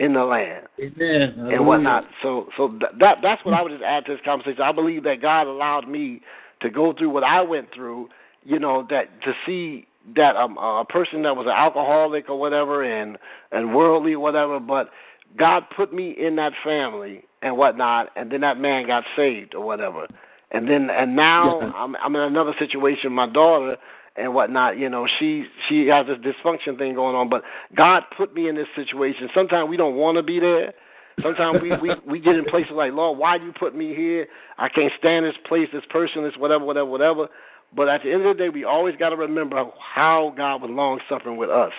in 0.00 0.14
the 0.14 0.24
land 0.24 0.66
Amen. 0.80 1.52
and 1.52 1.66
whatnot." 1.66 2.04
So, 2.20 2.48
so 2.56 2.76
that 2.98 3.18
that's 3.22 3.44
what 3.44 3.54
I 3.54 3.62
would 3.62 3.70
just 3.70 3.84
add 3.84 4.04
to 4.06 4.12
this 4.12 4.20
conversation. 4.24 4.60
I 4.60 4.72
believe 4.72 5.04
that 5.04 5.22
God 5.22 5.46
allowed 5.46 5.88
me 5.88 6.20
to 6.62 6.70
go 6.70 6.92
through 6.92 7.10
what 7.10 7.22
I 7.22 7.40
went 7.42 7.72
through, 7.72 8.08
you 8.44 8.58
know, 8.58 8.86
that 8.90 9.22
to 9.22 9.32
see 9.46 9.86
that 10.16 10.36
um, 10.36 10.58
a 10.58 10.84
person 10.88 11.22
that 11.22 11.36
was 11.36 11.46
an 11.46 11.52
alcoholic 11.52 12.28
or 12.28 12.38
whatever 12.38 12.82
and 12.82 13.18
and 13.52 13.74
worldly 13.74 14.14
or 14.14 14.20
whatever, 14.20 14.58
but 14.58 14.90
God 15.38 15.64
put 15.74 15.92
me 15.92 16.10
in 16.18 16.36
that 16.36 16.52
family 16.64 17.24
and 17.42 17.56
whatnot, 17.56 18.10
and 18.16 18.30
then 18.30 18.40
that 18.42 18.58
man 18.58 18.86
got 18.86 19.04
saved 19.16 19.54
or 19.54 19.64
whatever, 19.64 20.06
and 20.50 20.68
then 20.68 20.90
and 20.90 21.16
now 21.16 21.60
yeah. 21.60 21.72
I'm 21.74 21.96
I'm 21.96 22.14
in 22.16 22.22
another 22.22 22.54
situation. 22.58 23.12
My 23.12 23.28
daughter 23.28 23.76
and 24.16 24.34
whatnot, 24.34 24.78
you 24.78 24.88
know, 24.88 25.06
she 25.18 25.46
she 25.68 25.86
has 25.86 26.06
this 26.06 26.18
dysfunction 26.18 26.76
thing 26.78 26.94
going 26.94 27.16
on, 27.16 27.28
but 27.28 27.42
God 27.74 28.02
put 28.16 28.34
me 28.34 28.48
in 28.48 28.56
this 28.56 28.68
situation. 28.76 29.28
Sometimes 29.34 29.68
we 29.68 29.76
don't 29.76 29.96
want 29.96 30.16
to 30.16 30.22
be 30.22 30.38
there. 30.38 30.74
Sometimes 31.22 31.60
we, 31.60 31.76
we 31.76 31.94
we 32.06 32.20
get 32.20 32.36
in 32.36 32.44
places 32.44 32.72
like, 32.74 32.92
Lord, 32.92 33.18
why 33.18 33.36
you 33.36 33.52
put 33.58 33.74
me 33.74 33.94
here? 33.94 34.26
I 34.58 34.68
can't 34.68 34.92
stand 34.98 35.24
this 35.26 35.34
place, 35.46 35.68
this 35.72 35.84
person, 35.90 36.22
this 36.24 36.34
whatever, 36.38 36.64
whatever, 36.64 36.86
whatever. 36.86 37.28
But 37.74 37.88
at 37.88 38.02
the 38.02 38.12
end 38.12 38.26
of 38.26 38.36
the 38.36 38.42
day, 38.42 38.48
we 38.50 38.64
always 38.64 38.96
got 38.96 39.10
to 39.10 39.16
remember 39.16 39.64
how 39.78 40.34
God 40.36 40.60
was 40.60 40.70
long 40.70 41.00
suffering 41.08 41.38
with 41.38 41.48
us 41.48 41.72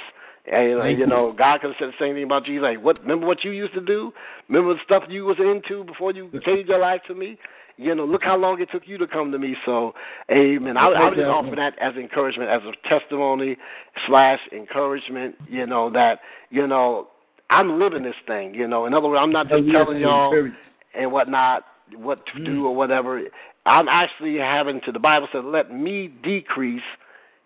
And 0.45 0.99
you 0.99 1.07
know, 1.07 1.31
God 1.31 1.61
could 1.61 1.67
have 1.67 1.75
said 1.79 1.87
the 1.89 1.93
same 1.99 2.15
thing 2.15 2.23
about 2.23 2.45
Jesus. 2.45 2.63
Like, 2.63 2.83
what? 2.83 2.99
Remember 3.01 3.25
what 3.25 3.43
you 3.43 3.51
used 3.51 3.73
to 3.75 3.81
do? 3.81 4.11
Remember 4.49 4.73
the 4.73 4.79
stuff 4.83 5.03
you 5.07 5.23
was 5.23 5.37
into 5.39 5.85
before 5.85 6.11
you 6.11 6.29
gave 6.45 6.67
your 6.67 6.79
life 6.79 7.01
to 7.07 7.15
me? 7.15 7.37
You 7.77 7.95
know, 7.95 8.05
look 8.05 8.23
how 8.23 8.37
long 8.37 8.61
it 8.61 8.69
took 8.71 8.83
you 8.85 8.97
to 8.99 9.07
come 9.07 9.31
to 9.31 9.39
me. 9.39 9.55
So, 9.65 9.93
Amen. 10.29 10.77
I, 10.77 10.87
I 10.87 11.09
would 11.09 11.15
just 11.15 11.25
offer 11.25 11.55
that 11.55 11.73
as 11.79 11.95
encouragement, 11.95 12.49
as 12.49 12.61
a 12.63 12.89
testimony 12.89 13.57
slash 14.05 14.39
encouragement. 14.51 15.35
You 15.49 15.65
know 15.65 15.89
that 15.91 16.19
you 16.49 16.67
know 16.67 17.07
I'm 17.49 17.79
living 17.79 18.03
this 18.03 18.15
thing. 18.27 18.53
You 18.53 18.67
know, 18.67 18.85
in 18.85 18.93
other 18.93 19.07
words, 19.07 19.19
I'm 19.23 19.31
not 19.31 19.47
just 19.47 19.71
telling 19.71 19.99
y'all 19.99 20.51
and 20.93 21.11
whatnot 21.11 21.63
what 21.95 22.25
to 22.33 22.43
do 22.43 22.61
mm. 22.61 22.65
or 22.65 22.75
whatever. 22.75 23.21
I'm 23.65 23.87
actually 23.87 24.37
having 24.37 24.81
to. 24.85 24.91
The 24.91 24.99
Bible 24.99 25.27
says, 25.31 25.43
"Let 25.45 25.73
me 25.73 26.13
decrease." 26.21 26.81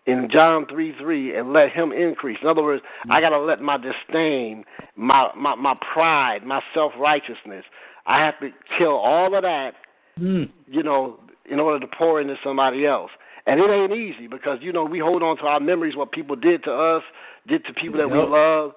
In 0.08 0.28
John 0.32 0.66
three 0.66 0.94
three 0.98 1.36
and 1.36 1.52
let 1.52 1.70
him 1.70 1.92
increase. 1.92 2.38
In 2.42 2.48
other 2.48 2.62
words. 2.62 2.82
I 3.10 3.20
gotta 3.20 3.38
let 3.38 3.60
my 3.60 3.76
disdain, 3.76 4.64
my 4.96 5.28
my, 5.36 5.54
my 5.54 5.74
pride, 5.92 6.44
my 6.44 6.60
self 6.74 6.92
righteousness, 6.98 7.64
I 8.06 8.24
have 8.24 8.40
to 8.40 8.50
kill 8.78 8.96
all 8.96 9.36
of 9.36 9.42
that, 9.42 9.72
mm. 10.18 10.50
you 10.66 10.82
know, 10.82 11.20
in 11.50 11.60
order 11.60 11.78
to 11.78 11.92
pour 11.96 12.20
into 12.20 12.36
somebody 12.42 12.86
else. 12.86 13.10
And 13.46 13.60
it 13.60 13.70
ain't 13.70 13.92
easy 13.92 14.26
because 14.26 14.58
you 14.62 14.72
know 14.72 14.84
we 14.84 14.98
hold 14.98 15.22
on 15.22 15.36
to 15.38 15.44
our 15.44 15.60
memories, 15.60 15.94
what 15.94 16.10
people 16.10 16.36
did 16.36 16.64
to 16.64 16.72
us, 16.72 17.02
did 17.46 17.64
to 17.66 17.74
people 17.74 17.98
that 17.98 18.08
yep. 18.08 18.12
we 18.12 18.32
love. 18.32 18.72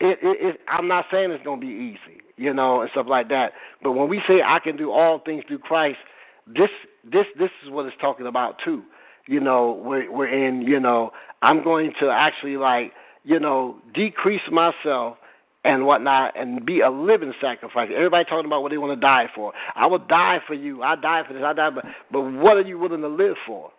It, 0.00 0.18
it, 0.22 0.46
it, 0.46 0.60
I'm 0.68 0.86
not 0.86 1.06
saying 1.10 1.32
it's 1.32 1.44
gonna 1.44 1.60
be 1.60 1.66
easy, 1.66 2.20
you 2.36 2.54
know, 2.54 2.82
and 2.82 2.90
stuff 2.92 3.06
like 3.08 3.28
that. 3.30 3.52
But 3.82 3.92
when 3.92 4.08
we 4.08 4.22
say 4.28 4.42
I 4.46 4.60
can 4.60 4.76
do 4.76 4.92
all 4.92 5.18
things 5.18 5.42
through 5.48 5.58
Christ, 5.58 5.98
this 6.46 6.70
this 7.04 7.26
this 7.36 7.50
is 7.64 7.70
what 7.70 7.86
it's 7.86 7.96
talking 8.00 8.28
about 8.28 8.56
too 8.64 8.84
you 9.28 9.40
know, 9.40 9.80
we're 9.84 10.10
we're 10.10 10.26
in, 10.26 10.62
you 10.62 10.80
know, 10.80 11.12
I'm 11.42 11.62
going 11.62 11.92
to 12.00 12.08
actually 12.10 12.56
like, 12.56 12.92
you 13.24 13.38
know, 13.38 13.76
decrease 13.94 14.42
myself 14.50 15.18
and 15.64 15.84
whatnot 15.84 16.38
and 16.38 16.64
be 16.64 16.80
a 16.80 16.90
living 16.90 17.34
sacrifice. 17.40 17.90
Everybody 17.94 18.24
talking 18.24 18.46
about 18.46 18.62
what 18.62 18.70
they 18.70 18.78
want 18.78 18.98
to 18.98 19.00
die 19.00 19.26
for. 19.34 19.52
I 19.74 19.86
will 19.86 19.98
die 19.98 20.38
for 20.46 20.54
you. 20.54 20.82
I 20.82 20.96
die 20.96 21.22
for 21.28 21.34
this. 21.34 21.42
I 21.44 21.52
die, 21.52 21.70
but 21.70 21.84
but 22.10 22.22
what 22.22 22.56
are 22.56 22.62
you 22.62 22.78
willing 22.78 23.02
to 23.02 23.08
live 23.08 23.36
for? 23.46 23.70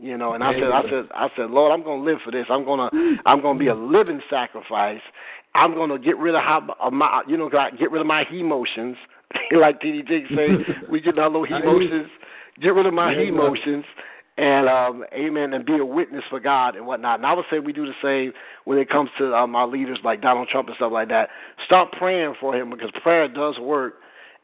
You 0.00 0.16
know, 0.16 0.34
and 0.34 0.44
I 0.44 0.52
said, 0.52 0.70
I 0.70 0.82
said, 0.82 1.04
I 1.12 1.28
said, 1.36 1.50
Lord, 1.50 1.72
I'm 1.72 1.82
going 1.82 2.04
to 2.04 2.08
live 2.08 2.20
for 2.24 2.30
this. 2.30 2.46
I'm 2.48 2.64
gonna, 2.64 2.88
I'm 3.26 3.42
gonna 3.42 3.58
be 3.58 3.66
a 3.66 3.74
living 3.74 4.20
sacrifice. 4.30 5.00
I'm 5.56 5.74
gonna 5.74 5.98
get 5.98 6.16
rid 6.18 6.36
of 6.36 6.42
how, 6.42 6.76
of 6.80 6.92
my, 6.92 7.22
you 7.26 7.36
know, 7.36 7.50
get 7.50 7.90
rid 7.90 8.00
of 8.00 8.06
my 8.06 8.24
emotions, 8.30 8.96
like 9.58 9.80
TD 9.80 10.06
Jakes 10.06 10.28
say. 10.28 10.48
we 10.90 11.00
get 11.00 11.18
our 11.18 11.28
little 11.28 11.46
emotions. 11.46 12.10
Get 12.60 12.74
rid 12.74 12.86
of 12.86 12.94
my 12.94 13.12
emotions 13.12 13.84
and 14.38 14.68
um, 14.68 15.04
amen, 15.12 15.52
and 15.52 15.66
be 15.66 15.76
a 15.78 15.84
witness 15.84 16.22
for 16.30 16.38
God 16.38 16.76
and 16.76 16.86
whatnot. 16.86 17.18
And 17.18 17.26
I 17.26 17.32
would 17.32 17.44
say 17.50 17.58
we 17.58 17.72
do 17.72 17.84
the 17.84 17.92
same 18.00 18.32
when 18.64 18.78
it 18.78 18.88
comes 18.88 19.10
to 19.18 19.34
um, 19.34 19.56
our 19.56 19.66
leaders 19.66 19.98
like 20.04 20.22
Donald 20.22 20.48
Trump 20.48 20.68
and 20.68 20.76
stuff 20.76 20.92
like 20.92 21.08
that. 21.08 21.28
Start 21.66 21.90
praying 21.92 22.34
for 22.40 22.54
him 22.54 22.70
because 22.70 22.90
prayer 23.02 23.26
does 23.26 23.58
work 23.58 23.94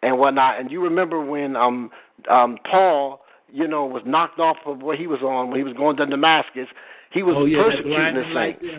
and 0.02 0.18
whatnot. 0.18 0.58
And 0.58 0.68
you 0.68 0.82
remember 0.82 1.24
when 1.24 1.54
um, 1.54 1.90
um, 2.28 2.58
Paul, 2.68 3.20
you 3.52 3.68
know, 3.68 3.86
was 3.86 4.02
knocked 4.04 4.40
off 4.40 4.56
of 4.66 4.82
what 4.82 4.98
he 4.98 5.06
was 5.06 5.20
on 5.22 5.50
when 5.50 5.60
he 5.60 5.64
was 5.64 5.74
going 5.74 5.96
to 5.98 6.06
Damascus. 6.06 6.66
He 7.12 7.22
was 7.22 7.36
oh, 7.38 7.44
yeah, 7.44 7.62
persecuting 7.62 8.14
the 8.14 8.24
saints. 8.34 8.60
Yeah. 8.62 8.78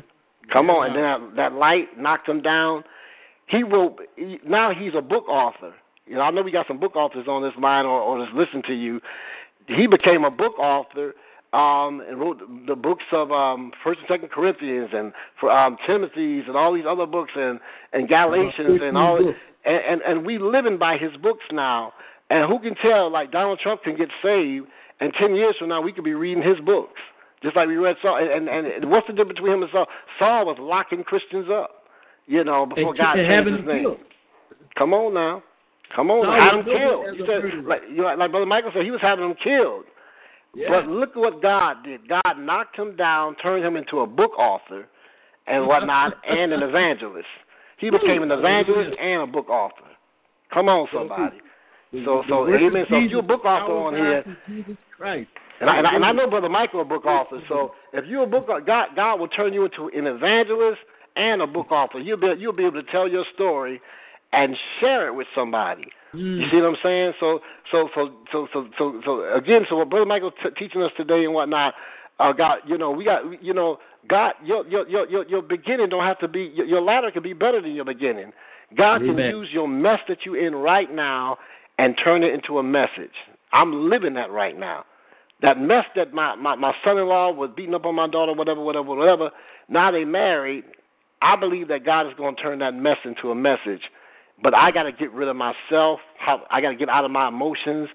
Come 0.51 0.69
on, 0.69 0.87
and 0.87 0.95
then 0.95 1.03
that, 1.03 1.35
that 1.51 1.57
light 1.57 1.97
knocked 1.97 2.27
him 2.27 2.41
down. 2.41 2.83
He 3.47 3.63
wrote. 3.63 3.99
He, 4.17 4.39
now 4.45 4.73
he's 4.73 4.91
a 4.95 5.01
book 5.01 5.27
author. 5.29 5.73
You 6.05 6.15
know, 6.15 6.21
I 6.21 6.29
know 6.29 6.43
we 6.43 6.51
got 6.51 6.67
some 6.67 6.79
book 6.79 6.95
authors 6.95 7.27
on 7.27 7.41
this 7.41 7.53
line 7.59 7.85
or, 7.85 7.99
or 7.99 8.23
just 8.23 8.35
listen 8.35 8.61
to 8.67 8.73
you 8.73 8.99
he 9.67 9.87
became 9.87 10.23
a 10.23 10.31
book 10.31 10.57
author 10.59 11.13
um, 11.53 12.01
and 12.07 12.19
wrote 12.19 12.41
the 12.67 12.75
books 12.75 13.05
of 13.11 13.31
um, 13.31 13.71
First 13.83 13.99
and 13.99 14.07
Second 14.09 14.29
Corinthians 14.29 14.89
and 14.93 15.13
for 15.39 15.51
um, 15.51 15.77
Timothy's 15.87 16.43
and 16.47 16.55
all 16.55 16.73
these 16.73 16.85
other 16.87 17.05
books 17.05 17.31
and 17.35 17.59
and 17.93 18.09
Galatians 18.09 18.81
and 18.83 18.97
all 18.97 19.17
and, 19.17 19.35
and 19.65 20.01
and 20.01 20.25
we 20.25 20.37
living 20.37 20.77
by 20.77 20.97
his 20.97 21.15
books 21.21 21.45
now. 21.51 21.93
And 22.29 22.49
who 22.49 22.59
can 22.59 22.75
tell? 22.75 23.11
Like 23.11 23.31
Donald 23.31 23.59
Trump 23.59 23.83
can 23.83 23.95
get 23.95 24.09
saved, 24.21 24.67
and 24.99 25.13
ten 25.19 25.35
years 25.35 25.55
from 25.57 25.69
now 25.69 25.81
we 25.81 25.93
could 25.93 26.03
be 26.03 26.13
reading 26.13 26.43
his 26.43 26.59
books, 26.65 26.99
just 27.41 27.55
like 27.55 27.67
we 27.67 27.77
read 27.77 27.95
Saul. 28.01 28.17
And 28.17 28.49
and, 28.49 28.67
and 28.67 28.91
what's 28.91 29.07
the 29.07 29.13
difference 29.13 29.37
between 29.37 29.53
him 29.53 29.61
and 29.61 29.71
Saul? 29.71 29.85
Saul 30.19 30.45
was 30.47 30.57
locking 30.59 31.03
Christians 31.03 31.47
up, 31.51 31.83
you 32.25 32.43
know, 32.43 32.65
before 32.65 32.89
and, 32.89 32.97
God 32.97 33.15
changed 33.15 33.59
his 33.59 33.67
name. 33.67 33.83
Killed. 33.83 33.97
Come 34.77 34.93
on 34.93 35.13
now. 35.13 35.43
Come 35.93 36.11
on, 36.11 36.25
no, 36.25 36.31
have 36.31 36.65
them 36.65 36.75
killed. 36.75 37.17
You 37.17 37.25
said, 37.27 37.65
like, 37.65 37.81
you 37.89 37.97
know, 37.97 38.15
like 38.15 38.31
Brother 38.31 38.45
Michael 38.45 38.71
said, 38.73 38.83
he 38.83 38.91
was 38.91 39.01
having 39.01 39.27
them 39.27 39.37
killed. 39.43 39.85
Yeah. 40.55 40.69
But 40.69 40.87
look 40.87 41.09
at 41.11 41.17
what 41.17 41.41
God 41.41 41.83
did. 41.83 42.07
God 42.07 42.39
knocked 42.39 42.77
him 42.77 42.95
down, 42.95 43.35
turned 43.35 43.63
him 43.63 43.75
into 43.75 43.99
a 43.99 44.07
book 44.07 44.31
author 44.39 44.87
and 45.47 45.67
whatnot, 45.67 46.13
and 46.27 46.53
an 46.53 46.63
evangelist. 46.63 47.27
He 47.77 47.89
became 47.89 48.23
an 48.23 48.31
evangelist 48.31 48.97
and 48.99 49.21
a 49.23 49.27
book 49.27 49.49
author. 49.49 49.83
Come 50.53 50.69
on, 50.69 50.87
somebody. 50.93 51.37
So, 52.03 52.23
so, 52.27 52.47
amen. 52.47 52.85
So, 52.89 52.95
if 52.97 53.11
you're 53.11 53.19
a 53.19 53.23
book 53.23 53.45
author 53.45 53.73
on 53.73 53.93
here, 53.93 54.37
Jesus 54.47 54.77
Christ. 54.97 55.29
And 55.61 55.69
I, 55.69 55.77
and, 55.77 55.87
I, 55.87 55.95
and 55.95 56.05
I 56.05 56.11
know 56.11 56.29
Brother 56.29 56.49
Michael 56.49 56.81
a 56.81 56.85
book 56.85 57.05
author. 57.05 57.41
So, 57.47 57.71
if 57.93 58.05
you're 58.05 58.23
a 58.23 58.27
book, 58.27 58.47
God, 58.47 58.89
God 58.95 59.19
will 59.19 59.27
turn 59.27 59.53
you 59.53 59.65
into 59.65 59.89
an 59.97 60.07
evangelist 60.07 60.79
and 61.15 61.41
a 61.41 61.47
book 61.47 61.71
author. 61.71 61.99
You'll 61.99 62.19
be, 62.19 62.33
you'll 62.37 62.53
be 62.53 62.65
able 62.65 62.81
to 62.81 62.91
tell 62.91 63.07
your 63.07 63.25
story 63.33 63.81
and 64.35 64.55
share 64.79 65.07
it 65.07 65.15
with 65.15 65.27
somebody. 65.33 65.85
Mm. 66.13 66.41
You 66.41 66.49
see 66.49 66.57
what 66.57 66.65
I'm 66.65 66.77
saying? 66.83 67.13
So, 67.19 67.39
so, 67.71 67.89
so, 67.95 68.11
so, 68.31 68.47
so, 68.53 68.67
so, 68.77 69.01
so 69.05 69.33
again, 69.33 69.65
so 69.69 69.77
what 69.77 69.89
Brother 69.89 70.05
Michael 70.05 70.31
t- 70.31 70.49
teaching 70.57 70.81
us 70.81 70.91
today 70.97 71.23
and 71.23 71.33
whatnot, 71.33 71.73
uh, 72.19 72.33
God, 72.33 72.59
you 72.67 72.77
know, 72.77 72.91
we 72.91 73.05
got, 73.05 73.41
you 73.41 73.53
know, 73.53 73.79
God, 74.07 74.33
your 74.43 74.67
your 74.67 74.87
your 74.87 75.27
your 75.27 75.41
beginning 75.41 75.89
don't 75.89 76.03
have 76.03 76.19
to 76.19 76.27
be 76.27 76.51
your, 76.53 76.65
your 76.65 76.81
latter 76.81 77.09
can 77.11 77.23
be 77.23 77.33
better 77.33 77.61
than 77.61 77.71
your 77.71 77.85
beginning. 77.85 78.31
God 78.77 79.01
Amen. 79.01 79.15
can 79.15 79.25
use 79.29 79.49
your 79.51 79.67
mess 79.67 79.99
that 80.07 80.19
you're 80.25 80.45
in 80.45 80.55
right 80.55 80.93
now 80.93 81.37
and 81.79 81.95
turn 82.03 82.23
it 82.23 82.33
into 82.33 82.59
a 82.59 82.63
message. 82.63 83.15
I'm 83.51 83.89
living 83.89 84.13
that 84.15 84.31
right 84.31 84.57
now. 84.57 84.85
That 85.41 85.59
mess 85.59 85.85
that 85.95 86.13
my 86.13 86.35
my, 86.35 86.55
my 86.55 86.73
son-in-law 86.83 87.31
was 87.31 87.49
beating 87.55 87.73
up 87.73 87.85
on 87.85 87.95
my 87.95 88.07
daughter, 88.07 88.33
whatever, 88.33 88.61
whatever, 88.61 88.95
whatever. 88.95 89.31
Now 89.69 89.91
they 89.91 90.05
married. 90.05 90.65
I 91.21 91.35
believe 91.35 91.67
that 91.69 91.85
God 91.85 92.07
is 92.07 92.13
going 92.15 92.35
to 92.35 92.41
turn 92.41 92.59
that 92.59 92.75
mess 92.75 92.97
into 93.03 93.31
a 93.31 93.35
message 93.35 93.81
but 94.41 94.53
I 94.53 94.71
got 94.71 94.83
to 94.83 94.91
get 94.91 95.11
rid 95.11 95.27
of 95.27 95.35
myself. 95.35 95.99
How, 96.17 96.43
I 96.49 96.61
got 96.61 96.69
to 96.69 96.75
get 96.75 96.89
out 96.89 97.05
of 97.05 97.11
my 97.11 97.27
emotions 97.27 97.89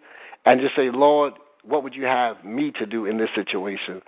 and 0.47 0.61
just 0.61 0.74
say, 0.74 0.91
Lord, 0.91 1.34
what 1.64 1.82
would 1.82 1.95
you 1.95 2.05
have 2.05 2.45
me 2.45 2.70
to 2.72 2.86
do 2.86 3.07
in 3.07 3.18
this 3.18 3.28
situation? 3.34 4.01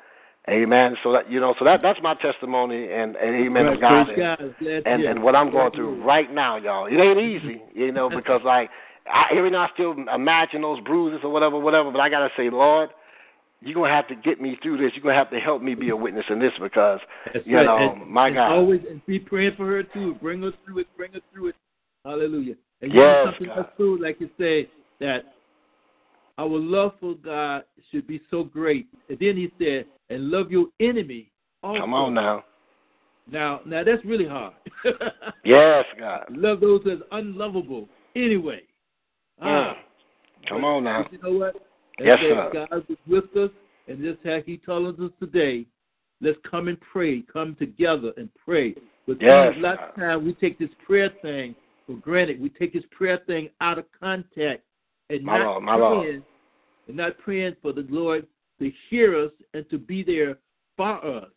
Amen. 0.48 0.96
So 1.04 1.12
that 1.12 1.30
you 1.30 1.38
know, 1.38 1.54
so 1.56 1.64
that 1.64 1.82
that's 1.82 2.00
my 2.02 2.14
testimony 2.14 2.90
and, 2.92 3.14
and 3.14 3.46
amen 3.46 3.66
of 3.68 3.80
God 3.80 4.08
and, 4.08 4.86
and, 4.86 5.04
and 5.04 5.22
what 5.22 5.36
I'm 5.36 5.52
going 5.52 5.70
through 5.70 6.02
right 6.02 6.32
now, 6.32 6.56
y'all. 6.56 6.86
It 6.86 6.96
ain't 6.96 7.20
easy, 7.20 7.62
you 7.74 7.92
know, 7.92 8.10
because 8.14 8.40
like 8.44 8.68
I, 9.06 9.26
every 9.36 9.50
now 9.50 9.62
I 9.62 9.68
still 9.74 9.94
imagine 10.12 10.62
those 10.62 10.80
bruises 10.80 11.20
or 11.22 11.30
whatever, 11.30 11.60
whatever. 11.60 11.92
But 11.92 12.00
I 12.00 12.08
gotta 12.08 12.28
say, 12.36 12.50
Lord, 12.50 12.90
you're 13.60 13.74
gonna 13.74 13.94
have 13.94 14.08
to 14.08 14.16
get 14.16 14.40
me 14.40 14.58
through 14.60 14.78
this. 14.78 14.90
You're 14.96 15.04
gonna 15.04 15.14
have 15.14 15.30
to 15.30 15.38
help 15.38 15.62
me 15.62 15.76
be 15.76 15.90
a 15.90 15.96
witness 15.96 16.24
in 16.28 16.40
this 16.40 16.52
because 16.60 16.98
that's 17.32 17.46
you 17.46 17.56
right. 17.58 17.64
know, 17.64 17.92
and, 17.92 18.10
my 18.10 18.26
and 18.26 18.36
God. 18.36 18.50
Always 18.50 18.80
and 18.90 19.04
be 19.06 19.20
praying 19.20 19.54
for 19.56 19.66
her 19.66 19.84
too. 19.84 20.16
Bring 20.20 20.42
us 20.42 20.54
through 20.64 20.80
it. 20.80 20.88
Bring 20.96 21.14
us 21.14 21.22
through 21.32 21.48
it. 21.48 21.54
Hallelujah. 22.04 22.54
And 22.80 22.92
yes, 22.92 23.26
something 23.26 23.46
God. 23.46 23.58
else 23.58 23.68
too, 23.76 23.98
like 23.98 24.20
you 24.20 24.28
say, 24.38 24.68
that 25.00 25.34
our 26.38 26.48
love 26.48 26.92
for 27.00 27.14
God 27.14 27.64
should 27.90 28.06
be 28.06 28.20
so 28.30 28.42
great. 28.42 28.88
And 29.08 29.18
then 29.18 29.36
he 29.36 29.52
said, 29.58 29.86
and 30.10 30.30
love 30.30 30.50
your 30.50 30.66
enemy 30.80 31.30
also. 31.62 31.80
Come 31.80 31.94
on 31.94 32.14
now. 32.14 32.44
Now, 33.30 33.60
now 33.64 33.84
that's 33.84 34.04
really 34.04 34.26
hard. 34.26 34.54
yes, 35.44 35.84
God. 35.98 36.24
Love 36.30 36.60
those 36.60 36.82
that's 36.84 37.02
unlovable 37.12 37.88
anyway. 38.16 38.62
Mm. 39.42 39.74
Come 40.48 40.64
on 40.64 40.84
now. 40.84 41.06
You 41.10 41.18
know 41.22 41.38
what? 41.38 41.54
Yes, 42.00 42.18
sir. 42.20 42.50
God 42.52 42.84
is 42.88 42.96
with 43.06 43.36
us, 43.36 43.50
and 43.86 44.02
just 44.02 44.18
how 44.24 44.38
He 44.44 44.56
tells 44.56 44.98
us 44.98 45.10
today, 45.20 45.66
let's 46.20 46.38
come 46.48 46.68
and 46.68 46.78
pray. 46.80 47.22
Come 47.32 47.54
together 47.58 48.12
and 48.16 48.28
pray. 48.44 48.74
But 49.06 49.20
yes, 49.20 49.54
a 49.56 49.60
lot 49.60 49.78
of 49.80 49.94
times 49.94 50.24
we 50.24 50.34
take 50.34 50.58
this 50.58 50.70
prayer 50.84 51.10
thing 51.22 51.54
for 51.92 52.00
granted. 52.00 52.40
We 52.40 52.48
take 52.50 52.72
this 52.72 52.84
prayer 52.90 53.20
thing 53.26 53.48
out 53.60 53.78
of 53.78 53.84
context 53.98 54.66
and 55.10 55.22
my 55.22 55.38
not 55.38 55.60
Lord, 55.78 56.04
praying, 56.04 56.22
and 56.88 56.96
not 56.96 57.18
praying 57.18 57.56
for 57.62 57.72
the 57.72 57.86
Lord 57.88 58.26
to 58.58 58.72
hear 58.88 59.22
us 59.22 59.32
and 59.54 59.68
to 59.70 59.78
be 59.78 60.02
there 60.02 60.38
for 60.76 61.04
us. 61.04 61.28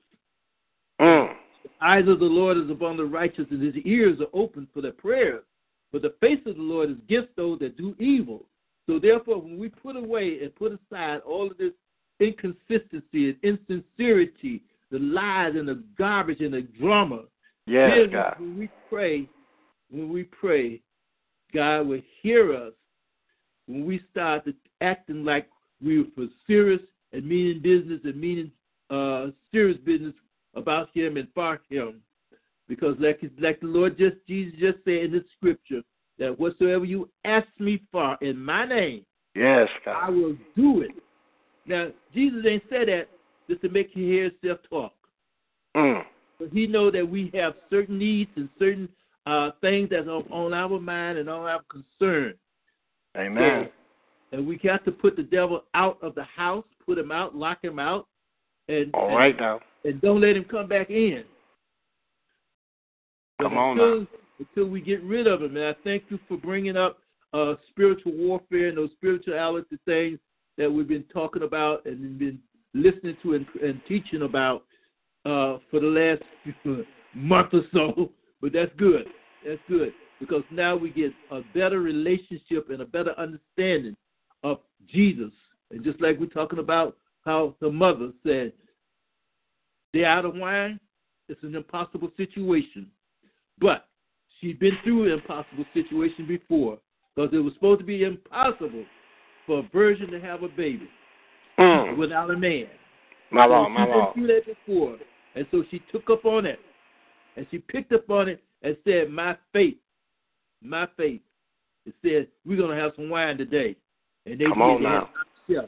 Mm. 0.99 1.33
The 1.63 1.85
eyes 1.85 2.07
of 2.07 2.19
the 2.19 2.25
Lord 2.25 2.57
is 2.57 2.69
upon 2.69 2.97
the 2.97 3.05
righteous, 3.05 3.47
and 3.49 3.61
his 3.61 3.75
ears 3.83 4.19
are 4.21 4.39
open 4.39 4.67
for 4.73 4.81
their 4.81 4.91
prayers. 4.91 5.43
But 5.91 6.03
the 6.03 6.15
face 6.21 6.39
of 6.45 6.55
the 6.55 6.61
Lord 6.61 6.91
is 6.91 6.97
against 6.97 7.35
those 7.35 7.59
that 7.59 7.77
do 7.77 7.95
evil. 7.99 8.45
So 8.87 8.99
therefore, 8.99 9.41
when 9.41 9.57
we 9.57 9.69
put 9.69 9.95
away 9.95 10.39
and 10.41 10.55
put 10.55 10.71
aside 10.71 11.21
all 11.25 11.49
of 11.49 11.57
this 11.57 11.73
inconsistency 12.19 13.29
and 13.29 13.37
insincerity, 13.43 14.63
the 14.91 14.99
lies 14.99 15.53
and 15.55 15.67
the 15.67 15.83
garbage 15.97 16.41
and 16.41 16.53
the 16.53 16.61
drama, 16.79 17.23
Yes, 17.67 17.91
then 17.95 18.11
God. 18.11 18.35
when 18.39 18.59
we 18.59 18.69
pray, 18.89 19.27
when 19.95 20.09
we 20.09 20.23
pray, 20.23 20.81
God 21.53 21.87
will 21.87 22.01
hear 22.21 22.53
us 22.53 22.73
when 23.67 23.85
we 23.85 24.01
start 24.11 24.43
to 24.45 24.53
acting 24.81 25.23
like 25.23 25.47
we 25.81 25.99
were 25.99 26.09
for 26.13 26.27
serious 26.45 26.81
and 27.13 27.25
meaning 27.25 27.61
business 27.61 28.01
and 28.03 28.19
meaning 28.19 28.51
uh, 28.89 29.27
serious 29.51 29.77
business 29.85 30.13
about 30.53 30.89
Him 30.93 31.15
and 31.15 31.27
for 31.33 31.61
Him. 31.69 32.01
Because 32.67 32.95
like 32.99 33.21
like 33.39 33.61
the 33.61 33.67
Lord 33.67 33.97
just 33.97 34.17
Jesus 34.27 34.53
just 34.59 34.79
said 34.83 35.05
in 35.05 35.11
the 35.11 35.23
scripture 35.37 35.81
that 36.19 36.37
whatsoever 36.37 36.83
you 36.83 37.09
ask 37.23 37.47
me 37.59 37.81
for 37.91 38.17
in 38.21 38.37
my 38.37 38.65
name, 38.65 39.05
Yes, 39.33 39.67
I 39.85 40.09
will 40.09 40.35
do 40.55 40.81
it. 40.81 40.91
Now 41.65 41.87
Jesus 42.13 42.43
ain't 42.47 42.63
said 42.69 42.87
that 42.89 43.07
just 43.49 43.61
to 43.61 43.69
make 43.69 43.95
you 43.95 44.05
hear 44.05 44.29
himself 44.29 44.59
talk. 44.69 44.93
Mm. 45.75 46.03
But 46.39 46.49
he 46.51 46.67
know 46.67 46.91
that 46.91 47.07
we 47.07 47.31
have 47.33 47.53
certain 47.69 47.97
needs 47.97 48.31
and 48.35 48.49
certain 48.59 48.89
uh, 49.25 49.51
things 49.61 49.89
that's 49.89 50.07
on, 50.07 50.23
on 50.31 50.53
our 50.53 50.79
mind 50.79 51.17
and 51.17 51.29
on 51.29 51.45
our 51.45 51.61
concern. 51.69 52.33
Amen. 53.17 53.69
And 54.31 54.45
we 54.45 54.57
got 54.57 54.83
to 54.85 54.91
put 54.91 55.15
the 55.15 55.23
devil 55.23 55.63
out 55.73 55.97
of 56.01 56.15
the 56.15 56.23
house, 56.23 56.65
put 56.85 56.97
him 56.97 57.11
out, 57.11 57.35
lock 57.35 57.63
him 57.63 57.79
out, 57.79 58.07
and 58.67 58.93
All 58.93 59.07
and, 59.07 59.15
right 59.15 59.39
now. 59.39 59.59
and 59.83 60.01
don't 60.01 60.21
let 60.21 60.35
him 60.35 60.45
come 60.45 60.67
back 60.67 60.89
in. 60.89 61.23
Come 63.41 63.57
on 63.57 63.79
until, 63.79 63.99
now. 64.01 64.07
until 64.39 64.65
we 64.69 64.81
get 64.81 65.03
rid 65.03 65.27
of 65.27 65.41
him, 65.41 65.55
and 65.55 65.65
I 65.65 65.75
thank 65.83 66.03
you 66.09 66.19
for 66.27 66.37
bringing 66.37 66.77
up 66.77 66.99
uh, 67.33 67.55
spiritual 67.69 68.13
warfare 68.13 68.69
and 68.69 68.77
those 68.77 68.91
spirituality 68.91 69.77
things 69.85 70.19
that 70.57 70.71
we've 70.71 70.87
been 70.87 71.03
talking 71.13 71.43
about 71.43 71.85
and 71.85 72.17
been 72.17 72.39
listening 72.73 73.17
to 73.23 73.33
and, 73.33 73.45
and 73.61 73.81
teaching 73.87 74.21
about 74.23 74.63
uh, 75.25 75.57
for 75.69 75.79
the 75.79 75.87
last 75.87 76.23
month 77.13 77.53
or 77.53 77.61
so. 77.73 78.09
But 78.45 78.53
that's 78.53 78.71
good. 78.77 79.07
That's 79.43 79.59
good 79.67 79.91
because 80.19 80.43
now 80.51 80.75
we 80.75 80.91
get 80.91 81.11
a 81.31 81.41
better 81.55 81.79
relationship 81.79 82.69
and 82.69 82.79
a 82.79 82.85
better 82.85 83.15
understanding 83.17 83.95
of 84.43 84.59
Jesus. 84.87 85.31
And 85.71 85.83
just 85.83 85.99
like 85.99 86.19
we're 86.19 86.27
talking 86.27 86.59
about 86.59 86.95
how 87.25 87.55
the 87.59 87.71
mother 87.71 88.11
said, 88.23 88.53
they're 89.95 90.05
out 90.05 90.25
of 90.25 90.35
wine, 90.35 90.79
it's 91.27 91.41
an 91.41 91.55
impossible 91.55 92.11
situation. 92.17 92.91
But 93.57 93.87
she'd 94.39 94.59
been 94.59 94.77
through 94.83 95.05
an 95.05 95.19
impossible 95.19 95.65
situation 95.73 96.27
before 96.27 96.77
because 97.15 97.31
it 97.33 97.39
was 97.39 97.55
supposed 97.55 97.79
to 97.79 97.85
be 97.85 98.03
impossible 98.03 98.85
for 99.47 99.57
a 99.61 99.69
virgin 99.73 100.11
to 100.11 100.21
have 100.21 100.43
a 100.43 100.49
baby 100.49 100.87
Mm. 101.57 101.97
without 101.97 102.29
a 102.29 102.37
man. 102.37 102.67
My 103.31 103.45
So 103.45 103.49
Lord, 103.49 103.71
my 103.71 103.85
been 103.87 104.13
through 104.13 104.27
that 104.27 104.45
before. 104.45 104.99
And 105.33 105.47
so 105.49 105.63
she 105.71 105.79
took 105.91 106.11
up 106.11 106.25
on 106.25 106.45
it. 106.45 106.59
And 107.35 107.45
she 107.51 107.57
picked 107.57 107.91
up 107.91 108.09
on 108.09 108.29
it 108.29 108.43
and 108.61 108.77
said, 108.85 109.09
My 109.09 109.37
faith, 109.53 109.77
my 110.61 110.87
faith. 110.97 111.21
It 111.85 111.93
said, 112.01 112.27
We're 112.45 112.57
gonna 112.57 112.79
have 112.79 112.93
some 112.95 113.09
wine 113.09 113.37
today. 113.37 113.75
And 114.25 114.39
they 114.39 114.45
Come 114.45 114.59
did. 114.59 114.63
on 114.63 114.83
now. 114.83 115.09
So 115.47 115.67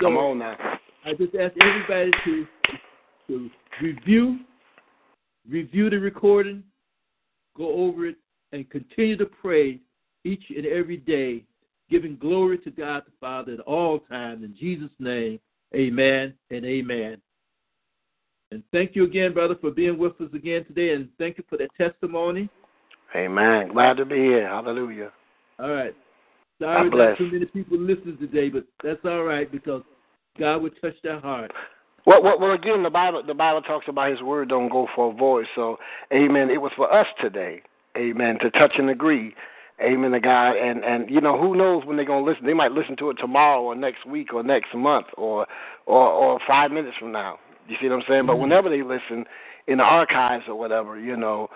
Come 0.00 0.16
on 0.16 0.38
now. 0.38 0.56
I 1.04 1.14
just 1.14 1.34
ask 1.34 1.54
everybody 1.62 2.10
to 2.24 2.46
to 3.28 3.50
review 3.80 4.40
review 5.48 5.90
the 5.90 5.98
recording, 5.98 6.62
go 7.56 7.72
over 7.72 8.06
it, 8.06 8.16
and 8.52 8.68
continue 8.70 9.16
to 9.16 9.26
pray 9.26 9.80
each 10.24 10.44
and 10.54 10.66
every 10.66 10.96
day, 10.96 11.44
giving 11.90 12.16
glory 12.16 12.58
to 12.58 12.70
God 12.70 13.02
the 13.06 13.12
Father 13.20 13.54
at 13.54 13.60
all 13.60 14.00
times. 14.00 14.44
In 14.44 14.54
Jesus' 14.58 14.90
name, 14.98 15.40
amen 15.74 16.34
and 16.50 16.64
amen. 16.64 17.20
And 18.52 18.62
thank 18.70 18.94
you 18.94 19.04
again, 19.04 19.32
brother, 19.32 19.56
for 19.58 19.70
being 19.70 19.96
with 19.96 20.20
us 20.20 20.28
again 20.34 20.66
today, 20.66 20.92
and 20.92 21.08
thank 21.16 21.38
you 21.38 21.44
for 21.48 21.56
that 21.56 21.70
testimony. 21.78 22.50
Amen. 23.16 23.72
Glad 23.72 23.96
to 23.96 24.04
be 24.04 24.16
here. 24.16 24.46
Hallelujah. 24.46 25.10
All 25.58 25.70
right. 25.70 25.94
Sorry 26.60 26.90
not 26.90 27.16
too 27.16 27.30
many 27.32 27.46
people 27.46 27.78
listening 27.78 28.18
today, 28.18 28.50
but 28.50 28.64
that's 28.84 29.00
all 29.06 29.24
right 29.24 29.50
because 29.50 29.82
God 30.38 30.58
will 30.58 30.70
touch 30.82 30.94
their 31.02 31.18
heart. 31.18 31.50
Well, 32.04 32.22
well, 32.22 32.38
well, 32.38 32.52
again, 32.52 32.82
the 32.82 32.90
Bible 32.90 33.22
the 33.26 33.32
Bible 33.32 33.62
talks 33.62 33.86
about 33.88 34.10
His 34.10 34.20
word 34.20 34.50
don't 34.50 34.68
go 34.68 34.86
for 34.94 35.12
a 35.12 35.14
voice. 35.14 35.46
So, 35.54 35.78
Amen. 36.12 36.50
It 36.50 36.60
was 36.60 36.72
for 36.76 36.92
us 36.92 37.06
today, 37.22 37.62
Amen, 37.96 38.38
to 38.40 38.50
touch 38.50 38.72
and 38.76 38.90
agree, 38.90 39.34
Amen, 39.82 40.10
to 40.10 40.20
God. 40.20 40.56
And 40.56 40.84
and 40.84 41.10
you 41.10 41.22
know 41.22 41.40
who 41.40 41.56
knows 41.56 41.86
when 41.86 41.96
they're 41.96 42.04
gonna 42.04 42.26
listen? 42.26 42.44
They 42.44 42.54
might 42.54 42.72
listen 42.72 42.96
to 42.98 43.10
it 43.10 43.14
tomorrow 43.14 43.62
or 43.62 43.74
next 43.74 44.06
week 44.06 44.34
or 44.34 44.42
next 44.42 44.74
month 44.74 45.06
or 45.16 45.46
or 45.86 46.06
or 46.06 46.38
five 46.46 46.70
minutes 46.70 46.98
from 46.98 47.12
now. 47.12 47.38
You 47.72 47.78
see 47.80 47.88
what 47.88 47.96
I'm 47.96 48.04
saying? 48.08 48.26
But 48.26 48.34
mm-hmm. 48.34 48.42
whenever 48.42 48.68
they 48.68 48.82
listen 48.82 49.24
in 49.66 49.78
the 49.78 49.84
archives 49.84 50.44
or 50.48 50.56
whatever, 50.56 50.98
you 50.98 51.16
know, 51.16 51.48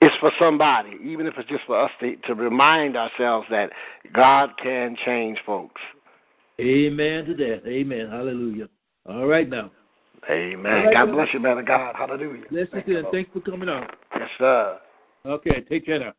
it's 0.00 0.14
for 0.20 0.30
somebody, 0.38 0.90
even 1.02 1.26
if 1.26 1.34
it's 1.38 1.48
just 1.48 1.64
for 1.66 1.80
us 1.80 1.90
to 2.00 2.16
to 2.26 2.34
remind 2.34 2.96
ourselves 2.96 3.46
that 3.50 3.70
God 4.12 4.50
can 4.62 4.96
change 5.04 5.38
folks. 5.46 5.80
Amen 6.60 7.24
to 7.24 7.34
that. 7.34 7.62
Amen. 7.66 8.08
Hallelujah. 8.10 8.68
All 9.08 9.26
right 9.26 9.48
now. 9.48 9.70
Amen. 10.30 10.64
Right, 10.64 10.94
God 10.94 11.12
bless 11.12 11.28
you, 11.32 11.40
man 11.40 11.58
of 11.58 11.66
God. 11.66 11.94
Hallelujah. 11.96 12.44
Bless 12.50 12.68
you 12.86 12.98
and 12.98 13.06
thanks 13.12 13.30
for 13.32 13.40
coming 13.40 13.68
on. 13.68 13.86
Yes, 14.18 14.28
sir. 14.38 14.78
Okay, 15.26 15.62
take 15.68 15.86
care 15.86 15.98
now. 15.98 16.12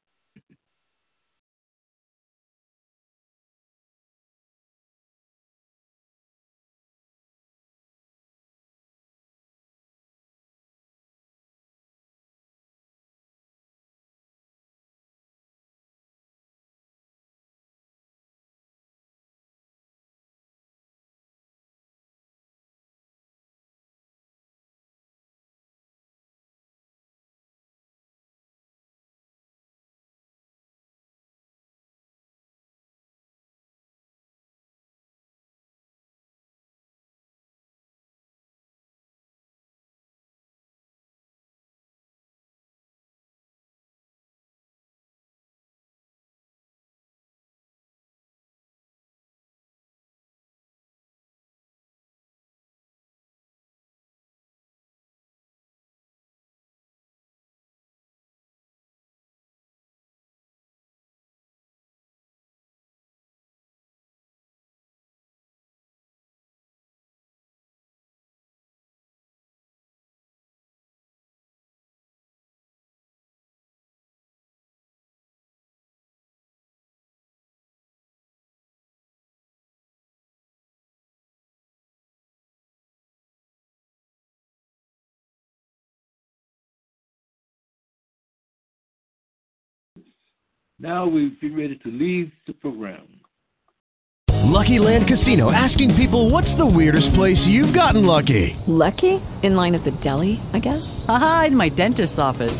Now 90.77 91.07
we 91.07 91.29
get 91.41 91.55
ready 91.55 91.77
to 91.77 91.89
leave 91.89 92.33
the 92.47 92.53
program. 92.53 93.07
Lucky 94.43 94.77
Land 94.77 95.07
Casino 95.07 95.51
asking 95.51 95.93
people 95.95 96.29
what's 96.29 96.53
the 96.53 96.65
weirdest 96.65 97.13
place 97.13 97.47
you've 97.47 97.73
gotten 97.73 98.05
lucky? 98.05 98.57
Lucky? 98.67 99.21
In 99.41 99.55
line 99.55 99.73
at 99.75 99.85
the 99.85 99.91
deli, 99.91 100.41
I 100.51 100.59
guess? 100.59 101.05
Aha, 101.07 101.45
in 101.47 101.55
my 101.55 101.69
dentist's 101.69 102.19
office. 102.19 102.59